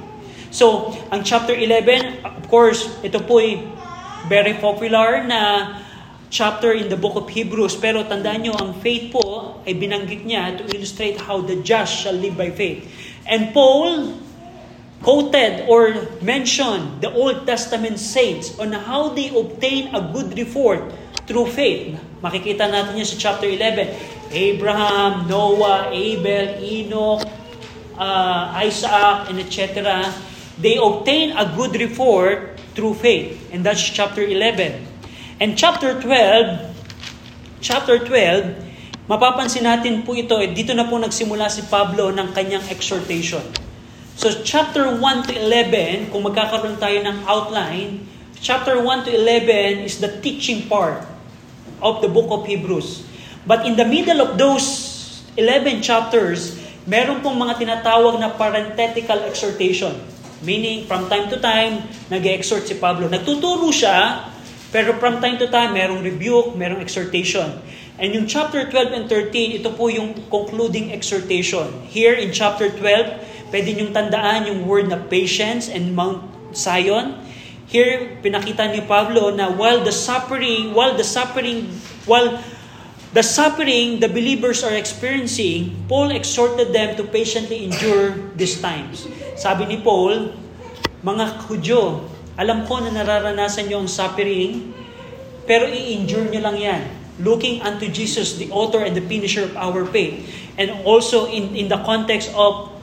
So, 0.53 0.93
ang 1.09 1.25
chapter 1.25 1.57
11, 1.57 2.29
of 2.29 2.45
course, 2.53 2.85
ito 3.01 3.25
po 3.25 3.41
ay 3.41 3.65
very 4.29 4.61
popular 4.61 5.25
na 5.25 5.73
chapter 6.29 6.77
in 6.77 6.93
the 6.93 7.01
book 7.01 7.17
of 7.17 7.25
Hebrews. 7.33 7.81
Pero 7.81 8.05
tandaan 8.05 8.45
nyo, 8.45 8.53
ang 8.53 8.77
faith 8.85 9.17
po 9.17 9.57
ay 9.65 9.73
binanggit 9.73 10.29
niya 10.29 10.61
to 10.61 10.69
illustrate 10.77 11.17
how 11.25 11.41
the 11.41 11.57
just 11.65 12.05
shall 12.05 12.17
live 12.17 12.37
by 12.37 12.53
faith. 12.53 12.85
And 13.27 13.53
Paul 13.53 14.15
quoted 15.03 15.67
or 15.69 16.07
mentioned 16.23 17.03
the 17.03 17.13
Old 17.13 17.47
Testament 17.47 17.99
saints 17.99 18.59
on 18.59 18.73
how 18.73 19.11
they 19.11 19.29
obtain 19.35 19.95
a 19.95 20.01
good 20.15 20.39
report 20.39 20.83
through 21.27 21.51
faith. 21.51 21.99
Makikita 22.23 22.71
natin 22.71 22.97
yan 22.97 23.07
sa 23.07 23.19
chapter 23.19 23.47
11. 23.51 23.93
Abraham, 24.31 25.31
Noah, 25.31 25.91
Abel, 25.95 26.59
Enoch, 26.59 27.23
uh, 27.99 28.63
Isaac, 28.63 29.31
and 29.31 29.39
etc. 29.39 30.07
They 30.59 30.79
obtain 30.79 31.37
a 31.37 31.47
good 31.55 31.79
report 31.79 32.59
through 32.75 32.95
faith. 32.99 33.39
And 33.53 33.63
that's 33.63 33.83
chapter 33.83 34.23
11. 34.23 34.87
And 35.39 35.59
chapter 35.59 36.01
12, 36.01 37.61
chapter 37.61 37.99
12, 37.99 38.66
mapapansin 39.07 39.63
natin 39.63 40.03
po 40.03 40.19
ito, 40.19 40.35
eh, 40.43 40.51
dito 40.51 40.75
na 40.75 40.87
po 40.87 40.99
nagsimula 40.99 41.47
si 41.47 41.67
Pablo 41.71 42.11
ng 42.11 42.35
kanyang 42.35 42.67
exhortation. 42.71 43.43
So 44.19 44.31
chapter 44.43 44.91
1 44.99 45.31
to 45.31 45.33
11, 45.33 46.11
kung 46.11 46.27
magkakaroon 46.27 46.81
tayo 46.83 46.99
ng 47.07 47.27
outline, 47.31 48.03
chapter 48.43 48.83
1 48.83 49.07
to 49.07 49.11
11 49.15 49.87
is 49.87 50.03
the 50.03 50.11
teaching 50.25 50.67
part 50.67 51.07
of 51.79 52.03
the 52.03 52.11
book 52.11 52.33
of 52.35 52.49
Hebrews. 52.49 53.07
But 53.47 53.63
in 53.63 53.79
the 53.79 53.87
middle 53.87 54.19
of 54.19 54.35
those 54.41 54.67
11 55.39 55.85
chapters, 55.87 56.59
meron 56.89 57.23
pong 57.23 57.39
mga 57.39 57.63
tinatawag 57.63 58.19
na 58.19 58.35
parenthetical 58.35 59.23
exhortation. 59.29 59.95
Meaning, 60.43 60.89
from 60.91 61.07
time 61.07 61.31
to 61.31 61.39
time, 61.39 61.87
nag-exhort 62.11 62.67
si 62.67 62.77
Pablo. 62.77 63.07
Nagtuturo 63.07 63.71
siya, 63.71 64.29
pero 64.75 64.97
from 64.99 65.23
time 65.23 65.39
to 65.41 65.49
time, 65.49 65.73
merong 65.73 66.03
rebuke, 66.03 66.59
merong 66.59 66.83
exhortation. 66.83 67.49
And 67.97 68.13
yung 68.13 68.29
chapter 68.29 68.69
12 68.69 68.93
and 68.93 69.05
13, 69.09 69.65
ito 69.65 69.73
po 69.73 69.89
yung 69.89 70.13
concluding 70.29 70.93
exhortation. 70.93 71.65
Here 71.89 72.13
in 72.13 72.29
chapter 72.29 72.69
12, 72.69 73.49
pwede 73.49 73.73
niyong 73.73 73.97
tandaan 73.97 74.53
yung 74.53 74.69
word 74.69 74.93
na 74.93 75.01
patience 75.01 75.73
and 75.73 75.97
Mount 75.97 76.21
Zion. 76.53 77.17
Here, 77.73 78.21
pinakita 78.21 78.69
ni 78.69 78.85
Pablo 78.85 79.33
na 79.33 79.49
while 79.49 79.81
the 79.81 79.97
suffering, 79.97 80.77
while 80.77 80.93
the 80.93 81.09
suffering, 81.09 81.73
while 82.05 82.37
the 83.17 83.25
suffering 83.25 83.97
the 84.05 84.13
believers 84.13 84.61
are 84.61 84.77
experiencing, 84.77 85.73
Paul 85.89 86.13
exhorted 86.13 86.77
them 86.77 87.01
to 87.01 87.03
patiently 87.09 87.65
endure 87.65 88.13
these 88.37 88.61
times. 88.61 89.09
Sabi 89.41 89.73
ni 89.73 89.81
Paul, 89.81 90.37
mga 91.01 91.49
Hudyo, 91.49 92.05
alam 92.37 92.69
ko 92.69 92.77
na 92.85 92.93
nararanasan 92.93 93.73
nyo 93.73 93.81
ang 93.81 93.91
suffering, 93.91 94.77
pero 95.49 95.65
i-endure 95.65 96.29
nyo 96.29 96.41
lang 96.45 96.59
yan. 96.61 97.06
Looking 97.17 97.65
unto 97.65 97.89
Jesus, 97.89 98.37
the 98.37 98.53
author 98.53 98.85
and 98.85 98.93
the 98.93 99.01
finisher 99.01 99.49
of 99.49 99.57
our 99.57 99.89
faith. 99.89 100.21
And 100.61 100.85
also 100.85 101.27
in, 101.33 101.57
in 101.57 101.69
the 101.69 101.81
context 101.81 102.29
of 102.37 102.77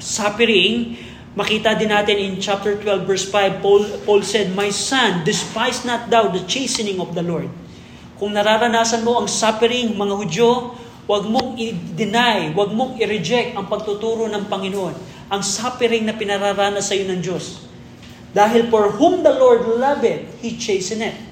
suffering, 0.00 0.96
makita 1.36 1.76
din 1.76 1.92
natin 1.92 2.16
in 2.16 2.32
chapter 2.40 2.80
12 2.80 3.04
verse 3.04 3.26
5, 3.28 3.60
Paul, 3.60 3.84
Paul 4.08 4.20
said, 4.24 4.56
My 4.56 4.72
son, 4.72 5.22
despise 5.22 5.84
not 5.84 6.08
thou 6.08 6.32
the 6.32 6.42
chastening 6.48 6.98
of 6.98 7.12
the 7.12 7.22
Lord. 7.22 7.52
Kung 8.18 8.34
nararanasan 8.34 9.06
mo 9.06 9.22
ang 9.22 9.28
suffering, 9.30 9.94
mga 9.94 10.14
Hudyo, 10.16 10.74
huwag 11.06 11.24
mong 11.28 11.54
i-deny, 11.60 12.50
huwag 12.56 12.74
mong 12.74 12.98
i-reject 12.98 13.54
ang 13.54 13.70
pagtuturo 13.70 14.26
ng 14.26 14.50
Panginoon. 14.50 14.94
Ang 15.28 15.42
suffering 15.44 16.08
na 16.08 16.16
pinararanas 16.16 16.88
sa 16.88 16.96
iyo 16.96 17.06
ng 17.06 17.20
Diyos. 17.20 17.68
Dahil 18.32 18.68
for 18.72 18.92
whom 18.96 19.22
the 19.22 19.32
Lord 19.32 19.64
loveth, 19.80 20.40
He 20.42 20.56
chasteneth. 20.56 21.27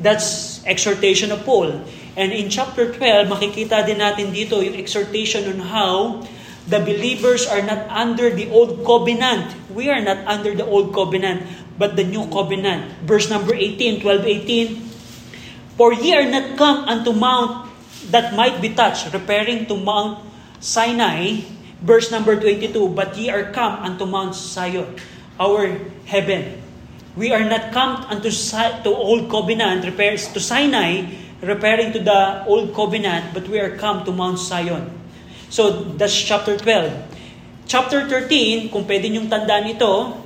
That's 0.00 0.60
exhortation 0.64 1.30
of 1.30 1.44
Paul. 1.44 1.84
And 2.16 2.32
in 2.32 2.48
chapter 2.48 2.90
12, 2.92 3.28
makikita 3.28 3.86
din 3.86 4.00
natin 4.00 4.32
dito 4.34 4.58
yung 4.64 4.74
exhortation 4.74 5.46
on 5.46 5.60
how 5.70 6.24
the 6.66 6.80
believers 6.80 7.46
are 7.46 7.62
not 7.62 7.86
under 7.92 8.32
the 8.32 8.50
old 8.50 8.82
covenant. 8.82 9.52
We 9.70 9.88
are 9.92 10.00
not 10.00 10.24
under 10.26 10.56
the 10.56 10.66
old 10.66 10.92
covenant, 10.96 11.46
but 11.78 11.94
the 11.96 12.04
new 12.04 12.26
covenant. 12.28 13.04
Verse 13.04 13.30
number 13.30 13.54
18, 13.54 14.00
12, 14.02 14.26
18, 14.26 15.76
For 15.80 15.96
ye 15.96 16.12
are 16.12 16.28
not 16.28 16.60
come 16.60 16.84
unto 16.84 17.12
mount 17.12 17.70
that 18.08 18.34
might 18.34 18.60
be 18.60 18.72
touched, 18.72 19.12
referring 19.12 19.64
to 19.66 19.76
Mount 19.76 20.24
Sinai, 20.60 21.40
verse 21.80 22.10
number 22.10 22.36
22, 22.36 22.92
but 22.92 23.16
ye 23.16 23.28
are 23.28 23.52
come 23.52 23.80
unto 23.84 24.04
Mount 24.04 24.34
Zion, 24.34 24.96
our 25.38 25.80
heaven. 26.04 26.60
We 27.18 27.34
are 27.34 27.42
not 27.42 27.74
come 27.74 28.06
unto 28.06 28.30
to 28.30 28.90
old 28.94 29.26
covenant, 29.30 29.84
repairs 29.84 30.30
to 30.30 30.38
Sinai, 30.38 31.10
referring 31.42 31.92
to 31.92 31.98
the 31.98 32.46
old 32.46 32.74
covenant, 32.74 33.34
but 33.34 33.48
we 33.48 33.58
are 33.58 33.74
come 33.76 34.04
to 34.04 34.12
Mount 34.12 34.38
Zion. 34.38 34.94
So 35.50 35.90
that's 35.98 36.14
chapter 36.14 36.54
12. 36.54 36.94
Chapter 37.66 38.06
13, 38.06 38.70
kung 38.70 38.86
pwede 38.86 39.10
niyong 39.10 39.26
tandaan 39.26 39.66
ito, 39.66 40.22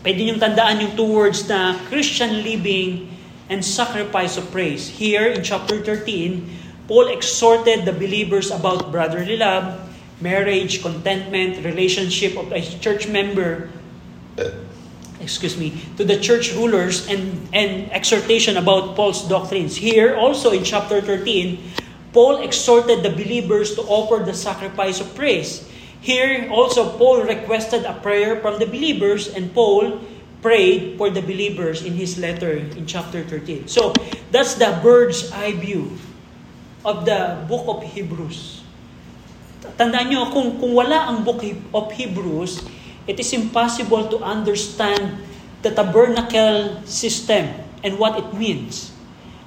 pwede 0.00 0.20
niyong 0.24 0.40
tandaan 0.40 0.80
yung 0.80 0.92
two 0.96 1.08
words 1.08 1.44
na 1.48 1.76
Christian 1.92 2.40
living 2.40 3.12
and 3.52 3.60
sacrifice 3.60 4.40
of 4.40 4.48
praise. 4.48 4.88
Here 4.88 5.28
in 5.28 5.44
chapter 5.44 5.84
13, 5.84 6.88
Paul 6.88 7.12
exhorted 7.12 7.84
the 7.84 7.92
believers 7.92 8.48
about 8.48 8.88
brotherly 8.88 9.36
love, 9.36 9.76
marriage, 10.24 10.80
contentment, 10.80 11.60
relationship 11.64 12.36
of 12.40 12.48
a 12.52 12.64
church 12.80 13.08
member, 13.08 13.68
excuse 15.22 15.56
me, 15.56 15.72
to 15.96 16.04
the 16.04 16.18
church 16.18 16.52
rulers 16.54 17.08
and, 17.08 17.48
and 17.52 17.90
exhortation 17.92 18.56
about 18.56 18.96
Paul's 18.96 19.26
doctrines. 19.28 19.76
Here 19.76 20.16
also 20.16 20.50
in 20.50 20.64
chapter 20.64 21.00
13, 21.00 21.58
Paul 22.12 22.42
exhorted 22.42 23.02
the 23.02 23.10
believers 23.10 23.74
to 23.76 23.82
offer 23.82 24.22
the 24.24 24.34
sacrifice 24.34 25.00
of 25.00 25.14
praise. 25.14 25.64
Here 26.02 26.50
also 26.50 26.98
Paul 26.98 27.22
requested 27.22 27.84
a 27.84 27.94
prayer 27.94 28.40
from 28.42 28.58
the 28.58 28.66
believers 28.66 29.32
and 29.32 29.54
Paul 29.54 30.02
prayed 30.42 30.98
for 30.98 31.08
the 31.08 31.22
believers 31.22 31.86
in 31.86 31.94
his 31.94 32.18
letter 32.18 32.58
in 32.58 32.84
chapter 32.84 33.22
13. 33.22 33.68
So 33.68 33.94
that's 34.34 34.58
the 34.58 34.76
bird's 34.82 35.30
eye 35.30 35.54
view 35.54 35.96
of 36.84 37.06
the 37.06 37.38
book 37.46 37.64
of 37.70 37.86
Hebrews. 37.86 38.60
Tandaan 39.78 40.10
nyo, 40.10 40.26
kung, 40.34 40.58
kung 40.58 40.74
wala 40.74 41.06
ang 41.06 41.22
book 41.22 41.40
of 41.72 41.94
Hebrews, 41.94 42.66
it 43.06 43.18
is 43.18 43.30
impossible 43.34 44.06
to 44.10 44.18
understand 44.22 45.18
the 45.62 45.70
tabernacle 45.70 46.82
system 46.86 47.50
and 47.82 47.98
what 47.98 48.18
it 48.18 48.28
means. 48.34 48.90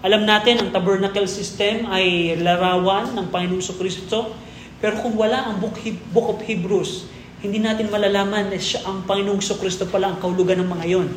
Alam 0.06 0.28
natin, 0.28 0.62
ang 0.62 0.70
tabernacle 0.70 1.26
system 1.26 1.88
ay 1.90 2.38
larawan 2.38 3.16
ng 3.16 3.26
Panginoong 3.32 3.64
Kristo. 3.80 4.38
Pero 4.78 5.02
kung 5.02 5.18
wala 5.18 5.50
ang 5.50 5.58
book, 5.58 5.82
book 6.14 6.28
of 6.36 6.40
Hebrews, 6.46 7.10
hindi 7.42 7.58
natin 7.58 7.90
malalaman 7.90 8.54
na 8.54 8.60
siya 8.60 8.86
ang 8.86 9.08
Panginoong 9.08 9.42
Kristo 9.42 9.90
pala 9.90 10.14
ang 10.14 10.18
kahulugan 10.22 10.62
ng 10.62 10.70
mga 10.70 10.86
yon. 10.86 11.08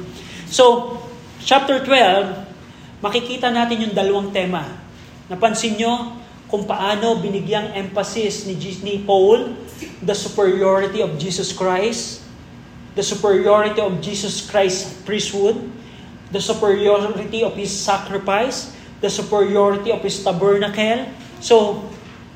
So, 0.48 0.96
chapter 1.44 1.84
12, 1.84 3.04
makikita 3.04 3.52
natin 3.52 3.84
yung 3.84 3.94
dalawang 3.94 4.32
tema. 4.32 4.64
Napansin 5.28 5.76
nyo 5.76 6.16
kung 6.48 6.64
paano 6.64 7.20
binigyang 7.20 7.76
emphasis 7.76 8.48
ni, 8.48 8.56
ni 8.80 9.04
Paul 9.04 9.52
the 10.00 10.16
superiority 10.16 11.04
of 11.04 11.20
Jesus 11.20 11.52
Christ, 11.52 12.24
the 12.98 13.06
superiority 13.06 13.78
of 13.78 14.02
Jesus 14.02 14.42
Christ's 14.42 14.90
priesthood, 15.06 15.54
the 16.34 16.42
superiority 16.42 17.46
of 17.46 17.54
His 17.54 17.70
sacrifice, 17.70 18.74
the 18.98 19.06
superiority 19.06 19.94
of 19.94 20.02
His 20.02 20.18
tabernacle. 20.18 21.06
So, 21.38 21.86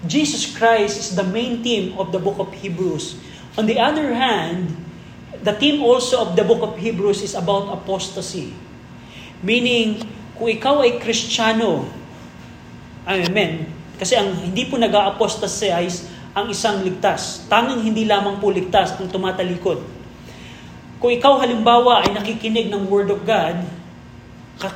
Jesus 0.07 0.47
Christ 0.55 1.03
is 1.03 1.19
the 1.19 1.27
main 1.27 1.67
theme 1.67 1.99
of 1.99 2.15
the 2.15 2.23
book 2.23 2.39
of 2.39 2.55
Hebrews. 2.55 3.19
On 3.59 3.67
the 3.67 3.83
other 3.83 4.15
hand, 4.15 4.71
the 5.43 5.51
theme 5.59 5.83
also 5.83 6.23
of 6.23 6.39
the 6.39 6.47
book 6.47 6.63
of 6.63 6.79
Hebrews 6.79 7.27
is 7.27 7.35
about 7.35 7.67
apostasy. 7.75 8.55
Meaning, 9.43 10.07
kung 10.39 10.47
ikaw 10.47 10.87
ay 10.87 11.03
Kristiyano, 11.03 11.91
amen, 13.03 13.67
kasi 13.99 14.15
ang 14.15 14.31
hindi 14.39 14.63
po 14.71 14.79
nag-apostatize 14.79 16.07
ang 16.39 16.47
isang 16.55 16.87
ligtas. 16.87 17.51
Tanging 17.51 17.83
hindi 17.83 18.07
lamang 18.07 18.39
po 18.39 18.55
ligtas 18.55 18.95
ang 19.03 19.11
tumatalikod. 19.11 20.02
Kung 21.03 21.11
ikaw 21.11 21.43
halimbawa 21.43 22.07
ay 22.07 22.15
nakikinig 22.15 22.71
ng 22.71 22.87
Word 22.87 23.11
of 23.11 23.27
God, 23.27 23.59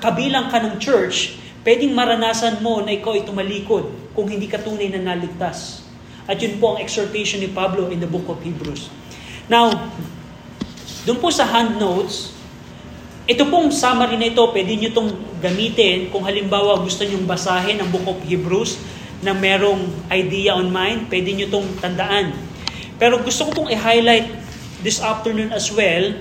kabilang 0.02 0.50
ka 0.50 0.58
ng 0.58 0.82
church, 0.82 1.38
pwedeng 1.62 1.94
maranasan 1.94 2.58
mo 2.66 2.82
na 2.82 2.98
ikaw 2.98 3.14
ay 3.14 3.22
tumalikod 3.22 3.86
kung 4.10 4.26
hindi 4.26 4.50
ka 4.50 4.58
tunay 4.58 4.90
na 4.90 5.14
naligtas. 5.14 5.86
At 6.26 6.42
yun 6.42 6.58
po 6.58 6.74
ang 6.74 6.82
exhortation 6.82 7.38
ni 7.38 7.46
Pablo 7.46 7.86
in 7.94 8.02
the 8.02 8.10
book 8.10 8.26
of 8.26 8.42
Hebrews. 8.42 8.90
Now, 9.46 9.70
doon 11.06 11.22
po 11.22 11.30
sa 11.30 11.46
hand 11.46 11.78
notes, 11.78 12.34
ito 13.30 13.46
pong 13.46 13.70
summary 13.70 14.18
na 14.18 14.26
ito, 14.26 14.42
pwede 14.50 14.74
nyo 14.74 14.90
itong 14.90 15.10
gamitin 15.38 16.10
kung 16.10 16.26
halimbawa 16.26 16.82
gusto 16.82 17.06
nyong 17.06 17.22
basahin 17.22 17.78
ang 17.78 17.86
book 17.94 18.06
of 18.10 18.18
Hebrews 18.26 18.82
na 19.22 19.30
merong 19.30 20.10
idea 20.10 20.58
on 20.58 20.74
mind, 20.74 21.06
pwede 21.06 21.38
nyo 21.38 21.46
itong 21.46 21.70
tandaan. 21.78 22.34
Pero 22.98 23.22
gusto 23.22 23.46
ko 23.46 23.62
pong 23.62 23.70
i-highlight 23.70 24.45
this 24.86 25.02
afternoon 25.02 25.50
as 25.50 25.74
well, 25.74 26.14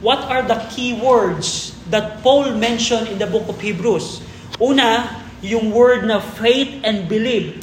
what 0.00 0.24
are 0.32 0.40
the 0.40 0.56
key 0.72 0.96
words 0.96 1.76
that 1.92 2.24
Paul 2.24 2.56
mentioned 2.56 3.12
in 3.12 3.20
the 3.20 3.28
book 3.28 3.44
of 3.52 3.60
Hebrews? 3.60 4.24
Una, 4.56 5.12
yung 5.44 5.68
word 5.76 6.08
na 6.08 6.16
faith 6.16 6.80
and 6.88 7.04
believe. 7.04 7.60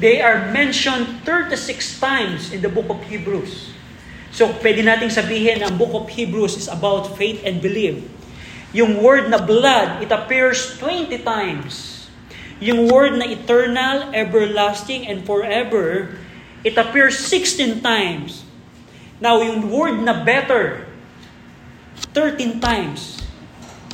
They 0.00 0.24
are 0.24 0.48
mentioned 0.48 1.28
36 1.28 2.00
times 2.00 2.56
in 2.56 2.64
the 2.64 2.72
book 2.72 2.88
of 2.88 3.04
Hebrews. 3.04 3.68
So, 4.32 4.48
pwede 4.64 4.80
nating 4.80 5.12
sabihin 5.12 5.60
ang 5.60 5.76
book 5.76 5.92
of 5.92 6.08
Hebrews 6.08 6.56
is 6.56 6.72
about 6.72 7.12
faith 7.20 7.44
and 7.44 7.60
believe. 7.60 8.08
Yung 8.72 9.04
word 9.04 9.28
na 9.28 9.36
blood, 9.36 10.00
it 10.00 10.08
appears 10.08 10.80
20 10.80 11.20
times. 11.20 12.08
Yung 12.64 12.88
word 12.88 13.20
na 13.20 13.28
eternal, 13.28 14.08
everlasting, 14.16 15.04
and 15.04 15.28
forever, 15.28 16.16
it 16.64 16.80
appears 16.80 17.20
16 17.20 17.84
times. 17.84 18.41
Now, 19.22 19.38
yung 19.38 19.70
word 19.70 20.02
na 20.02 20.26
better, 20.26 20.82
13 22.10 22.58
times. 22.58 23.22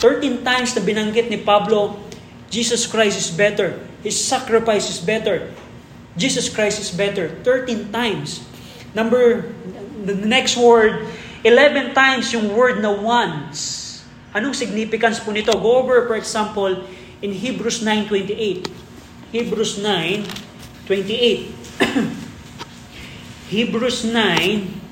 13 0.00 0.40
times 0.40 0.72
na 0.72 0.80
binanggit 0.80 1.28
ni 1.28 1.36
Pablo, 1.36 2.00
Jesus 2.48 2.88
Christ 2.88 3.20
is 3.20 3.28
better. 3.28 3.76
His 4.00 4.16
sacrifice 4.16 4.88
is 4.88 5.04
better. 5.04 5.52
Jesus 6.16 6.48
Christ 6.48 6.80
is 6.80 6.88
better. 6.88 7.28
13 7.44 7.92
times. 7.92 8.40
Number, 8.96 9.52
the 10.00 10.16
next 10.16 10.56
word, 10.56 11.04
11 11.44 11.92
times 11.92 12.32
yung 12.32 12.56
word 12.56 12.80
na 12.80 12.88
once. 12.88 14.00
Anong 14.32 14.56
significance 14.56 15.20
po 15.20 15.36
nito? 15.36 15.52
Go 15.60 15.84
over, 15.84 16.08
for 16.08 16.16
example, 16.16 16.88
in 17.20 17.36
Hebrews 17.36 17.84
9.28. 17.84 18.64
Hebrews 19.28 19.76
9.28. 19.84 21.52
Hebrews 23.52 24.08
9, 24.08 24.87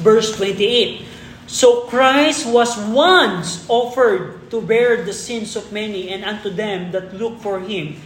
verse 0.00 0.34
28. 0.36 1.06
So 1.46 1.84
Christ 1.92 2.48
was 2.48 2.72
once 2.88 3.68
offered 3.68 4.48
to 4.50 4.62
bear 4.64 5.04
the 5.04 5.12
sins 5.12 5.56
of 5.56 5.70
many, 5.70 6.08
and 6.08 6.24
unto 6.24 6.48
them 6.48 6.90
that 6.92 7.12
look 7.14 7.38
for 7.44 7.60
Him 7.60 8.00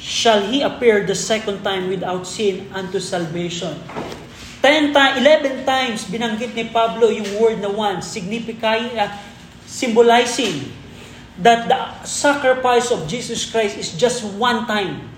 shall 0.00 0.42
He 0.42 0.60
appear 0.64 1.06
the 1.06 1.14
second 1.14 1.62
time 1.62 1.88
without 1.88 2.26
sin 2.26 2.66
unto 2.74 2.98
salvation. 2.98 3.78
Ten 4.60 4.92
times, 4.92 5.16
eleven 5.20 5.64
times 5.64 6.04
binanggit 6.04 6.52
ni 6.52 6.68
Pablo 6.68 7.08
yung 7.08 7.30
word 7.40 7.64
na 7.64 7.72
once, 7.72 8.12
signifying, 8.12 8.92
uh, 8.98 9.08
symbolizing 9.64 10.68
that 11.40 11.64
the 11.70 11.80
sacrifice 12.04 12.92
of 12.92 13.08
Jesus 13.08 13.48
Christ 13.48 13.80
is 13.80 13.96
just 13.96 14.20
one 14.36 14.68
time 14.68 15.08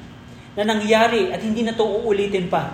na 0.55 0.63
nangyari 0.63 1.33
at 1.33 1.43
hindi 1.43 1.67
na 1.67 1.75
to 1.75 1.83
uulitin 1.83 2.47
pa. 2.47 2.71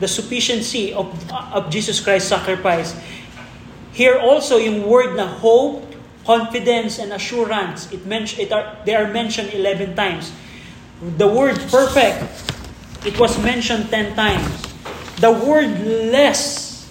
The 0.00 0.08
sufficiency 0.08 0.92
of, 0.92 1.08
of 1.32 1.70
Jesus 1.70 2.00
Christ's 2.00 2.28
sacrifice. 2.28 2.94
Here 3.92 4.18
also 4.18 4.58
yung 4.58 4.84
word 4.84 5.16
na 5.16 5.24
hope, 5.24 5.88
confidence, 6.26 6.98
and 6.98 7.12
assurance, 7.16 7.88
it 7.92 8.04
men- 8.04 8.28
it 8.36 8.52
are, 8.52 8.76
they 8.84 8.92
are 8.92 9.08
mentioned 9.08 9.54
11 9.54 9.96
times. 9.96 10.32
The 11.00 11.28
word 11.28 11.56
perfect, 11.72 12.20
it 13.06 13.16
was 13.16 13.40
mentioned 13.40 13.88
10 13.88 14.16
times. 14.16 14.48
The 15.16 15.32
word 15.32 15.80
less, 16.12 16.84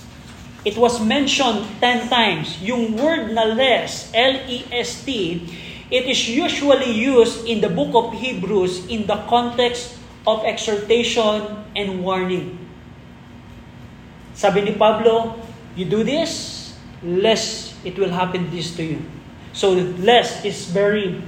it 0.66 0.78
was 0.78 0.98
mentioned 0.98 1.62
10 1.78 2.10
times. 2.10 2.58
Yung 2.62 2.98
word 2.98 3.30
na 3.38 3.54
less, 3.54 4.10
L-E-S-T, 4.14 5.14
it 5.92 6.06
is 6.10 6.26
usually 6.26 6.90
used 6.90 7.46
in 7.46 7.62
the 7.62 7.70
book 7.70 7.94
of 7.94 8.18
Hebrews 8.18 8.90
in 8.90 9.06
the 9.06 9.22
context 9.30 9.94
of 10.26 10.42
exhortation 10.42 11.70
and 11.78 12.02
warning. 12.02 12.65
Sabi 14.36 14.68
ni 14.68 14.76
Pablo, 14.76 15.40
you 15.80 15.88
do 15.88 16.04
this, 16.04 16.76
less 17.00 17.72
it 17.88 17.96
will 17.96 18.12
happen 18.12 18.52
this 18.52 18.76
to 18.76 18.84
you. 18.84 19.00
So 19.56 19.72
less 20.04 20.44
is 20.44 20.68
very, 20.68 21.24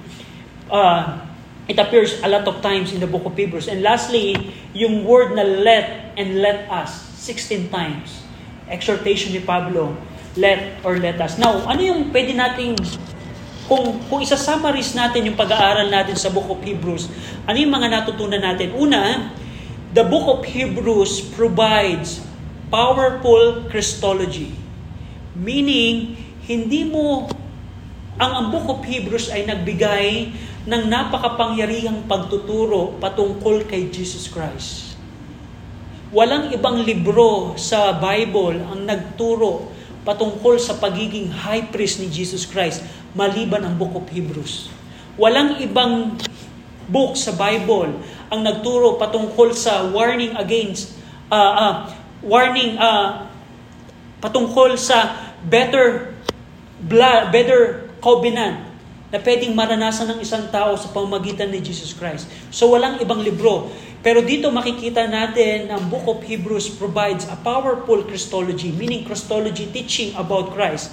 uh, 0.68 1.24
it 1.72 1.80
appears 1.80 2.20
a 2.20 2.28
lot 2.28 2.44
of 2.44 2.60
times 2.60 2.92
in 2.92 3.00
the 3.00 3.08
book 3.08 3.24
of 3.24 3.40
Hebrews. 3.40 3.72
And 3.72 3.80
lastly, 3.80 4.36
yung 4.76 5.08
word 5.08 5.40
na 5.40 5.48
let 5.48 6.20
and 6.20 6.44
let 6.44 6.68
us, 6.68 6.92
16 7.24 7.72
times. 7.72 8.28
Exhortation 8.68 9.32
ni 9.32 9.40
Pablo, 9.40 9.96
let 10.36 10.84
or 10.84 11.00
let 11.00 11.16
us. 11.24 11.40
Now, 11.40 11.64
ano 11.64 11.80
yung 11.80 12.12
pwede 12.12 12.36
nating, 12.36 12.76
kung, 13.72 14.04
kung 14.12 14.20
isa-summarize 14.20 14.92
natin 15.00 15.32
yung 15.32 15.40
pag-aaral 15.40 15.88
natin 15.88 16.20
sa 16.20 16.28
book 16.28 16.52
of 16.52 16.60
Hebrews, 16.60 17.08
ano 17.48 17.56
yung 17.56 17.72
mga 17.72 17.88
natutunan 18.04 18.44
natin? 18.44 18.76
Una, 18.76 19.32
the 19.96 20.04
book 20.04 20.28
of 20.28 20.44
Hebrews 20.44 21.24
provides 21.32 22.27
powerful 22.68 23.68
Christology. 23.72 24.52
Meaning, 25.38 26.18
hindi 26.48 26.88
mo 26.88 27.28
ang, 28.18 28.32
ang 28.34 28.46
Book 28.50 28.66
of 28.66 28.80
Hebrews 28.82 29.30
ay 29.30 29.46
nagbigay 29.46 30.34
ng 30.66 30.84
napakapangyarihang 30.90 32.10
pagtuturo 32.10 32.98
patungkol 32.98 33.64
kay 33.70 33.94
Jesus 33.94 34.26
Christ. 34.28 34.98
Walang 36.10 36.50
ibang 36.56 36.82
libro 36.82 37.54
sa 37.60 37.94
Bible 37.94 38.64
ang 38.64 38.88
nagturo 38.88 39.70
patungkol 40.08 40.56
sa 40.56 40.80
pagiging 40.80 41.30
high 41.30 41.68
priest 41.68 42.00
ni 42.00 42.08
Jesus 42.08 42.48
Christ 42.48 42.80
maliban 43.12 43.68
ang 43.68 43.76
Book 43.76 43.94
of 43.94 44.08
Hebrews. 44.08 44.72
Walang 45.20 45.60
ibang 45.60 46.16
book 46.88 47.20
sa 47.20 47.36
Bible 47.36 47.92
ang 48.32 48.42
nagturo 48.42 48.96
patungkol 48.96 49.52
sa 49.52 49.84
warning 49.92 50.32
against 50.40 50.96
uh, 51.28 51.54
uh, 51.54 51.74
warning 52.22 52.78
uh, 52.78 53.30
patungkol 54.22 54.74
sa 54.78 55.14
better 55.46 56.14
blood, 56.82 57.30
better 57.30 57.90
covenant 58.02 58.68
na 59.08 59.18
pwedeng 59.24 59.56
maranasan 59.56 60.12
ng 60.16 60.20
isang 60.20 60.52
tao 60.52 60.76
sa 60.76 60.92
pamamagitan 60.92 61.48
ni 61.48 61.64
Jesus 61.64 61.96
Christ. 61.96 62.28
So 62.52 62.68
walang 62.76 63.00
ibang 63.00 63.24
libro. 63.24 63.72
Pero 64.04 64.20
dito 64.20 64.52
makikita 64.52 65.08
natin 65.08 65.72
ang 65.72 65.88
Book 65.88 66.06
of 66.06 66.20
Hebrews 66.22 66.76
provides 66.76 67.24
a 67.32 67.40
powerful 67.40 68.04
Christology, 68.04 68.70
meaning 68.76 69.08
Christology 69.08 69.72
teaching 69.72 70.12
about 70.20 70.52
Christ. 70.52 70.92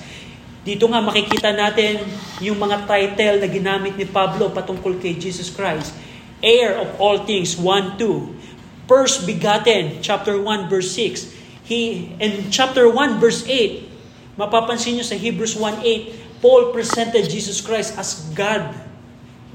Dito 0.65 0.89
nga 0.89 1.03
makikita 1.05 1.53
natin 1.53 2.01
yung 2.41 2.57
mga 2.57 2.89
title 2.89 3.37
na 3.45 3.49
ginamit 3.51 4.01
ni 4.01 4.09
Pablo 4.09 4.49
patungkol 4.49 4.97
kay 4.97 5.19
Jesus 5.19 5.53
Christ. 5.53 5.93
Heir 6.41 6.81
of 6.81 6.97
all 6.97 7.29
things, 7.29 7.59
1, 7.61 8.01
2. 8.01 8.44
First 8.85 9.25
begotten, 9.25 10.05
chapter 10.05 10.37
1, 10.37 10.69
verse 10.69 10.93
6. 10.93 11.33
He, 11.65 12.13
in 12.21 12.53
chapter 12.53 12.85
1, 12.85 13.17
verse 13.17 13.41
8, 13.49 14.37
mapapansin 14.37 15.01
nyo 15.01 15.07
sa 15.07 15.17
Hebrews 15.17 15.57
1.8, 15.57 16.45
Paul 16.45 16.77
presented 16.77 17.25
Jesus 17.25 17.65
Christ 17.65 17.97
as 17.97 18.29
God, 18.37 18.77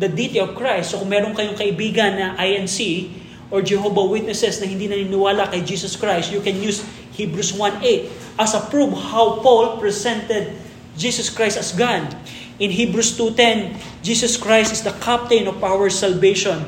the 0.01 0.09
deity 0.09 0.41
of 0.41 0.57
Christ. 0.57 0.91
So 0.91 1.05
kung 1.05 1.13
meron 1.13 1.37
kayong 1.37 1.53
kaibigan 1.53 2.17
na 2.17 2.27
INC 2.41 3.13
or 3.53 3.61
Jehovah 3.61 4.09
Witnesses 4.09 4.57
na 4.57 4.65
hindi 4.65 4.89
naniniwala 4.89 5.53
kay 5.53 5.61
Jesus 5.61 5.93
Christ, 5.93 6.33
you 6.33 6.41
can 6.41 6.57
use 6.57 6.81
Hebrews 7.13 7.53
1.8 7.53 8.41
as 8.41 8.57
a 8.57 8.65
proof 8.73 8.89
how 9.13 9.37
Paul 9.45 9.77
presented 9.77 10.57
Jesus 10.97 11.29
Christ 11.29 11.61
as 11.61 11.69
God. 11.77 12.09
In 12.57 12.73
Hebrews 12.73 13.13
2.10, 13.13 13.77
Jesus 14.01 14.33
Christ 14.35 14.73
is 14.73 14.81
the 14.81 14.95
captain 14.97 15.45
of 15.45 15.61
our 15.61 15.93
salvation. 15.93 16.65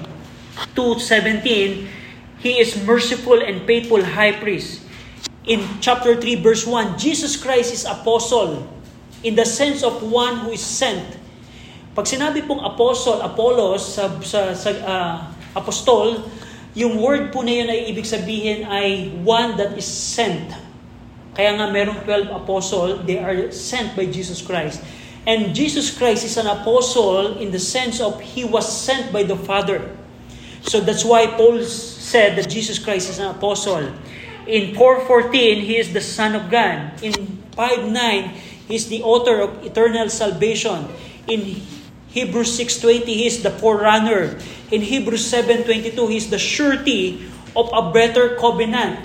2.17, 0.75 2.00
He 2.41 2.57
is 2.57 2.73
merciful 2.81 3.37
and 3.37 3.61
faithful 3.69 4.01
high 4.01 4.33
priest. 4.33 4.81
In 5.45 5.61
chapter 5.77 6.17
3 6.17 6.41
verse 6.41 6.65
1, 6.65 6.97
Jesus 6.97 7.37
Christ 7.37 7.73
is 7.73 7.85
apostle 7.85 8.65
in 9.21 9.37
the 9.37 9.45
sense 9.45 9.85
of 9.85 10.01
one 10.01 10.41
who 10.45 10.51
is 10.51 10.61
sent. 10.61 11.21
Pag 11.93 12.09
sinabi 12.09 12.41
pong 12.45 12.65
apostle, 12.65 13.21
Apollos, 13.21 13.83
sa, 13.83 14.09
sa, 14.25 14.57
sa 14.57 14.69
uh, 14.73 15.15
apostol, 15.53 16.25
yung 16.73 16.97
word 17.03 17.29
po 17.29 17.43
na 17.43 17.51
yun 17.51 17.67
ay 17.67 17.91
ibig 17.91 18.07
sabihin 18.07 18.63
ay 18.65 19.11
one 19.21 19.59
that 19.59 19.75
is 19.75 19.85
sent. 19.85 20.55
Kaya 21.35 21.59
nga 21.59 21.67
merong 21.69 22.01
12 22.07 22.31
apostle, 22.31 22.89
they 23.03 23.19
are 23.19 23.51
sent 23.51 23.93
by 23.93 24.07
Jesus 24.07 24.41
Christ. 24.41 24.81
And 25.27 25.53
Jesus 25.53 25.93
Christ 25.93 26.25
is 26.25 26.39
an 26.41 26.49
apostle 26.49 27.37
in 27.37 27.53
the 27.53 27.61
sense 27.61 28.01
of 28.01 28.17
he 28.23 28.41
was 28.41 28.65
sent 28.65 29.13
by 29.13 29.21
the 29.21 29.37
Father. 29.37 29.85
So 30.61 30.79
that's 30.79 31.03
why 31.03 31.27
Paul 31.27 31.63
said 31.63 32.37
that 32.37 32.49
Jesus 32.49 32.77
Christ 32.77 33.09
is 33.09 33.19
an 33.19 33.33
apostle. 33.33 33.91
In 34.47 34.73
4.14, 34.75 35.61
he 35.61 35.77
is 35.77 35.93
the 35.93 36.01
Son 36.01 36.35
of 36.35 36.49
God. 36.49 37.01
In 37.01 37.41
5.9, 37.55 37.93
He 38.71 38.75
is 38.75 38.87
the 38.87 39.03
author 39.03 39.43
of 39.43 39.63
eternal 39.65 40.07
salvation. 40.09 40.87
In 41.27 41.59
Hebrews 42.09 42.55
6.20, 42.57 43.05
He 43.05 43.27
is 43.27 43.43
the 43.43 43.51
forerunner. 43.51 44.39
In 44.71 44.81
Hebrews 44.81 45.27
7.22, 45.27 45.93
He 46.09 46.17
is 46.17 46.29
the 46.31 46.39
surety 46.39 47.27
of 47.55 47.69
a 47.75 47.91
better 47.91 48.39
covenant. 48.39 49.03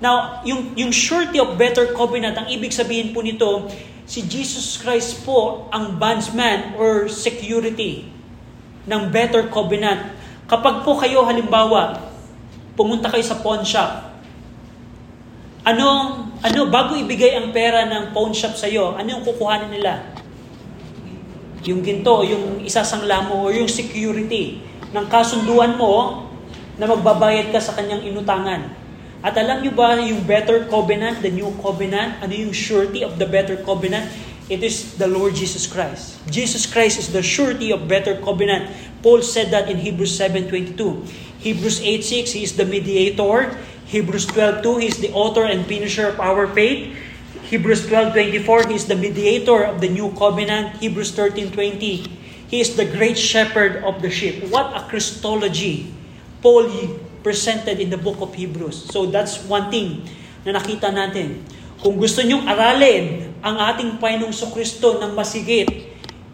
Now, 0.00 0.40
yung, 0.46 0.78
yung 0.78 0.94
surety 0.94 1.42
of 1.42 1.58
better 1.58 1.92
covenant, 1.92 2.38
ang 2.38 2.48
ibig 2.48 2.72
sabihin 2.72 3.12
po 3.12 3.20
nito, 3.20 3.68
si 4.06 4.24
Jesus 4.24 4.80
Christ 4.80 5.26
po 5.26 5.68
ang 5.74 5.98
bondsman 6.00 6.78
or 6.78 7.10
security 7.10 8.08
ng 8.88 9.12
better 9.12 9.50
covenant. 9.50 10.16
Kapag 10.50 10.82
po 10.82 10.98
kayo 10.98 11.22
halimbawa, 11.22 12.10
pumunta 12.74 13.06
kayo 13.06 13.22
sa 13.22 13.38
pawn 13.38 13.62
shop, 13.62 14.10
ano, 15.62 15.86
ano, 16.42 16.60
bago 16.66 16.98
ibigay 16.98 17.38
ang 17.38 17.54
pera 17.54 17.86
ng 17.86 18.10
pawn 18.10 18.34
shop 18.34 18.58
sa 18.58 18.66
iyo, 18.66 18.98
ano 18.98 19.06
yung 19.06 19.22
kukuhanin 19.22 19.70
nila? 19.70 20.10
Yung 21.62 21.86
ginto, 21.86 22.26
yung 22.26 22.66
isasangla 22.66 23.30
mo, 23.30 23.46
o 23.46 23.54
yung 23.54 23.70
security 23.70 24.58
ng 24.90 25.06
kasunduan 25.06 25.78
mo 25.78 26.26
na 26.80 26.90
magbabayad 26.90 27.54
ka 27.54 27.62
sa 27.62 27.78
kanyang 27.78 28.10
inutangan. 28.10 28.74
At 29.20 29.36
alam 29.36 29.60
nyo 29.60 29.70
ba 29.70 30.00
yung 30.00 30.24
better 30.24 30.66
covenant, 30.66 31.20
the 31.22 31.30
new 31.30 31.52
covenant, 31.60 32.18
ano 32.24 32.32
yung 32.32 32.56
surety 32.56 33.04
of 33.04 33.20
the 33.20 33.28
better 33.28 33.60
covenant? 33.62 34.08
It 34.50 34.66
is 34.66 34.98
the 34.98 35.06
Lord 35.06 35.36
Jesus 35.38 35.70
Christ. 35.70 36.18
Jesus 36.26 36.66
Christ 36.66 36.98
is 36.98 37.14
the 37.14 37.22
surety 37.22 37.70
of 37.70 37.86
better 37.86 38.18
covenant. 38.18 38.72
Paul 39.02 39.22
said 39.24 39.48
that 39.50 39.68
in 39.68 39.78
Hebrews 39.80 40.12
7.22. 40.18 40.76
Hebrews 41.40 41.80
8.6, 41.80 42.36
He 42.36 42.42
is 42.44 42.56
the 42.56 42.68
mediator. 42.68 43.56
Hebrews 43.88 44.26
12.2, 44.28 44.80
He 44.80 44.86
is 44.86 44.98
the 45.00 45.10
author 45.12 45.44
and 45.44 45.64
finisher 45.64 46.08
of 46.08 46.20
our 46.20 46.46
faith. 46.46 46.92
Hebrews 47.48 47.88
12.24, 47.88 48.68
He 48.68 48.76
is 48.76 48.86
the 48.86 48.96
mediator 48.96 49.64
of 49.64 49.80
the 49.80 49.88
new 49.88 50.12
covenant. 50.14 50.76
Hebrews 50.78 51.16
13.20, 51.16 51.80
He 52.46 52.60
is 52.60 52.76
the 52.76 52.84
great 52.84 53.16
shepherd 53.16 53.82
of 53.82 54.02
the 54.02 54.10
sheep. 54.10 54.44
What 54.52 54.76
a 54.76 54.84
Christology 54.86 55.88
Paul 56.44 56.68
presented 57.22 57.80
in 57.80 57.88
the 57.88 57.98
book 57.98 58.20
of 58.20 58.34
Hebrews. 58.34 58.92
So 58.92 59.06
that's 59.06 59.40
one 59.44 59.70
thing 59.72 60.08
na 60.44 60.56
nakita 60.56 60.92
natin. 60.92 61.44
Kung 61.80 61.96
gusto 61.96 62.20
nyong 62.20 62.44
aralin 62.44 63.32
ang 63.40 63.56
ating 63.56 63.96
Panginoong 63.96 64.36
Kristo 64.52 65.00
ng 65.00 65.16
masigit, 65.16 65.68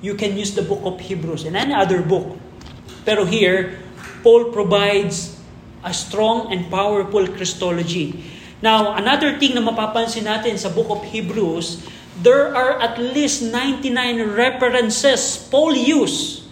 you 0.03 0.19
can 0.19 0.35
use 0.35 0.55
the 0.55 0.63
book 0.63 0.83
of 0.83 0.99
Hebrews 0.99 1.47
and 1.47 1.55
any 1.55 1.75
other 1.75 2.03
book. 2.03 2.46
Pero 3.07 3.23
here, 3.23 3.79
Paul 4.27 4.51
provides 4.51 5.39
a 5.87 5.95
strong 5.95 6.51
and 6.51 6.67
powerful 6.67 7.31
Christology. 7.31 8.27
Now, 8.59 8.99
another 8.99 9.39
thing 9.39 9.55
na 9.55 9.63
mapapansin 9.63 10.27
natin 10.27 10.59
sa 10.59 10.75
book 10.75 10.91
of 10.91 11.07
Hebrews, 11.07 11.87
there 12.19 12.51
are 12.51 12.83
at 12.83 12.99
least 12.99 13.47
99 13.47 13.95
references 14.35 15.39
Paul 15.47 15.79
used 15.79 16.43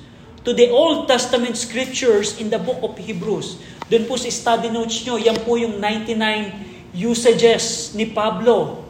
to 0.47 0.55
the 0.55 0.71
Old 0.71 1.11
Testament 1.11 1.59
scriptures 1.59 2.39
in 2.39 2.55
the 2.55 2.61
book 2.63 2.79
of 2.87 2.95
Hebrews. 2.95 3.59
Doon 3.91 4.05
po 4.07 4.15
sa 4.15 4.31
study 4.31 4.71
notes 4.71 5.03
nyo, 5.03 5.19
yan 5.19 5.43
po 5.43 5.59
yung 5.59 5.83
99 5.83 6.95
usages 6.95 7.97
ni 7.99 8.07
Pablo 8.15 8.87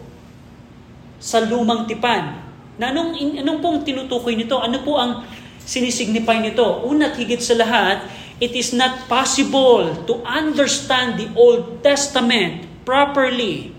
sa 1.16 1.40
lumang 1.40 1.88
tipan. 1.88 2.44
Na 2.76 2.92
anong, 2.92 3.16
anong 3.40 3.58
pong 3.64 3.78
tinutukoy 3.86 4.36
nito? 4.36 4.60
Ano 4.60 4.82
po 4.84 5.00
ang 5.00 5.24
sinisignify 5.64 6.40
nito? 6.40 6.84
Una't 6.84 7.16
higit 7.16 7.40
sa 7.40 7.56
lahat, 7.56 8.04
it 8.38 8.52
is 8.52 8.76
not 8.76 9.08
possible 9.08 9.92
to 10.04 10.20
understand 10.24 11.16
the 11.20 11.28
Old 11.36 11.80
Testament 11.80 12.68
properly 12.84 13.72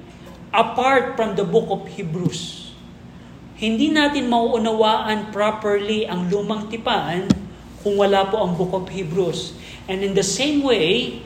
apart 0.49 1.13
from 1.13 1.37
the 1.37 1.45
book 1.45 1.69
of 1.69 1.85
Hebrews. 1.93 2.71
Hindi 3.55 3.87
natin 3.87 4.27
mauunawaan 4.27 5.31
properly 5.31 6.03
ang 6.03 6.27
lumang 6.27 6.67
tipan 6.67 7.31
kung 7.79 7.95
wala 7.95 8.27
po 8.27 8.43
ang 8.43 8.57
book 8.59 8.75
of 8.75 8.91
Hebrews. 8.91 9.55
And 9.87 10.03
in 10.03 10.11
the 10.11 10.25
same 10.25 10.65
way, 10.65 11.21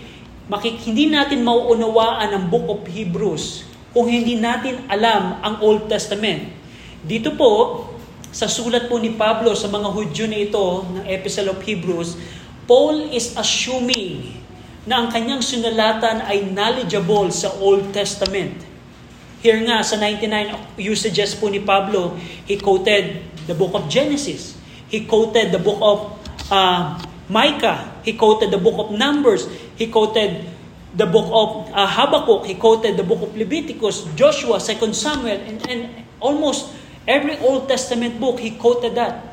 makik 0.46 0.78
hindi 0.86 1.10
natin 1.10 1.42
mauunawaan 1.42 2.30
ang 2.36 2.44
book 2.54 2.70
of 2.70 2.82
Hebrews 2.86 3.66
kung 3.96 4.06
hindi 4.06 4.38
natin 4.38 4.86
alam 4.86 5.42
ang 5.42 5.56
Old 5.66 5.90
Testament. 5.90 6.54
Dito 7.02 7.34
po, 7.34 7.86
sa 8.30 8.46
sulat 8.46 8.86
po 8.86 9.02
ni 9.02 9.18
Pablo 9.18 9.58
sa 9.58 9.66
mga 9.66 9.90
Hudyo 9.90 10.26
na 10.30 10.38
ito 10.38 10.86
ng 10.86 11.06
Epistle 11.10 11.50
of 11.50 11.60
Hebrews, 11.66 12.14
Paul 12.70 13.10
is 13.10 13.34
assuming 13.34 14.38
na 14.86 15.02
ang 15.02 15.08
kanyang 15.10 15.42
sinulatan 15.42 16.22
ay 16.30 16.46
knowledgeable 16.54 17.34
sa 17.34 17.50
Old 17.58 17.90
Testament. 17.90 18.70
Here 19.42 19.58
nga, 19.66 19.82
sa 19.82 19.98
99 19.98 20.78
usages 20.78 21.34
po 21.34 21.50
ni 21.50 21.64
Pablo, 21.64 22.14
he 22.46 22.60
quoted 22.60 23.26
the 23.50 23.56
book 23.58 23.74
of 23.74 23.90
Genesis. 23.90 24.54
He 24.90 25.10
quoted 25.10 25.50
the 25.50 25.62
book 25.62 25.82
of 25.82 25.98
uh, 26.54 27.02
Micah. 27.32 28.02
He 28.06 28.14
quoted 28.14 28.54
the 28.54 28.62
book 28.62 28.78
of 28.78 28.94
Numbers. 28.94 29.50
He 29.74 29.90
quoted 29.90 30.46
the 30.94 31.08
book 31.10 31.30
of 31.34 31.70
uh, 31.74 31.88
Habakkuk. 31.88 32.46
He 32.46 32.58
quoted 32.58 32.98
the 32.98 33.06
book 33.06 33.26
of 33.26 33.32
Leviticus, 33.34 34.06
Joshua, 34.14 34.62
2 34.62 34.94
Samuel, 34.94 35.40
and, 35.40 35.58
and 35.66 35.80
almost 36.20 36.79
every 37.10 37.42
Old 37.42 37.66
Testament 37.66 38.22
book, 38.22 38.38
he 38.38 38.54
quoted 38.54 38.94
that. 38.94 39.26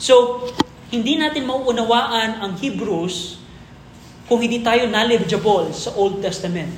So, 0.00 0.48
hindi 0.88 1.20
natin 1.20 1.44
mauunawaan 1.44 2.40
ang 2.40 2.52
Hebrews 2.56 3.36
kung 4.26 4.40
hindi 4.40 4.64
tayo 4.64 4.88
knowledgeable 4.88 5.70
sa 5.76 5.92
Old 5.94 6.24
Testament. 6.24 6.72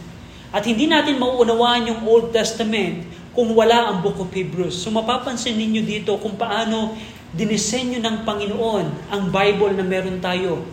At 0.51 0.67
hindi 0.67 0.91
natin 0.91 1.17
mauunawaan 1.23 1.87
yung 1.89 2.01
Old 2.03 2.35
Testament 2.35 3.07
kung 3.39 3.55
wala 3.55 3.93
ang 3.93 4.03
Book 4.03 4.19
of 4.19 4.33
Hebrews. 4.35 4.75
So 4.75 4.91
mapapansin 4.91 5.55
ninyo 5.55 5.85
dito 5.85 6.17
kung 6.19 6.35
paano 6.35 6.97
dinisenyo 7.37 8.01
ng 8.01 8.17
Panginoon 8.25 9.13
ang 9.13 9.23
Bible 9.29 9.77
na 9.77 9.85
meron 9.85 10.19
tayo 10.19 10.65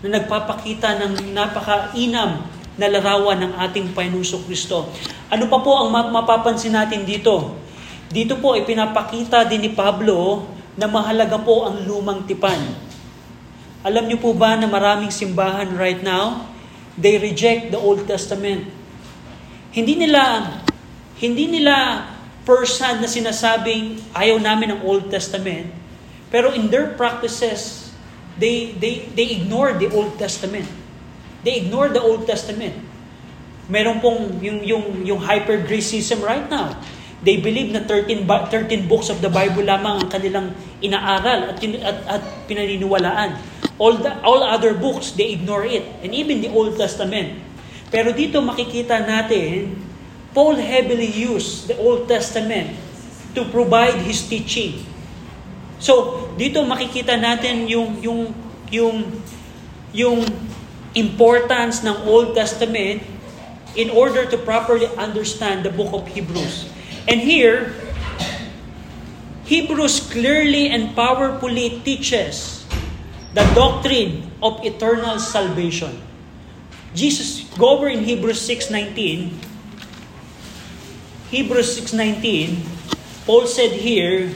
na 0.00 0.16
nagpapakita 0.16 1.02
ng 1.02 1.34
napakainam 1.34 2.46
na 2.78 2.86
larawan 2.86 3.42
ng 3.42 3.52
ating 3.58 3.90
Panginoong 3.90 4.46
Kristo. 4.46 4.86
Ano 5.28 5.50
pa 5.50 5.58
po 5.58 5.74
ang 5.74 5.90
mapapansin 5.90 6.78
natin 6.78 7.02
dito? 7.02 7.67
Dito 8.08 8.40
po 8.40 8.56
ay 8.56 8.64
pinapakita 8.64 9.44
din 9.44 9.68
ni 9.68 9.70
Pablo 9.76 10.48
na 10.80 10.88
mahalaga 10.88 11.36
po 11.36 11.68
ang 11.68 11.84
lumang 11.84 12.24
tipan. 12.24 12.56
Alam 13.84 14.08
niyo 14.08 14.18
po 14.18 14.32
ba 14.32 14.56
na 14.56 14.64
maraming 14.64 15.12
simbahan 15.12 15.68
right 15.76 16.00
now, 16.00 16.48
they 16.96 17.20
reject 17.20 17.68
the 17.68 17.76
Old 17.76 18.08
Testament. 18.08 18.64
Hindi 19.76 19.94
nila 20.00 20.40
hindi 21.20 21.50
nila 21.50 22.06
person 22.48 23.04
na 23.04 23.08
sinasabing 23.10 24.00
ayaw 24.16 24.40
namin 24.40 24.72
ng 24.72 24.80
Old 24.88 25.12
Testament, 25.12 25.68
pero 26.32 26.56
in 26.56 26.72
their 26.72 26.96
practices, 26.96 27.92
they 28.40 28.72
they 28.80 29.04
they 29.12 29.36
ignore 29.36 29.76
the 29.76 29.92
Old 29.92 30.16
Testament. 30.16 30.64
They 31.44 31.60
ignore 31.60 31.92
the 31.92 32.00
Old 32.00 32.24
Testament. 32.24 32.72
Meron 33.68 34.00
pong 34.00 34.40
yung 34.40 34.64
yung 34.64 34.84
yung 35.04 35.20
hyper 35.20 35.60
right 36.24 36.48
now. 36.48 36.72
They 37.18 37.42
believe 37.42 37.74
na 37.74 37.82
13 37.82 38.26
13 38.26 38.86
books 38.86 39.10
of 39.10 39.18
the 39.18 39.30
Bible 39.30 39.66
lamang 39.66 40.06
ang 40.06 40.08
kanilang 40.10 40.54
inaaral 40.78 41.50
at 41.50 41.58
at, 41.58 41.98
at 42.06 42.22
pinaniniwalaan. 42.46 43.34
All 43.78 43.98
the 43.98 44.22
all 44.22 44.42
other 44.42 44.74
books 44.74 45.14
they 45.18 45.34
ignore 45.34 45.66
it 45.66 45.82
and 46.02 46.14
even 46.14 46.38
the 46.38 46.50
Old 46.50 46.78
Testament. 46.78 47.42
Pero 47.90 48.14
dito 48.14 48.38
makikita 48.38 49.02
natin 49.02 49.74
Paul 50.30 50.62
heavily 50.62 51.10
used 51.10 51.66
the 51.66 51.74
Old 51.82 52.06
Testament 52.06 52.70
to 53.34 53.42
provide 53.50 53.98
his 54.06 54.22
teaching. 54.22 54.86
So, 55.82 56.26
dito 56.38 56.62
makikita 56.62 57.18
natin 57.18 57.66
yung 57.66 57.98
yung 57.98 58.30
yung 58.70 58.96
yung 59.90 60.22
importance 60.94 61.82
ng 61.82 62.06
Old 62.06 62.38
Testament 62.38 63.02
in 63.78 63.90
order 63.90 64.26
to 64.26 64.36
properly 64.42 64.86
understand 64.98 65.62
the 65.62 65.72
book 65.72 65.90
of 65.94 66.06
Hebrews. 66.06 66.66
And 67.08 67.24
here, 67.24 67.72
Hebrews 69.48 70.12
clearly 70.12 70.68
and 70.68 70.92
powerfully 70.92 71.80
teaches 71.80 72.68
the 73.32 73.48
doctrine 73.56 74.28
of 74.44 74.60
eternal 74.60 75.16
salvation. 75.16 76.04
Jesus, 76.92 77.48
go 77.56 77.80
over 77.80 77.88
in 77.88 78.04
Hebrews 78.04 78.44
6.19, 78.44 79.32
Hebrews 81.32 81.80
6.19, 81.80 82.60
Paul 83.24 83.46
said 83.46 83.72
here, 83.72 84.28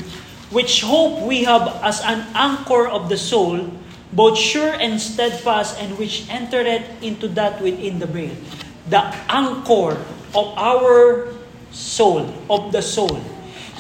which 0.49 0.81
hope 0.81 1.25
we 1.29 1.45
have 1.45 1.81
as 1.85 2.01
an 2.05 2.25
anchor 2.33 2.89
of 2.89 3.09
the 3.09 3.17
soul, 3.17 3.69
both 4.13 4.37
sure 4.37 4.73
and 4.77 5.01
steadfast, 5.01 5.81
and 5.81 5.97
which 5.97 6.29
entered 6.29 6.85
into 7.01 7.29
that 7.29 7.61
within 7.61 7.99
the 7.99 8.07
veil. 8.07 8.37
The 8.89 9.01
anchor 9.29 9.97
of 10.37 10.47
our 10.57 11.32
soul, 11.73 12.29
of 12.47 12.71
the 12.71 12.85
soul. 12.85 13.19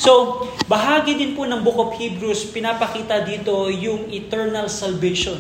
So, 0.01 0.43
bahagi 0.67 1.21
din 1.21 1.37
po 1.37 1.45
ng 1.45 1.61
Book 1.61 1.79
of 1.79 1.91
Hebrews, 1.95 2.49
pinapakita 2.51 3.23
dito 3.23 3.69
yung 3.69 4.09
eternal 4.09 4.67
salvation. 4.73 5.39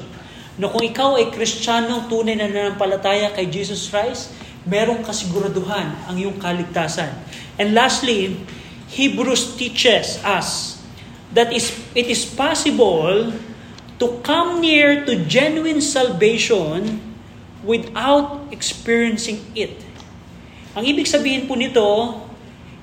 No, 0.60 0.68
kung 0.68 0.84
ikaw 0.84 1.16
ay 1.16 1.32
Kristiyano, 1.32 2.06
tunay 2.12 2.36
na 2.36 2.46
nanampalataya 2.46 3.32
kay 3.32 3.48
Jesus 3.48 3.88
Christ, 3.88 4.36
merong 4.68 5.02
kasiguraduhan 5.02 6.06
ang 6.06 6.14
iyong 6.14 6.36
kaligtasan. 6.36 7.10
And 7.56 7.72
lastly, 7.72 8.44
Hebrews 8.92 9.56
teaches 9.56 10.20
us 10.20 10.78
that 11.32 11.50
is, 11.50 11.72
it 11.96 12.12
is 12.12 12.28
possible 12.28 13.32
to 13.96 14.06
come 14.20 14.60
near 14.60 15.08
to 15.08 15.24
genuine 15.24 15.80
salvation 15.80 17.00
without 17.64 18.52
experiencing 18.52 19.40
it. 19.56 19.80
Ang 20.76 20.84
ibig 20.84 21.08
sabihin 21.08 21.48
po 21.48 21.56
nito, 21.56 21.88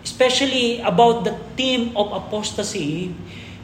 especially 0.03 0.79
about 0.81 1.27
the 1.27 1.35
theme 1.59 1.91
of 1.95 2.11
apostasy, 2.15 3.11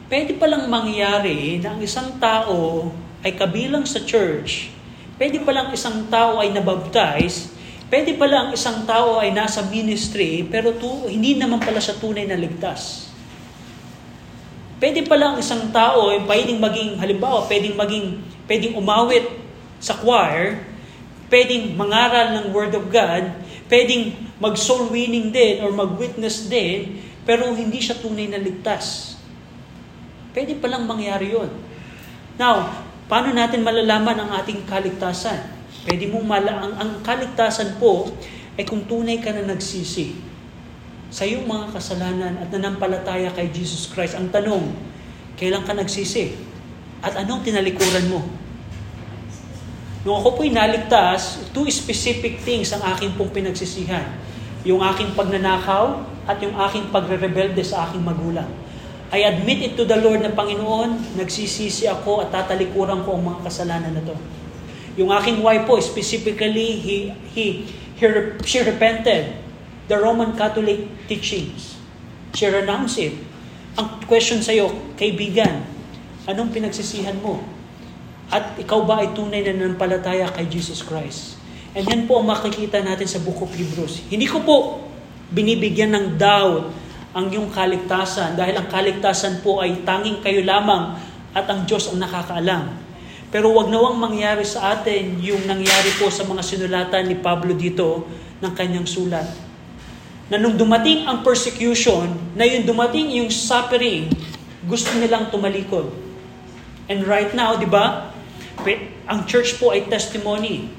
pwede 0.06 0.36
palang 0.36 0.68
mangyari 0.70 1.58
na 1.58 1.74
ang 1.74 1.80
isang 1.82 2.14
tao 2.20 2.90
ay 3.26 3.34
kabilang 3.34 3.82
sa 3.88 4.02
church, 4.04 4.70
pwede 5.18 5.42
palang 5.42 5.72
isang 5.74 6.06
tao 6.12 6.38
ay 6.38 6.52
nabaptize, 6.52 7.56
pwede 7.90 8.14
pala 8.18 8.46
ang 8.46 8.50
isang 8.54 8.86
tao 8.86 9.18
ay 9.18 9.30
nasa 9.30 9.66
ministry, 9.66 10.46
pero 10.46 10.74
tu, 10.74 11.06
hindi 11.06 11.38
naman 11.38 11.62
pala 11.62 11.78
siya 11.78 11.98
tunay 11.98 12.26
na 12.26 12.38
ligtas. 12.38 13.10
Pwede 14.76 15.06
pala 15.08 15.32
ang 15.32 15.38
isang 15.40 15.72
tao 15.72 16.12
ay 16.12 16.20
pwedeng 16.28 16.60
maging, 16.60 17.00
halimbawa, 17.00 17.48
pwedeng 17.48 17.74
maging, 17.78 18.20
pwedeng 18.44 18.76
umawit 18.76 19.24
sa 19.80 19.96
choir, 19.96 20.60
pwedeng 21.32 21.74
mangaral 21.74 22.36
ng 22.36 22.52
Word 22.52 22.76
of 22.76 22.86
God, 22.92 23.24
pwedeng 23.66 24.14
mag-soul 24.42 24.90
winning 24.90 25.34
din 25.34 25.62
or 25.62 25.70
mag-witness 25.74 26.46
din, 26.46 27.02
pero 27.26 27.50
hindi 27.54 27.82
siya 27.82 27.98
tunay 27.98 28.30
na 28.30 28.38
ligtas. 28.38 29.18
Pwede 30.30 30.58
palang 30.58 30.84
mangyari 30.84 31.32
yon. 31.32 31.48
Now, 32.36 32.86
Paano 33.06 33.30
natin 33.30 33.62
malalaman 33.62 34.18
ang 34.18 34.30
ating 34.42 34.66
kaligtasan? 34.66 35.38
Pwede 35.86 36.10
mong 36.10 36.26
mala 36.26 36.58
ang, 36.58 36.74
ang 36.74 36.90
kaligtasan 37.06 37.78
po 37.78 38.10
ay 38.58 38.66
kung 38.66 38.82
tunay 38.82 39.22
ka 39.22 39.30
na 39.30 39.46
nagsisi 39.46 40.18
sa 41.06 41.22
iyong 41.22 41.46
mga 41.46 41.70
kasalanan 41.70 42.34
at 42.42 42.50
nanampalataya 42.50 43.30
kay 43.30 43.46
Jesus 43.54 43.86
Christ. 43.94 44.18
Ang 44.18 44.34
tanong, 44.34 44.74
kailan 45.38 45.62
ka 45.62 45.70
nagsisi? 45.70 46.34
At 46.98 47.14
anong 47.14 47.46
tinalikuran 47.46 48.10
mo? 48.10 48.26
Nung 50.06 50.22
ako 50.22 50.38
po'y 50.38 50.54
naligtas, 50.54 51.50
two 51.50 51.66
specific 51.66 52.38
things 52.38 52.70
ang 52.70 52.78
aking 52.94 53.18
pong 53.18 53.34
pinagsisihan. 53.34 54.06
Yung 54.62 54.78
aking 54.78 55.18
pagnanakaw 55.18 55.98
at 56.30 56.38
yung 56.38 56.54
aking 56.54 56.94
pagre-rebelde 56.94 57.58
sa 57.66 57.90
aking 57.90 58.06
magulang. 58.06 58.46
I 59.10 59.26
admit 59.26 59.66
it 59.66 59.72
to 59.74 59.82
the 59.82 59.98
Lord 59.98 60.22
na 60.22 60.30
Panginoon, 60.30 61.18
nagsisisi 61.18 61.90
ako 61.90 62.22
at 62.22 62.30
tatalikuran 62.30 63.02
ko 63.02 63.18
ang 63.18 63.34
mga 63.34 63.50
kasalanan 63.50 63.98
na 63.98 64.02
to. 64.06 64.14
Yung 64.94 65.10
aking 65.10 65.42
wife 65.42 65.66
po, 65.66 65.82
specifically, 65.82 66.78
he, 66.78 67.10
he, 67.34 67.66
he, 67.98 68.06
she 68.46 68.62
repented 68.62 69.34
the 69.90 69.96
Roman 69.98 70.38
Catholic 70.38 70.86
teachings. 71.10 71.82
She 72.30 72.46
renounced 72.46 73.02
it. 73.02 73.18
Ang 73.74 74.06
question 74.06 74.38
sa'yo, 74.38 74.70
kaibigan, 74.94 75.66
anong 76.30 76.54
pinagsisihan 76.54 77.18
mo? 77.18 77.55
At 78.26 78.58
ikaw 78.58 78.82
ba 78.82 79.06
ay 79.06 79.14
tunay 79.14 79.46
na 79.46 79.54
nanampalataya 79.54 80.26
kay 80.34 80.50
Jesus 80.50 80.82
Christ? 80.82 81.38
And 81.76 81.86
yan 81.86 82.08
po 82.08 82.18
ang 82.18 82.26
makikita 82.26 82.82
natin 82.82 83.06
sa 83.06 83.22
Book 83.22 83.38
of 83.44 83.52
Hebrews. 83.52 84.08
Hindi 84.10 84.26
ko 84.26 84.42
po 84.42 84.56
binibigyan 85.30 85.94
ng 85.94 86.06
doubt 86.16 86.72
ang 87.16 87.32
iyong 87.32 87.52
kaligtasan 87.52 88.36
dahil 88.36 88.56
ang 88.56 88.68
kaligtasan 88.68 89.44
po 89.44 89.60
ay 89.62 89.84
tanging 89.84 90.20
kayo 90.24 90.40
lamang 90.40 90.96
at 91.36 91.44
ang 91.46 91.68
Diyos 91.68 91.92
ang 91.92 92.00
nakakaalam. 92.00 92.72
Pero 93.28 93.52
wag 93.52 93.68
nawang 93.68 94.00
mangyari 94.00 94.46
sa 94.46 94.72
atin 94.78 95.20
yung 95.20 95.44
nangyari 95.44 95.92
po 96.00 96.08
sa 96.08 96.24
mga 96.24 96.40
sinulatan 96.40 97.04
ni 97.10 97.16
Pablo 97.20 97.52
dito 97.52 98.08
ng 98.40 98.52
kanyang 98.56 98.88
sulat. 98.88 99.28
Na 100.32 100.40
nung 100.40 100.58
dumating 100.58 101.06
ang 101.06 101.20
persecution, 101.20 102.08
na 102.34 102.48
yung 102.48 102.64
dumating 102.66 103.12
yung 103.20 103.30
suffering, 103.30 104.08
gusto 104.64 104.90
nilang 104.98 105.28
tumalikod. 105.28 105.92
And 106.88 107.04
right 107.04 107.30
now, 107.34 107.58
di 107.58 107.66
ba, 107.68 108.15
ang 109.06 109.20
church 109.28 109.60
po 109.60 109.70
ay 109.70 109.86
testimony. 109.86 110.70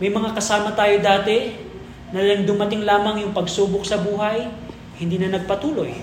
May 0.00 0.08
mga 0.08 0.32
kasama 0.36 0.72
tayo 0.72 0.96
dati 1.02 1.52
na 2.10 2.22
lang 2.22 2.46
dumating 2.46 2.82
lamang 2.82 3.22
yung 3.26 3.32
pagsubok 3.34 3.86
sa 3.86 4.00
buhay, 4.00 4.46
hindi 4.98 5.16
na 5.16 5.38
nagpatuloy. 5.38 5.94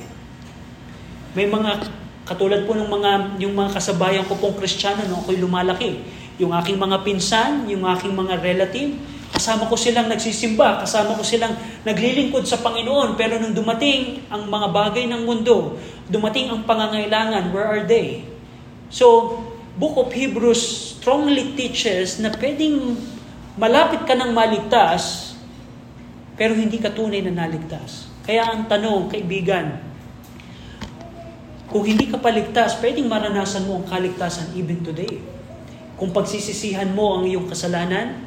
May 1.37 1.47
mga 1.47 1.85
katulad 2.27 2.67
po 2.67 2.75
ng 2.75 2.89
mga 2.91 3.11
yung 3.39 3.55
mga 3.55 3.79
kasabayan 3.79 4.25
ko 4.27 4.35
pong 4.35 4.59
Kristiyano 4.59 5.07
no 5.07 5.23
ako'y 5.23 5.39
lumalaki. 5.39 6.03
Yung 6.37 6.53
aking 6.53 6.77
mga 6.77 7.01
pinsan, 7.01 7.65
yung 7.65 7.87
aking 7.87 8.13
mga 8.13 8.37
relative, 8.43 8.93
kasama 9.33 9.65
ko 9.65 9.73
silang 9.73 10.05
nagsisimba, 10.05 10.85
kasama 10.85 11.17
ko 11.17 11.23
silang 11.25 11.57
naglilingkod 11.81 12.45
sa 12.45 12.61
Panginoon, 12.61 13.17
pero 13.17 13.41
nung 13.41 13.57
dumating 13.57 14.21
ang 14.29 14.45
mga 14.45 14.67
bagay 14.69 15.09
ng 15.09 15.25
mundo, 15.25 15.81
dumating 16.07 16.53
ang 16.53 16.61
pangangailangan, 16.61 17.49
where 17.49 17.65
are 17.65 17.83
they? 17.89 18.21
So, 18.93 19.37
Book 19.77 19.93
of 20.01 20.09
Hebrews 20.09 20.97
strongly 20.97 21.53
teaches 21.53 22.17
na 22.17 22.33
pwedeng 22.33 22.97
malapit 23.61 24.09
ka 24.09 24.17
ng 24.17 24.33
maligtas, 24.33 25.33
pero 26.33 26.57
hindi 26.57 26.81
ka 26.81 26.89
tunay 26.89 27.21
na 27.21 27.45
naligtas. 27.45 28.09
Kaya 28.25 28.49
ang 28.49 28.65
tanong, 28.65 29.05
kaibigan, 29.05 29.77
kung 31.69 31.85
hindi 31.85 32.09
ka 32.09 32.17
paligtas, 32.17 32.73
pwedeng 32.81 33.05
maranasan 33.05 33.69
mo 33.69 33.77
ang 33.77 33.85
kaligtasan 33.85 34.57
even 34.57 34.81
today. 34.81 35.21
Kung 35.93 36.09
pagsisisihan 36.09 36.89
mo 36.97 37.21
ang 37.21 37.29
iyong 37.29 37.45
kasalanan, 37.45 38.17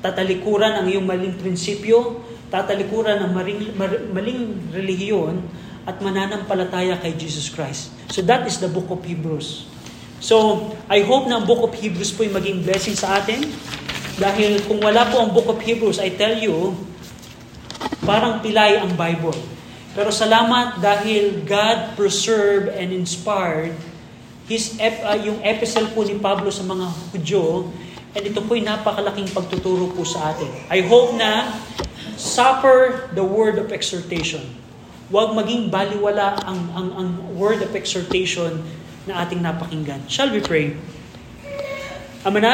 tatalikuran 0.00 0.72
ang 0.72 0.86
iyong 0.88 1.04
maling 1.04 1.36
prinsipyo, 1.36 2.24
tatalikuran 2.48 3.20
ang 3.20 3.36
maling, 3.36 3.76
maling 4.08 4.72
relihiyon, 4.72 5.36
at 5.84 6.00
mananampalataya 6.00 6.96
kay 6.96 7.12
Jesus 7.12 7.52
Christ. 7.52 7.92
So 8.08 8.24
that 8.24 8.48
is 8.48 8.56
the 8.56 8.72
book 8.72 8.88
of 8.88 9.04
Hebrews. 9.04 9.68
So, 10.22 10.68
I 10.86 11.02
hope 11.02 11.26
na 11.26 11.42
ang 11.42 11.46
book 11.46 11.62
of 11.64 11.72
Hebrews 11.74 12.14
po 12.14 12.26
ay 12.26 12.32
maging 12.32 12.66
blessing 12.66 12.96
sa 12.98 13.22
atin. 13.22 13.46
Dahil 14.14 14.62
kung 14.66 14.78
wala 14.78 15.10
po 15.10 15.18
ang 15.22 15.30
book 15.34 15.50
of 15.50 15.58
Hebrews, 15.58 15.98
I 15.98 16.14
tell 16.14 16.38
you, 16.38 16.74
parang 18.06 18.38
pilay 18.44 18.78
ang 18.78 18.94
Bible. 18.94 19.34
Pero 19.94 20.10
salamat 20.10 20.82
dahil 20.82 21.46
God 21.46 21.94
preserved 21.94 22.74
and 22.74 22.90
inspired 22.90 23.74
his 24.44 24.76
uh, 24.76 25.16
yung 25.16 25.40
epistle 25.40 25.88
po 25.94 26.04
ni 26.04 26.18
Pablo 26.20 26.52
sa 26.52 26.66
mga 26.66 26.86
Hudyo 27.14 27.70
and 28.14 28.22
ito 28.22 28.42
po'y 28.44 28.60
napakalaking 28.60 29.30
pagtuturo 29.30 29.90
po 29.90 30.02
sa 30.06 30.34
atin. 30.34 30.50
I 30.70 30.84
hope 30.86 31.16
na 31.16 31.50
suffer 32.14 33.10
the 33.14 33.24
word 33.24 33.58
of 33.58 33.70
exhortation. 33.74 34.42
Huwag 35.10 35.34
maging 35.34 35.70
baliwala 35.70 36.38
ang, 36.42 36.60
ang, 36.74 36.88
ang 36.94 37.08
word 37.38 37.62
of 37.62 37.74
exhortation 37.74 38.62
na 39.06 39.24
ating 39.24 39.40
napakinggan. 39.44 40.00
Shall 40.08 40.32
we 40.32 40.40
pray? 40.40 40.76
Ama 42.24 42.40
namin, 42.40 42.52